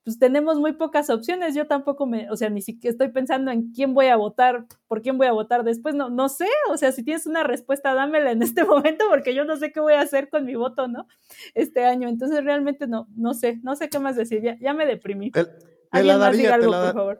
pues 0.04 0.18
tenemos 0.18 0.58
muy 0.58 0.74
pocas 0.74 1.10
opciones. 1.10 1.54
Yo 1.56 1.68
tampoco 1.68 2.06
me, 2.06 2.30
o 2.32 2.36
sea, 2.36 2.50
ni 2.50 2.62
siquiera 2.62 2.92
estoy 2.92 3.10
pensando 3.10 3.52
en 3.52 3.72
quién 3.72 3.94
voy 3.94 4.08
a 4.08 4.16
votar, 4.16 4.66
por 4.88 5.02
quién 5.02 5.18
voy 5.18 5.28
a 5.28 5.32
votar 5.32 5.64
después. 5.64 5.96
No, 5.96 6.10
no 6.10 6.30
sé, 6.30 6.48
o 6.70 6.78
sea, 6.78 6.92
si 6.92 7.04
tienes 7.04 7.26
una 7.26 7.44
respuesta, 7.44 7.94
dámela 7.94 8.32
en 8.32 8.42
este 8.44 8.64
momento, 8.66 9.06
porque 9.10 9.34
yo 9.34 9.44
no 9.44 9.58
sé 9.58 9.72
qué 9.72 9.80
voy 9.80 9.94
a 9.94 10.02
hacer 10.02 10.30
con 10.30 10.46
mi 10.46 10.56
voto, 10.56 10.88
¿no? 10.88 11.08
Este 11.56 11.84
año. 11.84 12.08
Entonces, 12.08 12.44
realmente 12.44 12.88
no, 12.88 13.08
no 13.16 13.34
sé, 13.34 13.60
no 13.64 13.76
sé 13.76 13.90
qué 13.90 14.00
más 14.00 14.16
decir. 14.16 14.42
Ya, 14.44 14.58
ya 14.60 14.74
me 14.74 14.86
deprimí. 14.86 15.32
Te, 15.32 15.48
la 15.92 16.18
daría, 16.18 16.56
algo, 16.56 16.72
por 16.72 16.94
favor. 16.94 17.20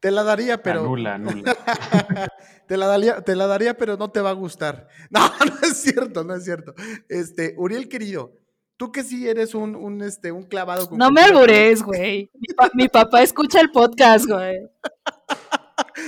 Te 0.00 0.10
la 0.10 0.22
daría, 0.22 0.62
pero. 0.62 0.80
Anula, 0.80 1.18
nula. 1.18 1.56
te, 2.68 2.76
la 2.76 2.86
daría, 2.86 3.20
te 3.22 3.34
la 3.34 3.46
daría, 3.46 3.76
pero 3.76 3.96
no 3.96 4.10
te 4.10 4.20
va 4.20 4.30
a 4.30 4.34
gustar. 4.34 4.88
No, 5.10 5.20
no 5.20 5.58
es 5.62 5.76
cierto, 5.76 6.24
no 6.24 6.34
es 6.34 6.44
cierto. 6.44 6.74
Este, 7.08 7.54
Uriel 7.56 7.88
querido, 7.88 8.32
Tú 8.78 8.92
que 8.92 9.02
sí 9.02 9.28
eres 9.28 9.56
un, 9.56 9.74
un, 9.74 10.02
este, 10.02 10.30
un 10.30 10.44
clavado. 10.44 10.88
Con 10.88 10.98
no 10.98 11.10
me 11.10 11.20
albures, 11.20 11.82
güey. 11.82 12.30
Mi, 12.74 12.86
papá 12.86 13.22
escucha 13.24 13.60
el 13.60 13.72
podcast, 13.72 14.26
güey. 14.26 14.56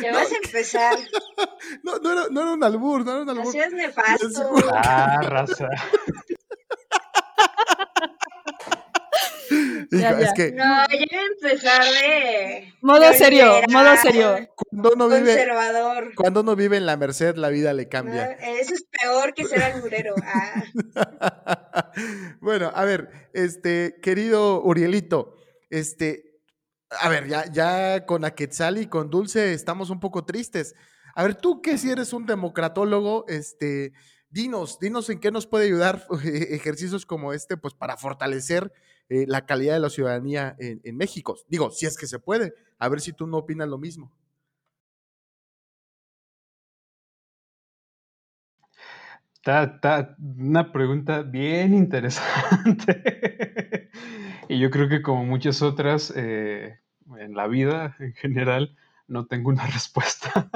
Ya 0.01 0.13
vas 0.13 0.31
a 0.31 0.37
empezar. 0.37 0.97
No, 1.83 1.99
no 1.99 2.13
era, 2.13 2.23
no 2.31 2.43
era 2.43 2.53
un 2.53 2.65
albur, 2.65 3.05
no 3.05 3.13
era 3.13 3.23
un 3.23 3.31
albur. 3.31 3.49
Así 3.49 3.59
es 3.59 3.73
nefasto. 3.73 4.53
Ah, 4.73 5.21
raza. 5.23 5.69
ya, 9.91 10.19
ya. 10.19 10.21
Es 10.21 10.33
que... 10.35 10.53
No, 10.53 10.65
a 10.65 10.87
empezar 10.91 11.83
de. 11.83 12.73
Modo 12.81 13.13
serio, 13.15 13.61
modo 13.71 13.97
serio. 13.97 14.49
Cuando 14.55 14.93
uno 14.95 15.09
vive. 15.09 15.37
Conservador. 15.37 16.15
Cuando 16.15 16.41
uno 16.41 16.57
vive 16.57 16.77
en 16.77 16.87
la 16.87 16.97
merced, 16.97 17.37
la 17.37 17.49
vida 17.49 17.73
le 17.73 17.89
cambia. 17.89 18.33
eso 18.33 18.75
es 18.75 18.85
peor 19.01 19.35
que 19.35 19.45
ser 19.45 19.63
alburero. 19.63 20.15
Ah. 20.33 21.93
bueno, 22.41 22.71
a 22.75 22.85
ver, 22.85 23.31
este, 23.33 23.97
querido 24.03 24.63
Urielito, 24.63 25.35
este, 25.69 26.41
a 26.91 27.09
ver, 27.09 27.29
ya, 27.29 27.51
ya 27.51 28.07
con 28.07 28.25
Aquetzal 28.25 28.79
y 28.79 28.87
con 28.87 29.11
Dulce 29.11 29.53
estamos 29.53 29.91
un 29.91 30.01
poco 30.01 30.25
tristes. 30.25 30.75
A 31.15 31.23
ver, 31.23 31.35
tú 31.35 31.63
que 31.63 31.79
si 31.79 31.91
eres 31.91 32.13
un 32.13 32.27
democratólogo, 32.27 33.25
este, 33.29 33.93
dinos, 34.29 34.79
dinos 34.79 35.11
en 35.11 35.21
qué 35.21 35.31
nos 35.31 35.47
puede 35.47 35.67
ayudar 35.67 36.07
ejercicios 36.23 37.07
como 37.07 37.33
este, 37.33 37.57
pues 37.57 37.75
para 37.75 37.97
fortalecer 37.97 38.73
eh, 39.11 39.25
la 39.27 39.45
calidad 39.45 39.75
de 39.75 39.81
la 39.81 39.91
ciudadanía 39.91 40.55
en, 40.61 40.97
México. 40.97 41.37
Digo, 41.49 41.73
si 41.73 41.85
es 41.85 41.99
que 41.99 42.07
se 42.07 42.21
puede. 42.21 42.55
A 42.79 42.89
ver 42.89 43.01
si 43.01 43.13
tú 43.13 43.27
no 43.27 43.39
opinas 43.39 43.69
lo 43.69 43.77
mismo. 43.77 44.13
Está, 49.39 50.17
una 50.19 50.71
pregunta 50.71 51.23
bien 51.23 51.75
interesante. 51.75 53.91
y 54.49 54.61
yo 54.61 54.71
creo 54.71 54.89
que 54.89 55.03
como 55.03 55.25
muchas 55.25 55.61
otras 55.61 56.13
eh, 56.17 56.79
en 57.19 57.35
la 57.35 57.49
vida 57.49 57.97
en 57.99 58.15
general, 58.15 58.77
no 59.09 59.27
tengo 59.27 59.51
una 59.51 59.67
respuesta. 59.67 60.49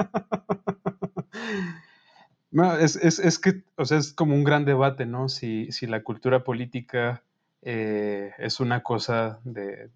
no, 2.51 2.77
es, 2.77 2.95
es, 2.95 3.37
que, 3.37 3.65
o 3.75 3.83
sea, 3.83 3.97
es 3.97 4.13
como 4.13 4.33
un 4.33 4.45
gran 4.45 4.63
debate, 4.63 5.05
¿no? 5.05 5.27
Si, 5.27 5.69
si 5.73 5.87
la 5.87 6.03
cultura 6.03 6.45
política 6.45 7.21
eh, 7.67 8.31
es 8.37 8.59
una 8.59 8.83
cosa 8.83 9.39
de, 9.43 9.89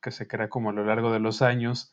que 0.00 0.12
se 0.12 0.28
crea 0.28 0.48
como 0.48 0.70
a 0.70 0.72
lo 0.72 0.84
largo 0.84 1.12
de 1.12 1.18
los 1.18 1.42
años, 1.42 1.92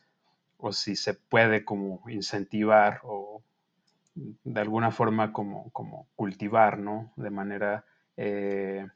o 0.58 0.72
si 0.72 0.94
se 0.94 1.14
puede 1.14 1.64
como 1.64 2.08
incentivar 2.08 3.00
o 3.02 3.42
de 4.14 4.60
alguna 4.60 4.92
forma 4.92 5.32
como, 5.32 5.70
como 5.72 6.06
cultivar. 6.14 6.78
De 7.16 7.30
manera, 7.30 7.84
eh, 8.16 8.86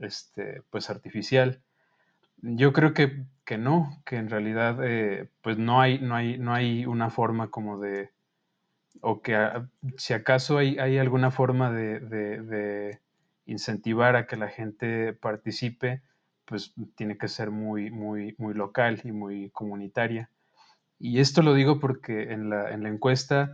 este, 0.00 0.62
pues 0.70 0.88
artificial. 0.88 1.60
Yo 2.38 2.72
creo 2.72 2.94
que, 2.94 3.26
no, 3.58 4.02
que 4.06 4.16
en 4.16 4.30
realidad, 4.30 4.78
eh, 4.82 5.28
pues 5.42 5.58
no 5.58 5.82
hay, 5.82 5.98
no, 5.98 6.16
hay, 6.16 6.38
no 6.38 6.54
hay 6.54 6.86
una 6.86 7.10
forma 7.10 7.50
como 7.50 7.78
de, 7.78 8.10
o 9.02 9.20
que 9.20 9.36
si 9.98 10.14
acaso 10.14 10.56
hay, 10.56 10.78
hay 10.78 10.96
alguna 10.96 11.30
forma 11.30 11.70
de 11.70 12.98
incentivar 13.46 14.16
a 14.16 14.26
que 14.26 14.36
la 14.36 14.48
gente 14.48 15.12
participe, 15.14 16.02
pues 16.44 16.74
tiene 16.96 17.18
que 17.18 17.28
ser 17.28 17.50
muy, 17.50 17.90
muy, 17.90 18.34
muy 18.38 18.54
local 18.54 19.00
y 19.04 19.12
muy 19.12 19.50
comunitaria. 19.50 20.30
Y 20.98 21.20
esto 21.20 21.42
lo 21.42 21.54
digo 21.54 21.78
porque 21.78 22.32
en 22.32 22.48
la, 22.48 22.70
encuesta 22.70 23.52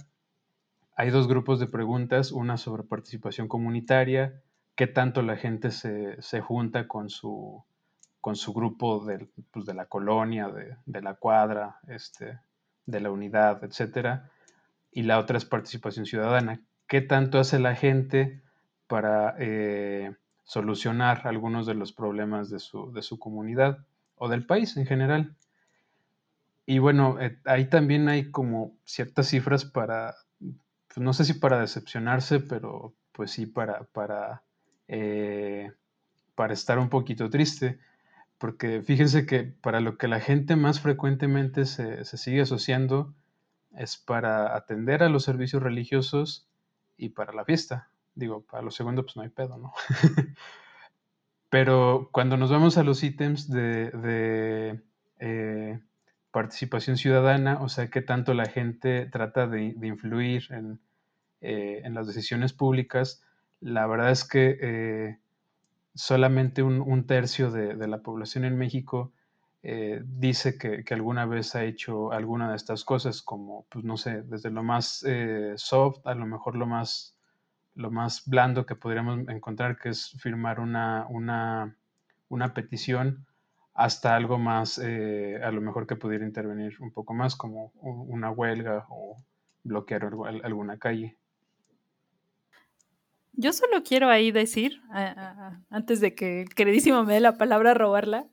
hay 0.96 1.10
dos 1.10 1.26
grupos 1.26 1.58
de 1.58 1.66
preguntas, 1.66 2.32
una 2.32 2.56
sobre 2.56 2.84
participación 2.84 3.48
comunitaria, 3.48 4.42
qué 4.76 4.86
tanto 4.86 5.22
la 5.22 5.36
gente 5.36 5.70
se, 5.70 6.40
junta 6.40 6.86
con 6.86 7.08
su, 7.08 7.64
con 8.20 8.36
su 8.36 8.52
grupo 8.52 9.04
de, 9.04 9.28
pues, 9.50 9.66
de 9.66 9.74
la 9.74 9.86
colonia, 9.86 10.48
de, 10.48 10.76
de, 10.86 11.02
la 11.02 11.14
cuadra, 11.14 11.78
este, 11.88 12.38
de 12.86 13.00
la 13.00 13.10
unidad, 13.10 13.64
etc. 13.64 14.20
Y 14.92 15.02
la 15.02 15.18
otra 15.18 15.38
es 15.38 15.44
participación 15.44 16.06
ciudadana, 16.06 16.60
qué 16.86 17.00
tanto 17.00 17.38
hace 17.38 17.58
la 17.58 17.74
gente 17.74 18.41
para 18.92 19.36
eh, 19.38 20.14
solucionar 20.44 21.26
algunos 21.26 21.66
de 21.66 21.72
los 21.72 21.94
problemas 21.94 22.50
de 22.50 22.58
su, 22.58 23.18
comunidad 23.18 23.78
o 24.16 24.28
del 24.28 24.44
país 24.44 24.76
en 24.76 24.84
general. 24.84 25.34
Y 26.66 26.78
bueno, 26.78 27.18
eh, 27.18 27.38
ahí 27.46 27.70
también 27.70 28.10
hay 28.10 28.30
como 28.30 28.76
ciertas 28.84 29.28
cifras 29.28 29.64
para, 29.64 30.14
pues, 30.38 30.98
no 30.98 31.14
sé 31.14 31.24
si 31.24 31.32
para 31.32 31.58
decepcionarse, 31.58 32.40
pero 32.40 32.92
pues 33.12 33.30
sí 33.30 33.46
para, 33.46 33.84
para, 33.84 34.42
eh, 34.88 35.72
para 36.34 36.52
estar 36.52 36.78
un 36.78 36.90
poquito 36.90 37.30
triste. 37.30 37.78
Porque 38.36 38.82
fíjense 38.82 39.24
que 39.24 39.44
para 39.44 39.80
lo 39.80 39.96
que 39.96 40.06
la 40.06 40.20
gente 40.20 40.54
más 40.54 40.80
frecuentemente 40.80 41.64
se, 41.64 42.04
se 42.04 42.18
sigue 42.18 42.42
asociando 42.42 43.14
es 43.74 43.96
para 43.96 44.54
atender 44.54 45.02
a 45.02 45.08
los 45.08 45.24
servicios 45.24 45.62
religiosos 45.62 46.46
y 46.98 47.08
para 47.08 47.32
la 47.32 47.46
fiesta. 47.46 47.88
Digo, 48.14 48.42
para 48.42 48.62
lo 48.62 48.70
segundo, 48.70 49.02
pues 49.04 49.16
no 49.16 49.22
hay 49.22 49.30
pedo, 49.30 49.56
¿no? 49.56 49.72
Pero 51.52 52.08
cuando 52.12 52.36
nos 52.36 52.50
vamos 52.50 52.78
a 52.78 52.82
los 52.82 53.02
ítems 53.02 53.50
de, 53.50 54.80
eh, 55.18 55.80
participación 56.30 56.96
ciudadana, 56.96 57.60
o 57.60 57.68
sea, 57.68 57.90
qué 57.90 58.00
tanto 58.00 58.32
la 58.32 58.46
gente 58.46 59.06
trata 59.06 59.46
de, 59.46 59.76
influir 59.82 60.48
eh, 61.40 61.82
en, 61.84 61.94
las 61.94 62.06
decisiones 62.06 62.54
públicas, 62.54 63.22
la 63.60 63.86
verdad 63.86 64.10
es 64.10 64.24
que 64.24 64.58
eh, 64.62 65.18
solamente 65.94 66.62
un, 66.62 67.06
tercio 67.06 67.50
de, 67.50 67.86
la 67.86 67.98
población 67.98 68.46
en 68.46 68.56
México 68.56 69.12
dice 69.62 70.56
que, 70.56 70.84
que, 70.84 70.94
alguna 70.94 71.26
vez 71.26 71.54
ha 71.54 71.64
hecho 71.64 72.12
alguna 72.12 72.48
de 72.50 72.56
estas 72.56 72.82
cosas, 72.82 73.20
como, 73.20 73.66
pues 73.68 73.84
no 73.84 73.98
sé, 73.98 74.22
desde 74.22 74.50
lo 74.50 74.62
más 74.62 75.04
soft 75.56 76.06
a 76.06 76.14
lo 76.14 76.24
mejor 76.24 76.56
lo 76.56 76.66
más 76.66 77.14
lo 77.74 77.90
más 77.90 78.22
blando 78.26 78.66
que 78.66 78.76
podríamos 78.76 79.28
encontrar, 79.28 79.78
que 79.78 79.90
es 79.90 80.10
firmar 80.20 80.60
una, 80.60 81.06
una, 81.08 81.76
una 82.28 82.54
petición, 82.54 83.26
hasta 83.74 84.14
algo 84.14 84.38
más, 84.38 84.78
eh, 84.78 85.40
a 85.42 85.50
lo 85.50 85.60
mejor 85.60 85.86
que 85.86 85.96
pudiera 85.96 86.26
intervenir 86.26 86.76
un 86.80 86.92
poco 86.92 87.14
más, 87.14 87.36
como 87.36 87.72
una 87.80 88.30
huelga 88.30 88.86
o 88.90 89.16
bloquear 89.62 90.10
alguna 90.44 90.78
calle. 90.78 91.16
Yo 93.32 93.52
solo 93.52 93.82
quiero 93.82 94.10
ahí 94.10 94.30
decir, 94.30 94.82
antes 95.70 96.00
de 96.00 96.14
que 96.14 96.42
el 96.42 96.54
queridísimo 96.54 97.02
me 97.04 97.14
dé 97.14 97.20
la 97.20 97.38
palabra 97.38 97.72
robarla, 97.72 98.28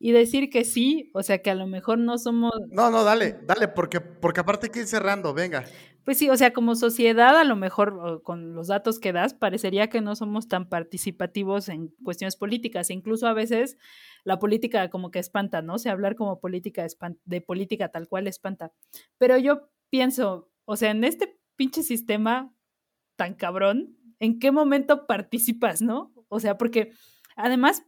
y 0.00 0.12
decir 0.12 0.48
que 0.48 0.64
sí, 0.64 1.10
o 1.12 1.22
sea 1.22 1.42
que 1.42 1.50
a 1.50 1.54
lo 1.54 1.66
mejor 1.66 1.98
no 1.98 2.18
somos... 2.18 2.52
No, 2.70 2.90
no, 2.90 3.02
dale, 3.02 3.40
dale, 3.42 3.68
porque, 3.68 4.00
porque 4.00 4.40
aparte 4.40 4.66
hay 4.66 4.72
que 4.72 4.80
ir 4.80 4.86
cerrando, 4.86 5.34
venga. 5.34 5.64
Pues 6.08 6.16
sí, 6.16 6.30
o 6.30 6.36
sea, 6.38 6.54
como 6.54 6.74
sociedad, 6.74 7.36
a 7.36 7.44
lo 7.44 7.54
mejor 7.54 8.22
con 8.22 8.54
los 8.54 8.68
datos 8.68 8.98
que 8.98 9.12
das, 9.12 9.34
parecería 9.34 9.90
que 9.90 10.00
no 10.00 10.16
somos 10.16 10.48
tan 10.48 10.66
participativos 10.66 11.68
en 11.68 11.88
cuestiones 12.02 12.34
políticas. 12.34 12.88
E 12.88 12.94
incluso 12.94 13.26
a 13.26 13.34
veces 13.34 13.76
la 14.24 14.38
política 14.38 14.88
como 14.88 15.10
que 15.10 15.18
espanta, 15.18 15.60
¿no? 15.60 15.74
O 15.74 15.78
sea, 15.78 15.92
hablar 15.92 16.16
como 16.16 16.40
política 16.40 16.86
de 17.26 17.40
política 17.42 17.90
tal 17.90 18.08
cual 18.08 18.26
espanta. 18.26 18.72
Pero 19.18 19.36
yo 19.36 19.68
pienso, 19.90 20.50
o 20.64 20.76
sea, 20.76 20.92
en 20.92 21.04
este 21.04 21.38
pinche 21.56 21.82
sistema 21.82 22.54
tan 23.16 23.34
cabrón, 23.34 23.94
¿en 24.18 24.38
qué 24.38 24.50
momento 24.50 25.06
participas, 25.06 25.82
no? 25.82 26.14
O 26.28 26.40
sea, 26.40 26.56
porque 26.56 26.90
además 27.36 27.82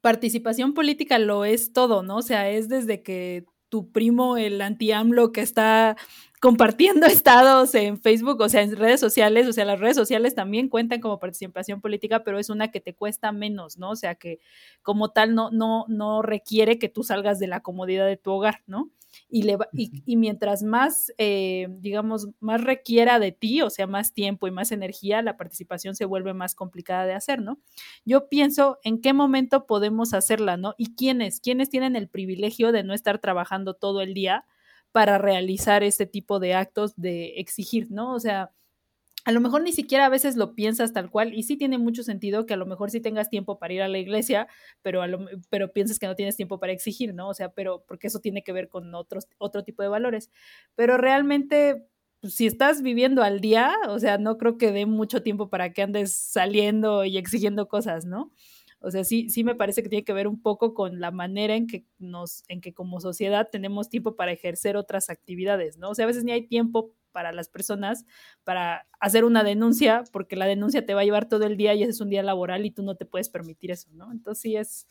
participación 0.00 0.74
política 0.74 1.20
lo 1.20 1.44
es 1.44 1.72
todo, 1.72 2.02
¿no? 2.02 2.16
O 2.16 2.22
sea, 2.22 2.50
es 2.50 2.68
desde 2.68 3.04
que 3.04 3.44
tu 3.72 3.90
primo, 3.90 4.36
el 4.36 4.60
anti-AMLO 4.60 5.32
que 5.32 5.40
está 5.40 5.96
compartiendo 6.42 7.06
estados 7.24 7.74
en 7.74 7.98
Facebook, 7.98 8.38
o 8.42 8.48
sea, 8.50 8.60
en 8.60 8.76
redes 8.76 9.00
sociales, 9.00 9.48
o 9.48 9.52
sea, 9.54 9.64
las 9.64 9.80
redes 9.80 9.96
sociales 9.96 10.34
también 10.34 10.68
cuentan 10.68 11.00
como 11.00 11.18
participación 11.18 11.80
política, 11.80 12.22
pero 12.22 12.38
es 12.38 12.50
una 12.50 12.70
que 12.70 12.82
te 12.82 12.94
cuesta 12.94 13.32
menos, 13.32 13.78
¿no? 13.78 13.88
O 13.88 13.96
sea, 13.96 14.14
que 14.14 14.40
como 14.82 15.08
tal 15.08 15.34
no, 15.34 15.50
no, 15.50 15.86
no 15.88 16.20
requiere 16.20 16.78
que 16.78 16.90
tú 16.90 17.02
salgas 17.02 17.38
de 17.38 17.46
la 17.46 17.60
comodidad 17.60 18.06
de 18.06 18.18
tu 18.18 18.32
hogar, 18.32 18.60
¿no? 18.66 18.90
Y, 19.34 19.44
le 19.44 19.56
y, 19.72 20.16
mientras 20.18 20.62
más, 20.62 21.10
eh, 21.16 21.68
digamos, 21.70 22.28
más 22.38 22.62
requiera 22.62 23.18
de 23.18 23.32
ti, 23.32 23.62
o 23.62 23.70
sea, 23.70 23.86
más 23.86 24.12
tiempo 24.12 24.46
y 24.46 24.50
más 24.50 24.72
energía, 24.72 25.22
la 25.22 25.38
participación 25.38 25.94
se 25.94 26.04
vuelve 26.04 26.34
más 26.34 26.54
complicada 26.54 27.06
de 27.06 27.14
hacer, 27.14 27.40
¿no? 27.40 27.58
Yo 28.04 28.28
pienso 28.28 28.78
en 28.84 29.00
qué 29.00 29.14
momento 29.14 29.64
podemos 29.66 30.12
hacerla, 30.12 30.58
¿no? 30.58 30.74
Y 30.76 30.94
quiénes, 30.96 31.40
quiénes 31.40 31.70
tienen 31.70 31.96
el 31.96 32.08
privilegio 32.08 32.72
de 32.72 32.84
no 32.84 32.92
estar 32.92 33.20
trabajando 33.20 33.72
todo 33.72 34.02
el 34.02 34.12
día 34.12 34.44
para 34.92 35.16
realizar 35.16 35.82
este 35.82 36.04
tipo 36.04 36.38
de 36.38 36.52
actos 36.52 36.94
de 36.96 37.40
exigir, 37.40 37.90
¿no? 37.90 38.12
O 38.12 38.20
sea, 38.20 38.52
a 39.24 39.32
lo 39.32 39.40
mejor 39.40 39.62
ni 39.62 39.72
siquiera 39.72 40.06
a 40.06 40.08
veces 40.08 40.36
lo 40.36 40.54
piensas 40.54 40.92
tal 40.92 41.10
cual 41.10 41.34
y 41.34 41.44
sí 41.44 41.56
tiene 41.56 41.78
mucho 41.78 42.02
sentido 42.02 42.46
que 42.46 42.54
a 42.54 42.56
lo 42.56 42.66
mejor 42.66 42.90
sí 42.90 43.00
tengas 43.00 43.30
tiempo 43.30 43.58
para 43.58 43.72
ir 43.74 43.82
a 43.82 43.88
la 43.88 43.98
iglesia, 43.98 44.48
pero, 44.82 45.02
a 45.02 45.08
pero 45.50 45.72
piensas 45.72 45.98
que 45.98 46.06
no 46.06 46.16
tienes 46.16 46.36
tiempo 46.36 46.58
para 46.58 46.72
exigir, 46.72 47.14
¿no? 47.14 47.28
O 47.28 47.34
sea, 47.34 47.50
pero 47.50 47.84
porque 47.86 48.08
eso 48.08 48.20
tiene 48.20 48.42
que 48.42 48.52
ver 48.52 48.68
con 48.68 48.94
otros, 48.94 49.28
otro 49.38 49.62
tipo 49.64 49.82
de 49.82 49.88
valores. 49.88 50.30
Pero 50.74 50.96
realmente, 50.96 51.86
pues, 52.20 52.34
si 52.34 52.46
estás 52.46 52.82
viviendo 52.82 53.22
al 53.22 53.40
día, 53.40 53.72
o 53.88 53.98
sea, 53.98 54.18
no 54.18 54.38
creo 54.38 54.58
que 54.58 54.72
dé 54.72 54.86
mucho 54.86 55.22
tiempo 55.22 55.48
para 55.50 55.72
que 55.72 55.82
andes 55.82 56.12
saliendo 56.14 57.04
y 57.04 57.16
exigiendo 57.18 57.68
cosas, 57.68 58.04
¿no? 58.06 58.32
O 58.80 58.90
sea, 58.90 59.04
sí, 59.04 59.30
sí 59.30 59.44
me 59.44 59.54
parece 59.54 59.82
que 59.82 59.88
tiene 59.88 60.04
que 60.04 60.12
ver 60.12 60.26
un 60.26 60.42
poco 60.42 60.74
con 60.74 60.98
la 61.00 61.12
manera 61.12 61.54
en 61.54 61.68
que 61.68 61.84
nos, 61.98 62.42
en 62.48 62.60
que 62.60 62.74
como 62.74 63.00
sociedad 63.00 63.48
tenemos 63.50 63.88
tiempo 63.88 64.16
para 64.16 64.32
ejercer 64.32 64.76
otras 64.76 65.08
actividades, 65.08 65.78
¿no? 65.78 65.90
O 65.90 65.94
sea, 65.94 66.04
a 66.04 66.08
veces 66.08 66.24
ni 66.24 66.32
hay 66.32 66.48
tiempo 66.48 66.92
para 67.12 67.32
las 67.32 67.48
personas 67.48 68.04
para 68.44 68.88
hacer 69.00 69.24
una 69.24 69.44
denuncia, 69.44 70.04
porque 70.12 70.36
la 70.36 70.46
denuncia 70.46 70.84
te 70.84 70.94
va 70.94 71.02
a 71.02 71.04
llevar 71.04 71.28
todo 71.28 71.44
el 71.44 71.56
día 71.56 71.74
y 71.74 71.82
ese 71.82 71.90
es 71.90 72.00
un 72.00 72.10
día 72.10 72.22
laboral 72.22 72.66
y 72.66 72.70
tú 72.70 72.82
no 72.82 72.96
te 72.96 73.06
puedes 73.06 73.28
permitir 73.28 73.70
eso, 73.70 73.90
¿no? 73.92 74.10
Entonces 74.10 74.42
sí 74.42 74.56
es, 74.56 74.86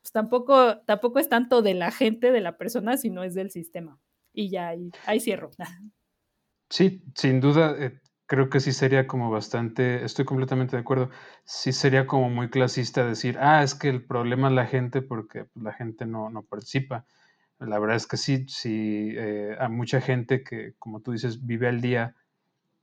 pues 0.00 0.12
tampoco, 0.12 0.78
tampoco 0.80 1.18
es 1.18 1.28
tanto 1.28 1.62
de 1.62 1.74
la 1.74 1.90
gente, 1.90 2.32
de 2.32 2.40
la 2.40 2.58
persona, 2.58 2.96
sino 2.96 3.22
es 3.22 3.34
del 3.34 3.50
sistema. 3.50 3.98
Y 4.32 4.50
ya, 4.50 4.68
ahí, 4.68 4.90
ahí 5.06 5.20
cierro. 5.20 5.50
Sí, 6.68 7.04
sin 7.14 7.38
duda, 7.42 7.76
eh, 7.78 8.00
creo 8.24 8.48
que 8.48 8.58
sí 8.58 8.72
sería 8.72 9.06
como 9.06 9.30
bastante, 9.30 10.06
estoy 10.06 10.24
completamente 10.24 10.74
de 10.74 10.80
acuerdo, 10.80 11.10
sí 11.44 11.70
sería 11.70 12.06
como 12.06 12.30
muy 12.30 12.48
clasista 12.48 13.04
decir, 13.04 13.36
ah, 13.38 13.62
es 13.62 13.74
que 13.74 13.90
el 13.90 14.06
problema 14.06 14.48
es 14.48 14.54
la 14.54 14.66
gente 14.66 15.02
porque 15.02 15.44
pues, 15.44 15.62
la 15.62 15.74
gente 15.74 16.06
no, 16.06 16.30
no 16.30 16.42
participa. 16.42 17.04
La 17.66 17.78
verdad 17.78 17.96
es 17.96 18.06
que 18.06 18.16
sí, 18.16 18.46
sí, 18.48 19.12
eh, 19.16 19.56
hay 19.58 19.68
mucha 19.68 20.00
gente 20.00 20.42
que, 20.42 20.74
como 20.78 21.00
tú 21.00 21.12
dices, 21.12 21.46
vive 21.46 21.68
al 21.68 21.80
día, 21.80 22.16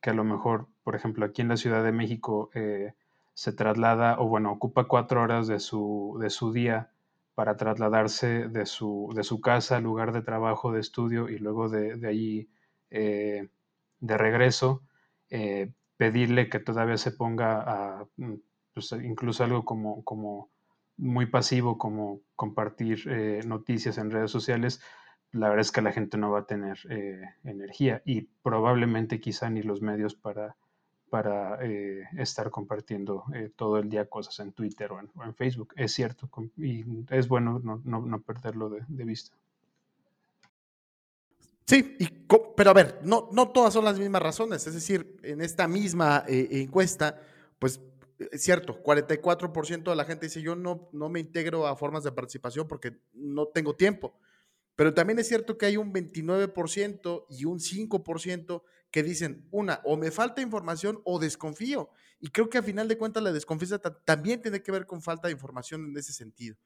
que 0.02 0.12
a 0.12 0.14
lo 0.14 0.24
mejor, 0.24 0.68
por 0.84 0.96
ejemplo, 0.96 1.26
aquí 1.26 1.42
en 1.42 1.50
la 1.50 1.58
Ciudad 1.58 1.84
de 1.84 1.92
México 1.92 2.50
eh, 2.54 2.94
se 3.34 3.54
traslada, 3.54 4.20
o 4.20 4.28
bueno, 4.28 4.52
ocupa 4.52 4.86
cuatro 4.88 5.22
horas 5.22 5.48
de 5.48 5.60
su, 5.60 6.18
de 6.22 6.30
su 6.30 6.54
día 6.54 6.92
para 7.36 7.58
trasladarse 7.58 8.48
de 8.50 8.66
su, 8.66 9.12
de 9.16 9.24
su 9.24 9.42
casa 9.42 9.80
lugar 9.80 10.12
de 10.14 10.22
trabajo, 10.22 10.72
de 10.72 10.82
estudio 10.82 11.30
y 11.30 11.38
luego 11.40 11.70
de, 11.70 11.96
de 11.96 12.08
allí 12.08 12.50
eh, 12.92 13.50
de 14.00 14.18
regreso, 14.18 14.84
pedirle 15.98 16.50
que 16.50 16.60
todavía 16.60 16.98
se 16.98 17.12
ponga 17.12 17.62
a, 18.00 18.06
mm, 18.18 18.36
pues, 18.74 18.92
incluso 18.94 19.44
algo 19.44 19.66
como, 19.66 20.04
como 20.04 20.50
muy 21.00 21.26
pasivo 21.26 21.78
como 21.78 22.22
compartir 22.36 23.04
eh, 23.08 23.42
noticias 23.46 23.98
en 23.98 24.12
redes 24.12 24.32
sociales, 24.32 24.82
la 25.32 25.48
verdad 25.48 25.62
es 25.62 25.72
que 25.72 25.82
la 25.82 25.92
gente 25.92 26.18
no 26.18 26.32
va 26.32 26.40
a 26.40 26.46
tener 26.46 26.78
eh, 26.90 27.22
energía 27.44 28.02
y 28.06 28.22
probablemente 28.44 29.20
quizá 29.20 29.50
ni 29.50 29.62
los 29.62 29.82
medios 29.82 30.16
para, 30.16 30.58
para 31.10 31.64
eh, 31.64 32.04
estar 32.18 32.50
compartiendo 32.50 33.24
todo 33.56 33.78
el 33.78 33.90
día 33.90 34.10
cosas 34.10 34.40
en 34.40 34.52
Twitter 34.54 34.92
o 34.92 35.00
en, 35.00 35.36
Facebook. 35.36 35.74
Es 35.76 35.94
cierto 35.94 36.30
y 36.58 36.84
es 37.10 37.28
bueno 37.28 37.62
no, 37.64 37.82
no, 37.86 38.22
perderlo 38.22 38.70
de, 38.70 38.84
de, 38.88 39.06
vista. 39.06 39.38
Sí, 41.66 41.96
y, 42.00 42.08
pero 42.58 42.72
a 42.72 42.74
ver, 42.74 43.00
no, 43.04 43.30
no 43.32 43.50
todas 43.50 43.74
son 43.74 43.86
las 43.86 44.00
mismas 44.00 44.24
razones. 44.24 44.66
Es 44.66 44.74
decir, 44.74 45.18
en 45.22 45.42
esta 45.42 45.68
misma 45.68 46.24
encuesta, 46.28 47.22
pues 47.60 47.80
es 48.32 48.44
cierto, 48.44 48.82
44% 48.84 49.90
de 49.90 49.96
la 49.96 50.06
gente 50.06 50.26
dice 50.26 50.42
yo 50.42 50.56
no, 50.56 50.90
no 50.92 51.10
me 51.10 51.20
integro 51.20 51.68
a 51.68 51.76
formas 51.76 52.04
de 52.04 52.12
participación 52.12 52.68
porque 52.68 53.00
no 53.14 53.48
tengo 53.48 53.76
tiempo. 53.76 54.20
Pero 54.76 54.94
también 54.94 55.20
es 55.20 55.28
cierto 55.28 55.58
que 55.58 55.66
hay 55.66 55.78
un 55.78 55.94
29% 55.94 57.26
y 57.30 57.46
un 57.46 57.60
5% 57.60 58.64
que 58.92 59.04
dicen, 59.04 59.48
una, 59.52 59.82
o 59.84 59.98
me 59.98 60.10
falta 60.10 60.42
información 60.42 61.02
o 61.04 61.20
desconfío. 61.20 61.90
Y 62.20 62.30
creo 62.30 62.50
que 62.50 62.58
a 62.58 62.64
final 62.64 62.88
de 62.88 62.98
cuentas 62.98 63.22
la 63.22 63.32
desconfianza 63.32 63.80
también 63.80 64.42
tiene 64.42 64.62
que 64.62 64.72
ver 64.72 64.86
con 64.86 65.02
falta 65.02 65.28
de 65.28 65.34
información 65.34 65.86
en 65.86 65.98
ese 65.98 66.14
sentido. 66.14 66.58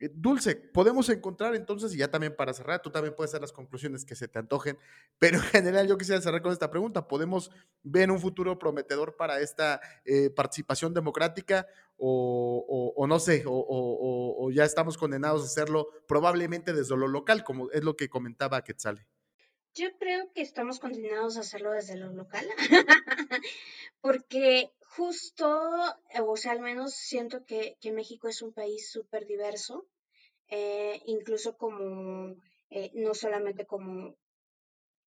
Eh, 0.00 0.10
Dulce, 0.12 0.56
podemos 0.56 1.08
encontrar 1.08 1.54
entonces, 1.54 1.94
y 1.94 1.98
ya 1.98 2.10
también 2.10 2.36
para 2.36 2.52
cerrar, 2.52 2.80
tú 2.80 2.90
también 2.90 3.14
puedes 3.14 3.30
hacer 3.30 3.40
las 3.40 3.52
conclusiones 3.52 4.04
que 4.04 4.14
se 4.14 4.28
te 4.28 4.38
antojen, 4.38 4.78
pero 5.18 5.38
en 5.38 5.44
general 5.44 5.88
yo 5.88 5.98
quisiera 5.98 6.20
cerrar 6.20 6.42
con 6.42 6.52
esta 6.52 6.70
pregunta. 6.70 7.08
¿Podemos 7.08 7.50
ver 7.82 8.10
un 8.10 8.20
futuro 8.20 8.58
prometedor 8.58 9.16
para 9.16 9.40
esta 9.40 9.80
eh, 10.04 10.30
participación 10.30 10.94
democrática 10.94 11.66
o, 11.96 13.06
no 13.08 13.18
sé, 13.18 13.42
o, 13.46 14.50
ya 14.52 14.64
estamos 14.64 14.96
condenados 14.96 15.42
a 15.42 15.46
hacerlo 15.46 15.88
probablemente 16.06 16.72
desde 16.72 16.96
lo 16.96 17.08
local, 17.08 17.42
como 17.42 17.70
es 17.72 17.82
lo 17.82 17.96
que 17.96 18.08
comentaba 18.08 18.62
Quetzale? 18.62 19.06
Yo 19.74 19.88
creo 19.98 20.32
que 20.32 20.42
estamos 20.42 20.78
condenados 20.78 21.36
a 21.36 21.40
hacerlo 21.40 21.72
desde 21.72 21.96
lo 21.96 22.12
local, 22.12 22.46
porque 24.00 24.72
justo, 24.96 25.46
eh, 26.14 26.20
o 26.20 26.36
sea, 26.36 26.52
al 26.52 26.60
menos 26.60 26.94
siento 26.94 27.44
que, 27.44 27.76
México 27.92 28.28
es 28.28 28.42
un 28.42 28.52
país 28.52 28.90
súper 28.90 29.26
diverso, 29.26 29.86
eh, 30.48 31.00
incluso 31.06 31.56
como, 31.56 32.34
eh, 32.70 32.90
no 32.94 33.14
solamente 33.14 33.66
como, 33.66 34.16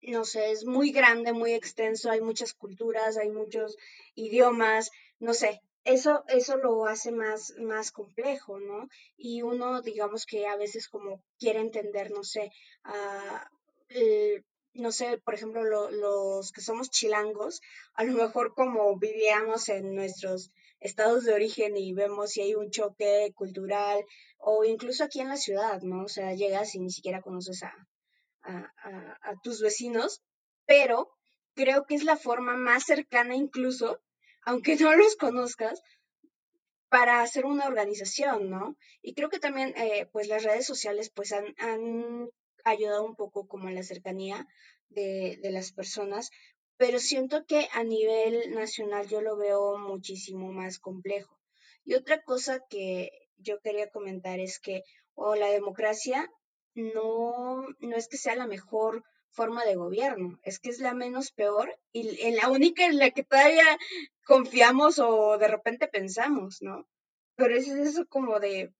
no 0.02 0.24
sé, 0.24 0.50
es 0.52 0.64
muy 0.64 0.92
grande, 0.92 1.32
muy 1.32 1.52
extenso, 1.52 2.10
hay 2.10 2.20
muchas 2.20 2.54
culturas, 2.54 3.16
hay 3.16 3.30
muchos 3.30 3.76
idiomas, 4.14 4.90
no 5.18 5.34
sé, 5.34 5.60
eso, 5.84 6.24
eso 6.28 6.56
lo 6.56 6.86
hace 6.86 7.10
más, 7.12 7.54
más 7.58 7.90
complejo, 7.90 8.58
¿no? 8.60 8.88
Y 9.16 9.42
uno, 9.42 9.82
digamos 9.82 10.26
que 10.26 10.46
a 10.46 10.56
veces 10.56 10.88
como 10.88 11.22
quiere 11.38 11.60
entender, 11.60 12.10
no 12.10 12.22
sé, 12.22 12.52
uh, 12.84 14.40
no 14.74 14.92
sé, 14.92 15.18
por 15.18 15.34
ejemplo, 15.34 15.62
los 15.90 16.52
que 16.52 16.60
somos 16.60 16.90
chilangos, 16.90 17.60
a 17.94 18.04
lo 18.04 18.12
mejor 18.12 18.54
como 18.54 18.96
vivíamos 18.98 19.68
en 19.68 19.94
nuestros 19.94 20.52
estados 20.78 21.24
de 21.24 21.34
origen 21.34 21.76
y 21.76 21.92
vemos 21.92 22.30
si 22.30 22.40
hay 22.40 22.54
un 22.54 22.70
choque 22.70 23.32
cultural 23.34 24.04
o 24.38 24.64
incluso 24.64 25.04
aquí 25.04 25.20
en 25.20 25.28
la 25.28 25.36
ciudad, 25.36 25.82
¿no? 25.82 26.04
O 26.04 26.08
sea, 26.08 26.34
llegas 26.34 26.74
y 26.74 26.80
ni 26.80 26.90
siquiera 26.90 27.20
conoces 27.20 27.62
a, 27.62 27.86
tus 29.42 29.60
vecinos, 29.60 30.22
pero 30.66 31.10
creo 31.54 31.84
que 31.84 31.94
es 31.94 32.04
la 32.04 32.16
forma 32.16 32.56
más 32.56 32.84
cercana 32.84 33.34
incluso, 33.34 34.00
aunque 34.42 34.76
no 34.76 34.94
los 34.96 35.16
conozcas, 35.16 35.82
para 36.88 37.22
hacer 37.22 37.44
una 37.44 37.66
organización, 37.66 38.50
¿no? 38.50 38.76
Y 39.02 39.14
creo 39.14 39.28
que 39.28 39.38
también, 39.38 39.74
eh, 39.76 40.08
pues 40.10 40.26
las 40.26 40.42
redes 40.42 40.66
sociales, 40.66 41.10
pues 41.14 41.32
han 41.32 41.54
ayudado 42.64 43.04
un 43.04 43.16
poco 43.16 43.46
como 43.46 43.68
en 43.68 43.74
la 43.74 43.82
cercanía 43.82 44.46
de, 44.88 45.38
de 45.42 45.50
las 45.50 45.72
personas, 45.72 46.30
pero 46.76 46.98
siento 46.98 47.44
que 47.46 47.68
a 47.72 47.84
nivel 47.84 48.54
nacional 48.54 49.06
yo 49.08 49.20
lo 49.20 49.36
veo 49.36 49.78
muchísimo 49.78 50.52
más 50.52 50.78
complejo. 50.78 51.38
Y 51.84 51.94
otra 51.94 52.22
cosa 52.22 52.60
que 52.68 53.10
yo 53.36 53.60
quería 53.60 53.90
comentar 53.90 54.40
es 54.40 54.58
que 54.60 54.82
o 55.14 55.34
la 55.34 55.48
democracia 55.48 56.30
no, 56.74 57.66
no 57.80 57.96
es 57.96 58.08
que 58.08 58.16
sea 58.16 58.34
la 58.36 58.46
mejor 58.46 59.04
forma 59.30 59.64
de 59.64 59.76
gobierno, 59.76 60.38
es 60.42 60.58
que 60.58 60.70
es 60.70 60.80
la 60.80 60.94
menos 60.94 61.30
peor 61.32 61.78
y 61.92 62.20
en 62.26 62.36
la 62.36 62.48
única 62.48 62.84
en 62.86 62.98
la 62.98 63.10
que 63.10 63.24
todavía 63.24 63.78
confiamos 64.24 64.98
o 64.98 65.38
de 65.38 65.48
repente 65.48 65.86
pensamos, 65.88 66.58
¿no? 66.62 66.86
Pero 67.36 67.56
es 67.56 67.68
eso 67.68 68.06
como 68.06 68.40
de, 68.40 68.72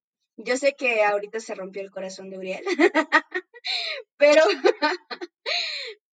yo 0.45 0.57
sé 0.57 0.75
que 0.75 1.03
ahorita 1.03 1.41
se 1.41 1.55
rompió 1.55 1.83
el 1.83 1.91
corazón 1.91 2.31
de 2.31 2.39
Uriel, 2.39 2.65
pero 4.17 4.43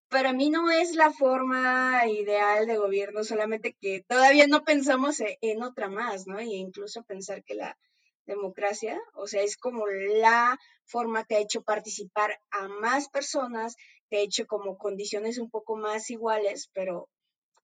para 0.10 0.34
mí 0.34 0.50
no 0.50 0.72
es 0.72 0.96
la 0.96 1.12
forma 1.12 2.08
ideal 2.08 2.66
de 2.68 2.78
gobierno, 2.78 3.24
solamente 3.24 3.76
que 3.80 4.04
todavía 4.08 4.48
no 4.48 4.64
pensamos 4.64 5.20
e, 5.20 5.38
en 5.42 5.64
otra 5.64 5.90
más, 5.90 6.28
¿no? 6.28 6.42
Y 6.42 6.56
incluso 6.56 7.04
pensar 7.04 7.44
que 7.44 7.56
la 7.56 7.78
democracia, 8.26 9.00
o 9.14 9.28
sea, 9.28 9.42
es 9.42 9.58
como 9.58 9.88
la 9.88 10.58
forma 10.86 11.24
que 11.26 11.36
ha 11.36 11.40
hecho 11.40 11.62
participar 11.62 12.40
a 12.52 12.68
más 12.68 13.10
personas, 13.10 13.76
que 14.10 14.18
ha 14.18 14.22
hecho 14.22 14.48
como 14.48 14.78
condiciones 14.78 15.38
un 15.38 15.50
poco 15.50 15.76
más 15.76 16.10
iguales, 16.10 16.70
pero 16.74 17.10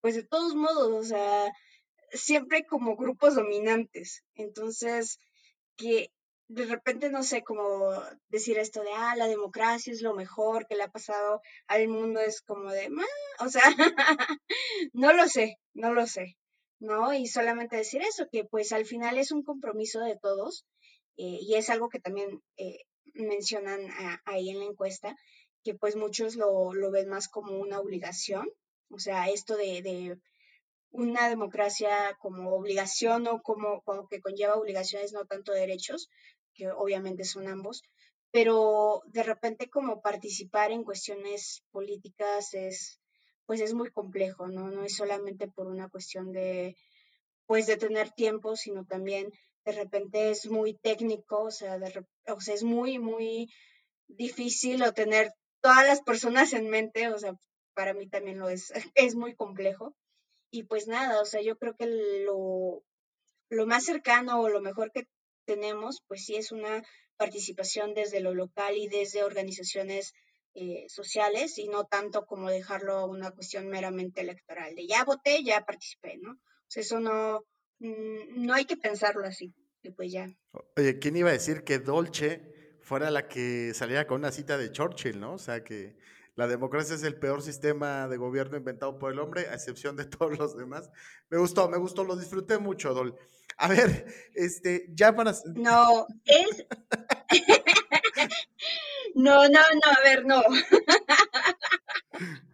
pues 0.01 0.15
de 0.15 0.23
todos 0.23 0.55
modos, 0.55 0.91
o 0.91 1.03
sea, 1.03 1.51
siempre 2.11 2.65
como 2.65 2.95
grupos 2.95 3.35
dominantes. 3.35 4.23
Entonces, 4.35 5.17
que 5.77 6.11
de 6.53 6.65
repente 6.65 7.09
no 7.09 7.23
sé 7.23 7.43
cómo 7.43 7.91
decir 8.29 8.57
esto 8.59 8.81
de, 8.81 8.91
ah, 8.95 9.15
la 9.15 9.27
democracia 9.27 9.91
es 9.91 10.01
lo 10.01 10.13
mejor 10.13 10.67
que 10.67 10.75
le 10.75 10.83
ha 10.83 10.91
pasado 10.91 11.41
al 11.67 11.87
mundo, 11.87 12.19
es 12.19 12.41
como 12.41 12.71
de, 12.71 12.89
o 13.39 13.49
sea, 13.49 13.63
no 14.93 15.13
lo 15.13 15.27
sé, 15.27 15.57
no 15.73 15.93
lo 15.93 16.05
sé, 16.05 16.37
¿no? 16.79 17.13
Y 17.13 17.27
solamente 17.27 17.77
decir 17.77 18.01
eso, 18.01 18.27
que 18.31 18.43
pues 18.45 18.71
al 18.71 18.85
final 18.85 19.17
es 19.17 19.31
un 19.31 19.43
compromiso 19.43 19.99
de 20.01 20.17
todos 20.17 20.65
eh, 21.17 21.39
y 21.41 21.55
es 21.55 21.69
algo 21.69 21.89
que 21.89 21.99
también 21.99 22.41
eh, 22.57 22.79
mencionan 23.13 23.81
ahí 24.25 24.49
en 24.49 24.59
la 24.59 24.65
encuesta, 24.65 25.15
que 25.63 25.73
pues 25.73 25.95
muchos 25.95 26.35
lo, 26.35 26.73
lo 26.73 26.91
ven 26.91 27.09
más 27.09 27.27
como 27.27 27.57
una 27.57 27.79
obligación, 27.79 28.47
o 28.89 28.99
sea, 28.99 29.29
esto 29.29 29.55
de, 29.57 29.81
de 29.81 30.17
una 30.93 31.27
democracia 31.27 32.15
como 32.19 32.53
obligación 32.53 33.27
o 33.27 33.41
como, 33.41 33.81
como, 33.81 34.07
que 34.07 34.21
conlleva 34.21 34.55
obligaciones, 34.55 35.11
no 35.11 35.25
tanto 35.25 35.51
derechos, 35.51 36.07
que 36.53 36.69
obviamente 36.69 37.23
son 37.23 37.47
ambos, 37.47 37.83
pero 38.31 39.03
de 39.07 39.23
repente 39.23 39.69
como 39.69 40.01
participar 40.01 40.71
en 40.71 40.83
cuestiones 40.83 41.63
políticas 41.71 42.53
es, 42.53 42.99
pues 43.45 43.61
es 43.61 43.73
muy 43.73 43.91
complejo, 43.91 44.47
¿no? 44.47 44.71
No 44.71 44.83
es 44.83 44.95
solamente 44.95 45.47
por 45.47 45.67
una 45.67 45.89
cuestión 45.89 46.31
de, 46.31 46.75
pues 47.45 47.67
de 47.67 47.77
tener 47.77 48.11
tiempo, 48.11 48.55
sino 48.55 48.85
también 48.85 49.31
de 49.65 49.71
repente 49.71 50.31
es 50.31 50.49
muy 50.49 50.73
técnico, 50.75 51.43
o 51.43 51.51
sea, 51.51 51.77
de, 51.79 52.05
o 52.27 52.41
sea 52.41 52.53
es 52.53 52.63
muy, 52.63 52.99
muy 52.99 53.49
difícil 54.07 54.83
o 54.83 54.93
tener 54.93 55.31
todas 55.61 55.87
las 55.87 56.01
personas 56.01 56.53
en 56.53 56.69
mente, 56.69 57.09
o 57.09 57.17
sea, 57.17 57.35
para 57.73 57.93
mí 57.93 58.07
también 58.07 58.39
lo 58.39 58.49
es, 58.49 58.71
es 58.95 59.15
muy 59.15 59.35
complejo. 59.35 59.95
Y 60.51 60.63
pues 60.63 60.87
nada, 60.87 61.21
o 61.21 61.25
sea, 61.25 61.41
yo 61.41 61.57
creo 61.57 61.75
que 61.75 61.87
lo, 62.25 62.83
lo 63.49 63.65
más 63.65 63.85
cercano 63.85 64.41
o 64.41 64.49
lo 64.49 64.61
mejor 64.61 64.91
que 64.91 65.07
tenemos, 65.45 66.01
pues 66.07 66.25
sí 66.25 66.35
es 66.35 66.51
una 66.51 66.83
participación 67.17 67.93
desde 67.93 68.19
lo 68.19 68.33
local 68.33 68.75
y 68.77 68.87
desde 68.87 69.23
organizaciones 69.23 70.13
eh, 70.55 70.85
sociales 70.87 71.57
y 71.57 71.67
no 71.67 71.85
tanto 71.85 72.25
como 72.25 72.49
dejarlo 72.49 72.93
a 72.93 73.05
una 73.05 73.31
cuestión 73.31 73.67
meramente 73.67 74.21
electoral, 74.21 74.75
de 74.75 74.85
ya 74.87 75.03
voté, 75.03 75.43
ya 75.43 75.65
participé, 75.65 76.17
¿no? 76.17 76.33
O 76.33 76.67
sea, 76.67 76.81
eso 76.81 76.99
no, 76.99 77.43
mm, 77.79 78.45
no 78.45 78.53
hay 78.53 78.65
que 78.65 78.77
pensarlo 78.77 79.25
así, 79.25 79.53
pues 79.95 80.11
ya. 80.11 80.29
Oye, 80.77 80.99
¿quién 80.99 81.15
iba 81.15 81.29
a 81.29 81.33
decir 81.33 81.63
que 81.63 81.79
Dolce 81.79 82.77
fuera 82.81 83.09
la 83.09 83.27
que 83.27 83.73
saliera 83.73 84.05
con 84.05 84.19
una 84.19 84.31
cita 84.31 84.57
de 84.57 84.71
Churchill, 84.71 85.19
¿no? 85.19 85.33
O 85.33 85.39
sea, 85.39 85.63
que 85.63 85.95
la 86.35 86.47
democracia 86.47 86.95
es 86.95 87.03
el 87.03 87.15
peor 87.15 87.41
sistema 87.41 88.07
de 88.07 88.17
gobierno 88.17 88.57
inventado 88.57 88.97
por 88.97 89.11
el 89.11 89.19
hombre, 89.19 89.47
a 89.47 89.53
excepción 89.53 89.95
de 89.95 90.05
todos 90.05 90.37
los 90.37 90.57
demás. 90.57 90.89
Me 91.29 91.37
gustó, 91.37 91.69
me 91.69 91.77
gustó, 91.77 92.03
lo 92.03 92.15
disfruté 92.15 92.57
mucho, 92.57 92.93
Dol. 92.93 93.15
A 93.57 93.67
ver, 93.67 94.05
este, 94.35 94.85
ya 94.89 95.15
para... 95.15 95.33
No, 95.55 96.05
es... 96.25 96.65
no, 99.15 99.47
no, 99.47 99.49
no, 99.49 99.91
a 99.91 100.03
ver, 100.03 100.25
no. 100.25 100.41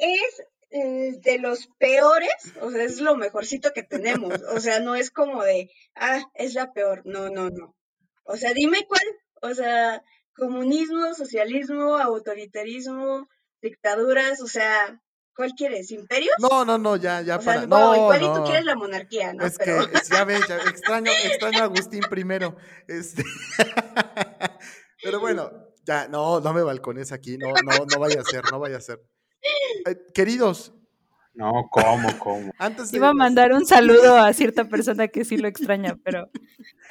es 0.00 0.42
eh, 0.70 1.18
de 1.20 1.38
los 1.38 1.68
peores, 1.78 2.54
o 2.60 2.70
sea, 2.70 2.84
es 2.84 3.00
lo 3.00 3.16
mejorcito 3.16 3.72
que 3.72 3.82
tenemos. 3.82 4.40
O 4.54 4.60
sea, 4.60 4.80
no 4.80 4.94
es 4.94 5.10
como 5.10 5.42
de, 5.42 5.70
ah, 5.96 6.22
es 6.34 6.54
la 6.54 6.72
peor. 6.72 7.02
No, 7.04 7.28
no, 7.28 7.50
no. 7.50 7.74
O 8.24 8.36
sea, 8.36 8.52
dime 8.54 8.86
cuál. 8.86 9.02
O 9.42 9.54
sea, 9.54 10.02
comunismo, 10.34 11.12
socialismo, 11.14 11.96
autoritarismo, 11.96 13.28
dictaduras, 13.60 14.40
o 14.40 14.46
sea, 14.46 15.00
¿cuál 15.34 15.52
quieres? 15.56 15.90
¿Imperios? 15.90 16.34
No, 16.38 16.64
no, 16.64 16.78
no, 16.78 16.96
ya, 16.96 17.22
ya 17.22 17.36
o 17.36 17.40
para. 17.40 17.60
Sea, 17.60 17.66
no, 17.66 17.96
igual 17.96 18.20
no. 18.20 18.32
y 18.32 18.36
tú 18.36 18.44
quieres 18.44 18.64
la 18.64 18.74
monarquía, 18.74 19.32
¿no? 19.32 19.44
Es 19.44 19.58
que, 19.58 19.76
ya 20.10 20.24
ves, 20.24 20.46
ya, 20.48 20.56
extraño, 20.70 21.10
extraño 21.24 21.60
a 21.60 21.64
Agustín 21.64 22.02
primero. 22.08 22.56
Este... 22.86 23.24
Pero 25.02 25.18
bueno, 25.18 25.50
ya, 25.86 26.08
no, 26.08 26.40
no 26.40 26.52
me 26.52 26.62
balcones 26.62 27.12
aquí, 27.12 27.38
no, 27.38 27.48
no, 27.48 27.86
no 27.86 27.98
vaya 27.98 28.20
a 28.20 28.24
ser, 28.24 28.44
no 28.50 28.58
vaya 28.58 28.76
a 28.76 28.80
ser. 28.80 29.00
Eh, 29.86 29.96
queridos. 30.14 30.74
No, 31.32 31.68
¿cómo, 31.70 32.18
cómo? 32.18 32.52
Antes 32.58 32.90
de 32.90 32.98
Iba 32.98 33.10
a 33.10 33.14
mandar 33.14 33.52
un 33.52 33.64
saludo 33.64 34.18
a 34.18 34.32
cierta 34.32 34.64
persona 34.68 35.08
que 35.08 35.24
sí 35.24 35.36
lo 35.36 35.48
extraña, 35.48 35.96
pero, 36.04 36.28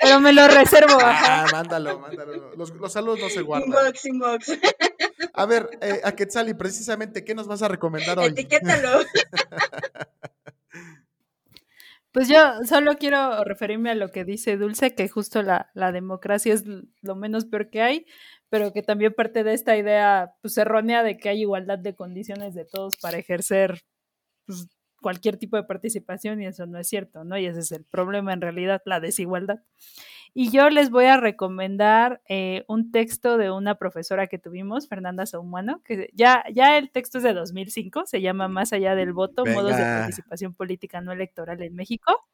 pero 0.01 0.19
me 0.21 0.31
lo 0.31 0.47
reservo. 0.47 0.97
Ah, 1.01 1.45
mándalo, 1.51 1.99
mándalo. 1.99 2.55
Los, 2.55 2.71
los, 2.71 2.91
saludos 2.91 3.19
no 3.19 3.29
se 3.29 3.41
guardan. 3.41 3.67
Inbox, 3.67 4.05
inbox. 4.05 4.59
A 5.39 5.45
ver, 5.45 5.69
eh, 5.81 6.01
a 6.03 6.11
Quetzali, 6.11 6.53
precisamente, 6.53 7.23
¿qué 7.23 7.33
nos 7.33 7.47
vas 7.47 7.61
a 7.61 7.69
recomendar 7.69 8.19
hoy? 8.19 8.27
Etiquétalo. 8.27 8.99
Pues 12.11 12.27
yo 12.27 12.39
solo 12.65 12.95
quiero 12.97 13.43
referirme 13.43 13.91
a 13.91 13.95
lo 13.95 14.09
que 14.09 14.25
dice 14.25 14.57
Dulce, 14.57 14.95
que 14.95 15.07
justo 15.07 15.43
la, 15.43 15.69
la 15.75 15.91
democracia 15.91 16.55
es 16.55 16.63
lo 16.65 17.15
menos 17.15 17.45
peor 17.45 17.69
que 17.69 17.83
hay, 17.83 18.07
pero 18.49 18.73
que 18.73 18.81
también 18.81 19.13
parte 19.13 19.43
de 19.43 19.53
esta 19.53 19.77
idea 19.77 20.33
pues, 20.41 20.57
errónea 20.57 21.03
de 21.03 21.17
que 21.17 21.29
hay 21.29 21.41
igualdad 21.41 21.77
de 21.77 21.95
condiciones 21.95 22.55
de 22.55 22.65
todos 22.65 22.97
para 22.97 23.19
ejercer 23.19 23.83
pues, 24.47 24.67
cualquier 25.02 25.38
tipo 25.38 25.58
de 25.58 25.64
participación 25.64 26.41
y 26.41 26.47
eso 26.47 26.66
no 26.66 26.78
es 26.80 26.88
cierto, 26.88 27.24
¿no? 27.24 27.38
Y 27.38 27.45
ese 27.45 27.60
es 27.60 27.72
el 27.72 27.84
problema 27.86 28.34
en 28.34 28.41
realidad, 28.41 28.82
la 28.86 29.00
desigualdad. 29.00 29.60
Y 30.34 30.52
yo 30.52 30.70
les 30.70 30.91
voy 30.91 31.06
a 31.06 31.18
recomendar 31.18 32.22
eh, 32.30 32.64
un 32.68 32.91
texto 32.91 33.38
de 33.38 33.50
una 33.52 33.76
profesora 33.76 34.28
que 34.28 34.38
tuvimos, 34.38 34.88
Fernanda 34.88 35.26
Saumano, 35.26 35.82
que 35.84 36.10
ya, 36.14 36.43
ya 36.54 36.78
el 36.78 36.91
texto 36.91 37.18
es 37.18 37.24
de 37.24 37.34
2005, 37.34 38.04
se 38.06 38.22
llama 38.22 38.47
Más 38.47 38.72
allá 38.72 38.93
del 38.95 39.12
voto, 39.12 39.43
Venga. 39.43 39.62
modos 39.62 39.78
de 39.78 39.84
participación 39.84 40.54
política 40.54 41.02
no 41.02 41.12
electoral 41.12 41.62
en 41.62 41.76
México. 41.76 42.28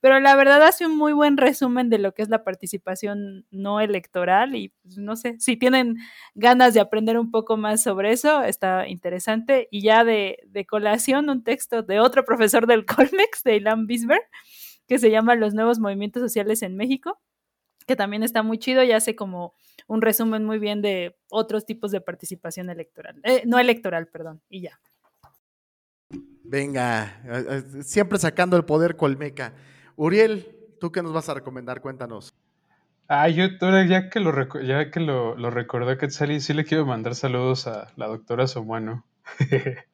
Pero 0.00 0.20
la 0.20 0.36
verdad 0.36 0.62
hace 0.62 0.86
un 0.86 0.96
muy 0.96 1.12
buen 1.12 1.36
resumen 1.36 1.90
de 1.90 1.98
lo 1.98 2.14
que 2.14 2.22
es 2.22 2.28
la 2.28 2.44
participación 2.44 3.46
no 3.50 3.80
electoral 3.80 4.54
y 4.54 4.68
pues, 4.82 4.96
no 4.98 5.16
sé, 5.16 5.36
si 5.40 5.56
tienen 5.56 5.96
ganas 6.34 6.74
de 6.74 6.80
aprender 6.80 7.18
un 7.18 7.30
poco 7.30 7.56
más 7.56 7.82
sobre 7.82 8.12
eso, 8.12 8.42
está 8.42 8.86
interesante. 8.86 9.66
Y 9.72 9.82
ya 9.82 10.04
de, 10.04 10.38
colación, 10.68 11.28
un 11.30 11.42
texto 11.42 11.82
de 11.82 11.98
otro 11.98 12.24
profesor 12.24 12.66
del 12.66 12.86
Colmex, 12.86 13.42
de 13.42 13.56
Ilan 13.56 13.86
Bisber, 13.86 14.20
que 14.86 14.98
se 14.98 15.10
llama 15.10 15.34
Los 15.34 15.54
nuevos 15.54 15.80
movimientos 15.80 16.22
sociales 16.22 16.62
en 16.62 16.76
México, 16.76 17.20
que 17.86 17.96
también 17.96 18.22
está 18.22 18.42
muy 18.42 18.58
chido 18.58 18.84
y 18.84 18.92
hace 18.92 19.16
como 19.16 19.54
un 19.88 20.00
resumen 20.00 20.44
muy 20.44 20.58
bien 20.58 20.80
de 20.80 21.16
otros 21.30 21.66
tipos 21.66 21.90
de 21.90 22.00
participación 22.00 22.70
electoral, 22.70 23.20
eh, 23.24 23.42
no 23.46 23.58
electoral, 23.58 24.06
perdón, 24.06 24.42
y 24.48 24.60
ya. 24.62 24.78
Venga, 26.44 27.20
siempre 27.82 28.18
sacando 28.18 28.56
el 28.56 28.64
poder 28.64 28.96
colmeca. 28.96 29.54
Uriel, 29.98 30.46
¿tú 30.78 30.92
qué 30.92 31.02
nos 31.02 31.12
vas 31.12 31.28
a 31.28 31.34
recomendar? 31.34 31.80
Cuéntanos. 31.80 32.32
Ah, 33.08 33.28
yo 33.28 33.46
ya 33.88 34.10
que 34.10 34.20
lo, 34.20 34.32
ya 34.62 34.92
que 34.92 35.00
lo, 35.00 35.34
lo 35.34 35.50
recordé 35.50 35.98
Quetzali, 35.98 36.40
sí 36.40 36.54
le 36.54 36.64
quiero 36.64 36.86
mandar 36.86 37.16
saludos 37.16 37.66
a 37.66 37.92
la 37.96 38.06
doctora 38.06 38.46
Somuano. 38.46 39.04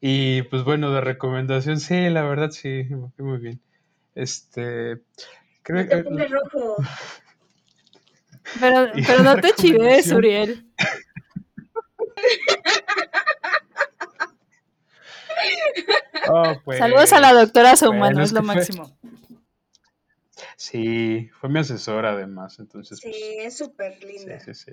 y 0.00 0.40
pues 0.42 0.64
bueno, 0.64 0.92
de 0.92 1.02
recomendación, 1.02 1.78
sí, 1.78 2.08
la 2.08 2.22
verdad 2.22 2.52
sí, 2.52 2.84
muy 3.18 3.38
bien. 3.38 3.60
Este, 4.14 5.02
creo 5.62 5.82
no 5.82 5.88
te 5.88 6.02
pongas 6.02 6.30
rojo. 6.30 6.76
Pero, 8.60 8.92
pero 8.94 9.24
no 9.24 9.40
te 9.40 9.50
chives, 9.54 10.12
Uriel. 10.12 10.70
Oh, 16.28 16.54
pues, 16.64 16.78
Saludos 16.78 17.12
a 17.12 17.20
la 17.20 17.32
doctora 17.32 17.76
Soumano, 17.76 17.98
bueno, 17.98 18.22
es, 18.22 18.28
es 18.28 18.32
lo 18.32 18.42
máximo. 18.42 18.98
Fue... 19.00 19.16
Sí, 20.56 21.30
fue 21.38 21.48
mi 21.50 21.60
asesora 21.60 22.12
además, 22.12 22.58
entonces. 22.58 22.98
Sí, 22.98 23.10
pues, 23.10 23.46
es 23.46 23.58
súper 23.58 24.02
linda. 24.02 24.40
Sí, 24.40 24.54
sí, 24.54 24.72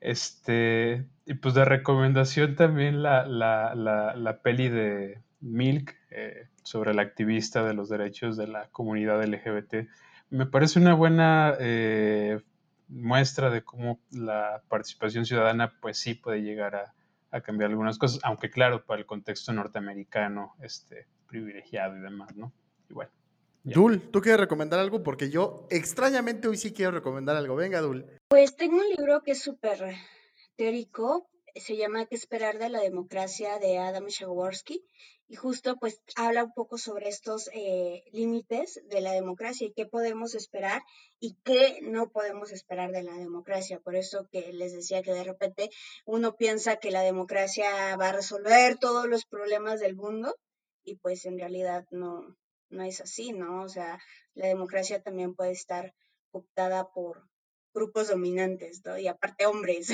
Este, 0.00 1.06
y 1.26 1.34
pues 1.34 1.54
de 1.54 1.64
recomendación 1.64 2.56
también 2.56 3.02
la, 3.02 3.26
la, 3.26 3.74
la, 3.74 4.14
la 4.14 4.40
peli 4.40 4.68
de 4.68 5.20
Milk 5.40 5.94
eh, 6.10 6.48
sobre 6.62 6.94
la 6.94 7.02
activista 7.02 7.64
de 7.64 7.74
los 7.74 7.88
derechos 7.88 8.36
de 8.36 8.46
la 8.46 8.68
comunidad 8.68 9.22
LGBT. 9.22 9.88
Me 10.30 10.46
parece 10.46 10.78
una 10.78 10.94
buena 10.94 11.54
eh, 11.58 12.40
muestra 12.88 13.50
de 13.50 13.62
cómo 13.62 14.00
la 14.10 14.62
participación 14.68 15.26
ciudadana 15.26 15.74
pues 15.80 15.98
sí 15.98 16.14
puede 16.14 16.42
llegar 16.42 16.76
a, 16.76 16.94
a 17.30 17.40
cambiar 17.40 17.70
algunas 17.70 17.98
cosas, 17.98 18.20
aunque 18.24 18.50
claro, 18.50 18.84
para 18.84 19.00
el 19.00 19.06
contexto 19.06 19.52
norteamericano, 19.52 20.54
este, 20.60 21.06
privilegiado 21.26 21.96
y 21.96 22.00
demás, 22.00 22.34
¿no? 22.36 22.52
Igual. 22.88 23.08
Yeah. 23.62 23.74
Dul, 23.74 24.00
¿tú 24.10 24.20
quieres 24.20 24.40
recomendar 24.40 24.80
algo? 24.80 25.02
Porque 25.02 25.30
yo 25.30 25.66
extrañamente 25.70 26.48
hoy 26.48 26.56
sí 26.56 26.72
quiero 26.72 26.92
recomendar 26.92 27.36
algo. 27.36 27.56
Venga, 27.56 27.80
Dul. 27.80 28.06
Pues 28.28 28.56
tengo 28.56 28.76
un 28.76 28.88
libro 28.88 29.22
que 29.22 29.32
es 29.32 29.42
súper 29.42 29.96
teórico, 30.56 31.28
se 31.54 31.76
llama 31.76 32.06
¿Qué 32.06 32.14
esperar 32.14 32.58
de 32.58 32.68
la 32.68 32.80
democracia? 32.80 33.58
de 33.58 33.78
Adam 33.78 34.06
Shaworski 34.06 34.84
y 35.30 35.36
justo 35.36 35.76
pues 35.76 36.02
habla 36.16 36.42
un 36.42 36.52
poco 36.52 36.76
sobre 36.76 37.08
estos 37.08 37.48
eh, 37.52 38.02
límites 38.10 38.82
de 38.88 39.00
la 39.00 39.12
democracia 39.12 39.68
y 39.68 39.72
qué 39.72 39.86
podemos 39.86 40.34
esperar 40.34 40.82
y 41.20 41.36
qué 41.44 41.78
no 41.82 42.10
podemos 42.10 42.50
esperar 42.50 42.90
de 42.90 43.04
la 43.04 43.14
democracia. 43.14 43.78
Por 43.78 43.94
eso 43.94 44.26
que 44.32 44.52
les 44.52 44.72
decía 44.72 45.02
que 45.02 45.12
de 45.12 45.22
repente 45.22 45.70
uno 46.04 46.34
piensa 46.36 46.76
que 46.76 46.90
la 46.90 47.02
democracia 47.02 47.96
va 47.96 48.08
a 48.08 48.12
resolver 48.12 48.76
todos 48.78 49.06
los 49.06 49.24
problemas 49.24 49.78
del 49.78 49.94
mundo 49.94 50.34
y 50.82 50.96
pues 50.96 51.24
en 51.26 51.38
realidad 51.38 51.86
no, 51.92 52.36
no 52.68 52.82
es 52.82 53.00
así, 53.00 53.32
¿no? 53.32 53.62
O 53.62 53.68
sea, 53.68 54.00
la 54.34 54.48
democracia 54.48 55.00
también 55.00 55.36
puede 55.36 55.52
estar 55.52 55.94
optada 56.32 56.90
por 56.90 57.29
grupos 57.72 58.08
dominantes, 58.08 58.82
¿no? 58.84 58.98
Y 58.98 59.06
aparte 59.06 59.46
hombres. 59.46 59.88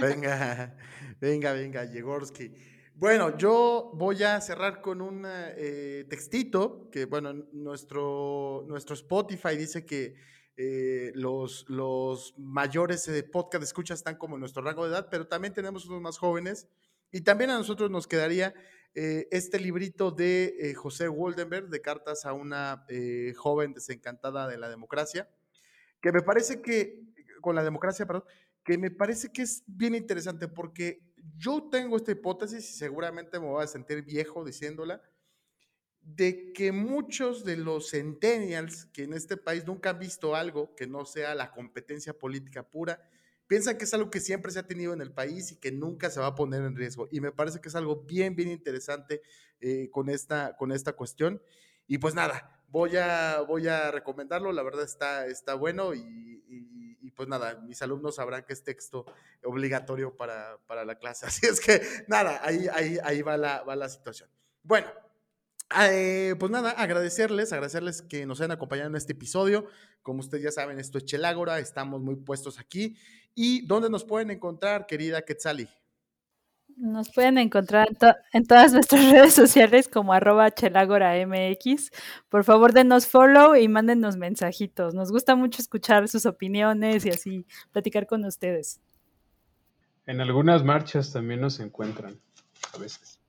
Venga, 0.00 0.76
venga, 1.20 1.52
venga, 1.52 1.84
Yegorsky. 1.84 2.52
Bueno, 2.94 3.36
yo 3.38 3.92
voy 3.94 4.22
a 4.22 4.40
cerrar 4.40 4.82
con 4.82 5.00
un 5.00 5.24
eh, 5.26 6.04
textito 6.08 6.90
que, 6.90 7.06
bueno, 7.06 7.32
nuestro, 7.52 8.64
nuestro 8.68 8.94
Spotify 8.94 9.56
dice 9.56 9.86
que 9.86 10.14
eh, 10.56 11.10
los, 11.14 11.64
los 11.68 12.34
mayores 12.36 13.06
de 13.06 13.22
podcast 13.22 13.62
escucha 13.64 13.94
están 13.94 14.16
como 14.16 14.36
en 14.36 14.40
nuestro 14.40 14.62
rango 14.62 14.84
de 14.84 14.90
edad, 14.90 15.08
pero 15.10 15.26
también 15.26 15.54
tenemos 15.54 15.86
unos 15.86 16.02
más 16.02 16.18
jóvenes. 16.18 16.68
Y 17.10 17.22
también 17.22 17.50
a 17.50 17.56
nosotros 17.56 17.90
nos 17.90 18.06
quedaría 18.06 18.54
este 18.92 19.60
librito 19.60 20.10
de 20.10 20.74
José 20.76 21.06
Woldenberg, 21.06 21.68
de 21.68 21.80
Cartas 21.80 22.26
a 22.26 22.32
una 22.32 22.84
joven 23.36 23.72
desencantada 23.72 24.48
de 24.48 24.58
la 24.58 24.68
democracia, 24.68 25.28
que 26.00 26.12
me 26.12 26.22
parece 26.22 26.62
que, 26.62 27.02
con 27.40 27.54
la 27.54 27.64
democracia, 27.64 28.06
perdón, 28.06 28.24
que 28.64 28.78
me 28.78 28.90
parece 28.90 29.32
que 29.32 29.42
es 29.42 29.62
bien 29.66 29.94
interesante 29.94 30.48
porque 30.48 31.02
yo 31.36 31.68
tengo 31.70 31.96
esta 31.96 32.12
hipótesis 32.12 32.68
y 32.70 32.72
seguramente 32.72 33.38
me 33.38 33.46
voy 33.46 33.64
a 33.64 33.66
sentir 33.66 34.02
viejo 34.02 34.44
diciéndola, 34.44 35.02
de 36.02 36.52
que 36.52 36.72
muchos 36.72 37.44
de 37.44 37.56
los 37.56 37.90
centennials 37.90 38.86
que 38.86 39.04
en 39.04 39.12
este 39.12 39.36
país 39.36 39.66
nunca 39.66 39.90
han 39.90 39.98
visto 39.98 40.34
algo 40.34 40.74
que 40.74 40.86
no 40.86 41.04
sea 41.04 41.34
la 41.34 41.52
competencia 41.52 42.18
política 42.18 42.62
pura, 42.62 43.02
piensan 43.46 43.76
que 43.76 43.84
es 43.84 43.94
algo 43.94 44.10
que 44.10 44.20
siempre 44.20 44.52
se 44.52 44.60
ha 44.60 44.66
tenido 44.66 44.92
en 44.92 45.00
el 45.00 45.12
país 45.12 45.52
y 45.52 45.56
que 45.56 45.72
nunca 45.72 46.08
se 46.08 46.20
va 46.20 46.26
a 46.28 46.34
poner 46.34 46.62
en 46.62 46.76
riesgo. 46.76 47.08
Y 47.10 47.20
me 47.20 47.32
parece 47.32 47.60
que 47.60 47.68
es 47.68 47.74
algo 47.74 48.04
bien, 48.04 48.34
bien 48.34 48.48
interesante 48.48 49.22
eh, 49.60 49.90
con, 49.90 50.08
esta, 50.08 50.56
con 50.56 50.72
esta 50.72 50.92
cuestión. 50.94 51.42
Y 51.86 51.98
pues 51.98 52.14
nada, 52.14 52.62
voy 52.68 52.96
a, 52.96 53.40
voy 53.40 53.66
a 53.66 53.90
recomendarlo, 53.90 54.52
la 54.52 54.62
verdad 54.62 54.84
está, 54.84 55.26
está 55.26 55.54
bueno 55.54 55.94
y, 55.94 56.39
pues 57.20 57.28
nada, 57.28 57.60
mis 57.66 57.82
alumnos 57.82 58.14
sabrán 58.14 58.44
que 58.46 58.54
es 58.54 58.64
texto 58.64 59.04
obligatorio 59.44 60.16
para, 60.16 60.56
para 60.66 60.86
la 60.86 60.94
clase. 60.94 61.26
Así 61.26 61.44
es 61.46 61.60
que 61.60 61.82
nada, 62.08 62.40
ahí, 62.42 62.66
ahí, 62.72 62.96
ahí 63.04 63.20
va, 63.20 63.36
la, 63.36 63.62
va 63.62 63.76
la 63.76 63.90
situación. 63.90 64.30
Bueno, 64.62 64.86
eh, 65.82 66.34
pues 66.38 66.50
nada, 66.50 66.70
agradecerles, 66.70 67.52
agradecerles 67.52 68.00
que 68.00 68.24
nos 68.24 68.40
hayan 68.40 68.52
acompañado 68.52 68.88
en 68.88 68.96
este 68.96 69.12
episodio. 69.12 69.66
Como 70.00 70.20
ustedes 70.20 70.44
ya 70.44 70.50
saben, 70.50 70.80
esto 70.80 70.96
es 70.96 71.04
Chelágora, 71.04 71.58
estamos 71.58 72.00
muy 72.00 72.16
puestos 72.16 72.58
aquí. 72.58 72.96
¿Y 73.34 73.66
dónde 73.66 73.90
nos 73.90 74.04
pueden 74.04 74.30
encontrar, 74.30 74.86
querida 74.86 75.20
Quetzali? 75.20 75.68
Nos 76.76 77.10
pueden 77.10 77.38
encontrar 77.38 77.88
en, 78.32 78.46
todas 78.46 78.72
nuestras 78.72 79.02
redes 79.12 79.34
sociales 79.34 79.88
como 79.88 80.12
arroba 80.12 80.48
MX. 80.48 81.90
Por 82.28 82.44
favor, 82.44 82.72
denos 82.72 83.06
follow 83.06 83.54
y 83.56 83.68
mándenos 83.68 84.16
mensajitos. 84.16 84.94
Nos 84.94 85.12
gusta 85.12 85.34
mucho 85.34 85.60
escuchar 85.62 86.08
sus 86.08 86.26
opiniones 86.26 87.04
y 87.06 87.10
así 87.10 87.46
platicar 87.72 88.06
con 88.06 88.24
ustedes. 88.24 88.80
En 90.06 90.20
algunas 90.20 90.64
marchas 90.64 91.12
también 91.12 91.40
nos 91.40 91.60
encuentran 91.60 92.18
a 92.74 92.78
veces. 92.78 93.20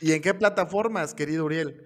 ¿Y 0.00 0.12
en 0.12 0.22
qué 0.22 0.34
plataformas, 0.34 1.14
querido 1.14 1.44
Uriel? 1.44 1.82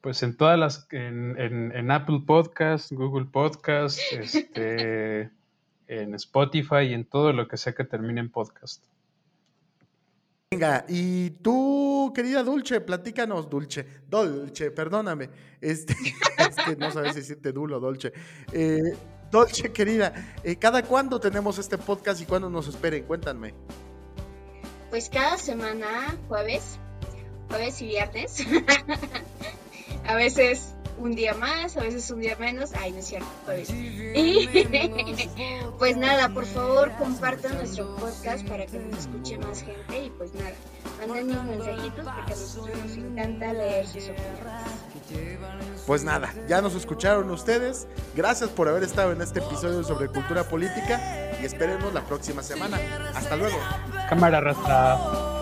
Pues 0.00 0.22
en 0.22 0.36
todas 0.36 0.58
las, 0.58 0.86
en, 0.92 1.90
Apple 1.90 2.22
Podcast, 2.26 2.92
Google 2.92 3.26
Podcast, 3.26 3.98
este, 4.12 5.30
en 5.88 6.14
Spotify 6.14 6.82
y 6.88 6.94
en 6.94 7.04
todo 7.04 7.32
lo 7.32 7.48
que 7.48 7.56
sea 7.56 7.74
que 7.74 7.84
termine 7.84 8.20
en 8.20 8.30
podcast. 8.30 8.84
Venga, 10.52 10.84
y 10.88 11.30
tú, 11.30 12.10
querida 12.12 12.42
Dulce, 12.42 12.80
platícanos, 12.80 13.48
Dulce, 13.48 13.86
Dolce, 14.08 14.72
perdóname, 14.72 15.30
este, 15.60 15.94
es 16.38 16.56
que 16.56 16.74
no 16.74 16.90
sabes 16.90 17.12
si 17.12 17.20
decirte 17.20 17.52
Dulo, 17.52 17.78
Dolce. 17.78 18.12
Eh, 18.50 18.96
Dolce, 19.30 19.70
querida, 19.70 20.12
eh, 20.42 20.56
¿cada 20.56 20.82
cuándo 20.82 21.20
tenemos 21.20 21.56
este 21.58 21.78
podcast 21.78 22.20
y 22.20 22.26
cuándo 22.26 22.50
nos 22.50 22.66
esperen? 22.66 23.04
Cuéntame. 23.04 23.54
Pues 24.90 25.08
cada 25.08 25.38
semana, 25.38 26.18
jueves, 26.26 26.80
jueves 27.48 27.80
y 27.80 27.86
viernes. 27.86 28.44
a 30.04 30.16
veces 30.16 30.74
un 30.98 31.14
día 31.14 31.34
más, 31.34 31.76
a 31.76 31.80
veces 31.80 32.10
un 32.10 32.20
día 32.20 32.36
menos. 32.36 32.72
Ay, 32.74 32.92
no 32.92 32.98
es 32.98 33.06
cierto, 33.06 33.28
pues 35.78 35.96
nada, 35.96 36.28
por 36.28 36.46
favor, 36.46 36.92
compartan 36.98 37.56
nuestro 37.56 37.96
podcast 37.96 38.46
para 38.46 38.66
que 38.66 38.78
nos 38.78 39.00
escuche 39.00 39.38
más 39.38 39.62
gente. 39.62 40.04
Y 40.04 40.10
pues 40.10 40.32
nada, 40.34 40.52
manden 41.08 41.28
mis 41.28 41.44
mensajitos 41.44 42.04
porque 42.04 42.32
a 42.32 42.36
nosotros 42.36 42.78
nos 42.84 42.96
encanta 42.96 43.52
leer 43.52 43.86
sus 43.86 44.04
opiniones. 44.04 45.84
Pues 45.86 46.04
nada, 46.04 46.32
ya 46.48 46.60
nos 46.60 46.74
escucharon 46.74 47.30
ustedes. 47.30 47.86
Gracias 48.14 48.50
por 48.50 48.68
haber 48.68 48.82
estado 48.82 49.12
en 49.12 49.22
este 49.22 49.40
episodio 49.40 49.82
sobre 49.82 50.08
cultura 50.08 50.44
política 50.44 51.00
y 51.40 51.44
esperemos 51.44 51.92
la 51.92 52.04
próxima 52.04 52.42
semana. 52.42 52.78
Hasta 53.14 53.36
luego. 53.36 53.56
Cámara 54.08 54.40
rasta. 54.40 55.39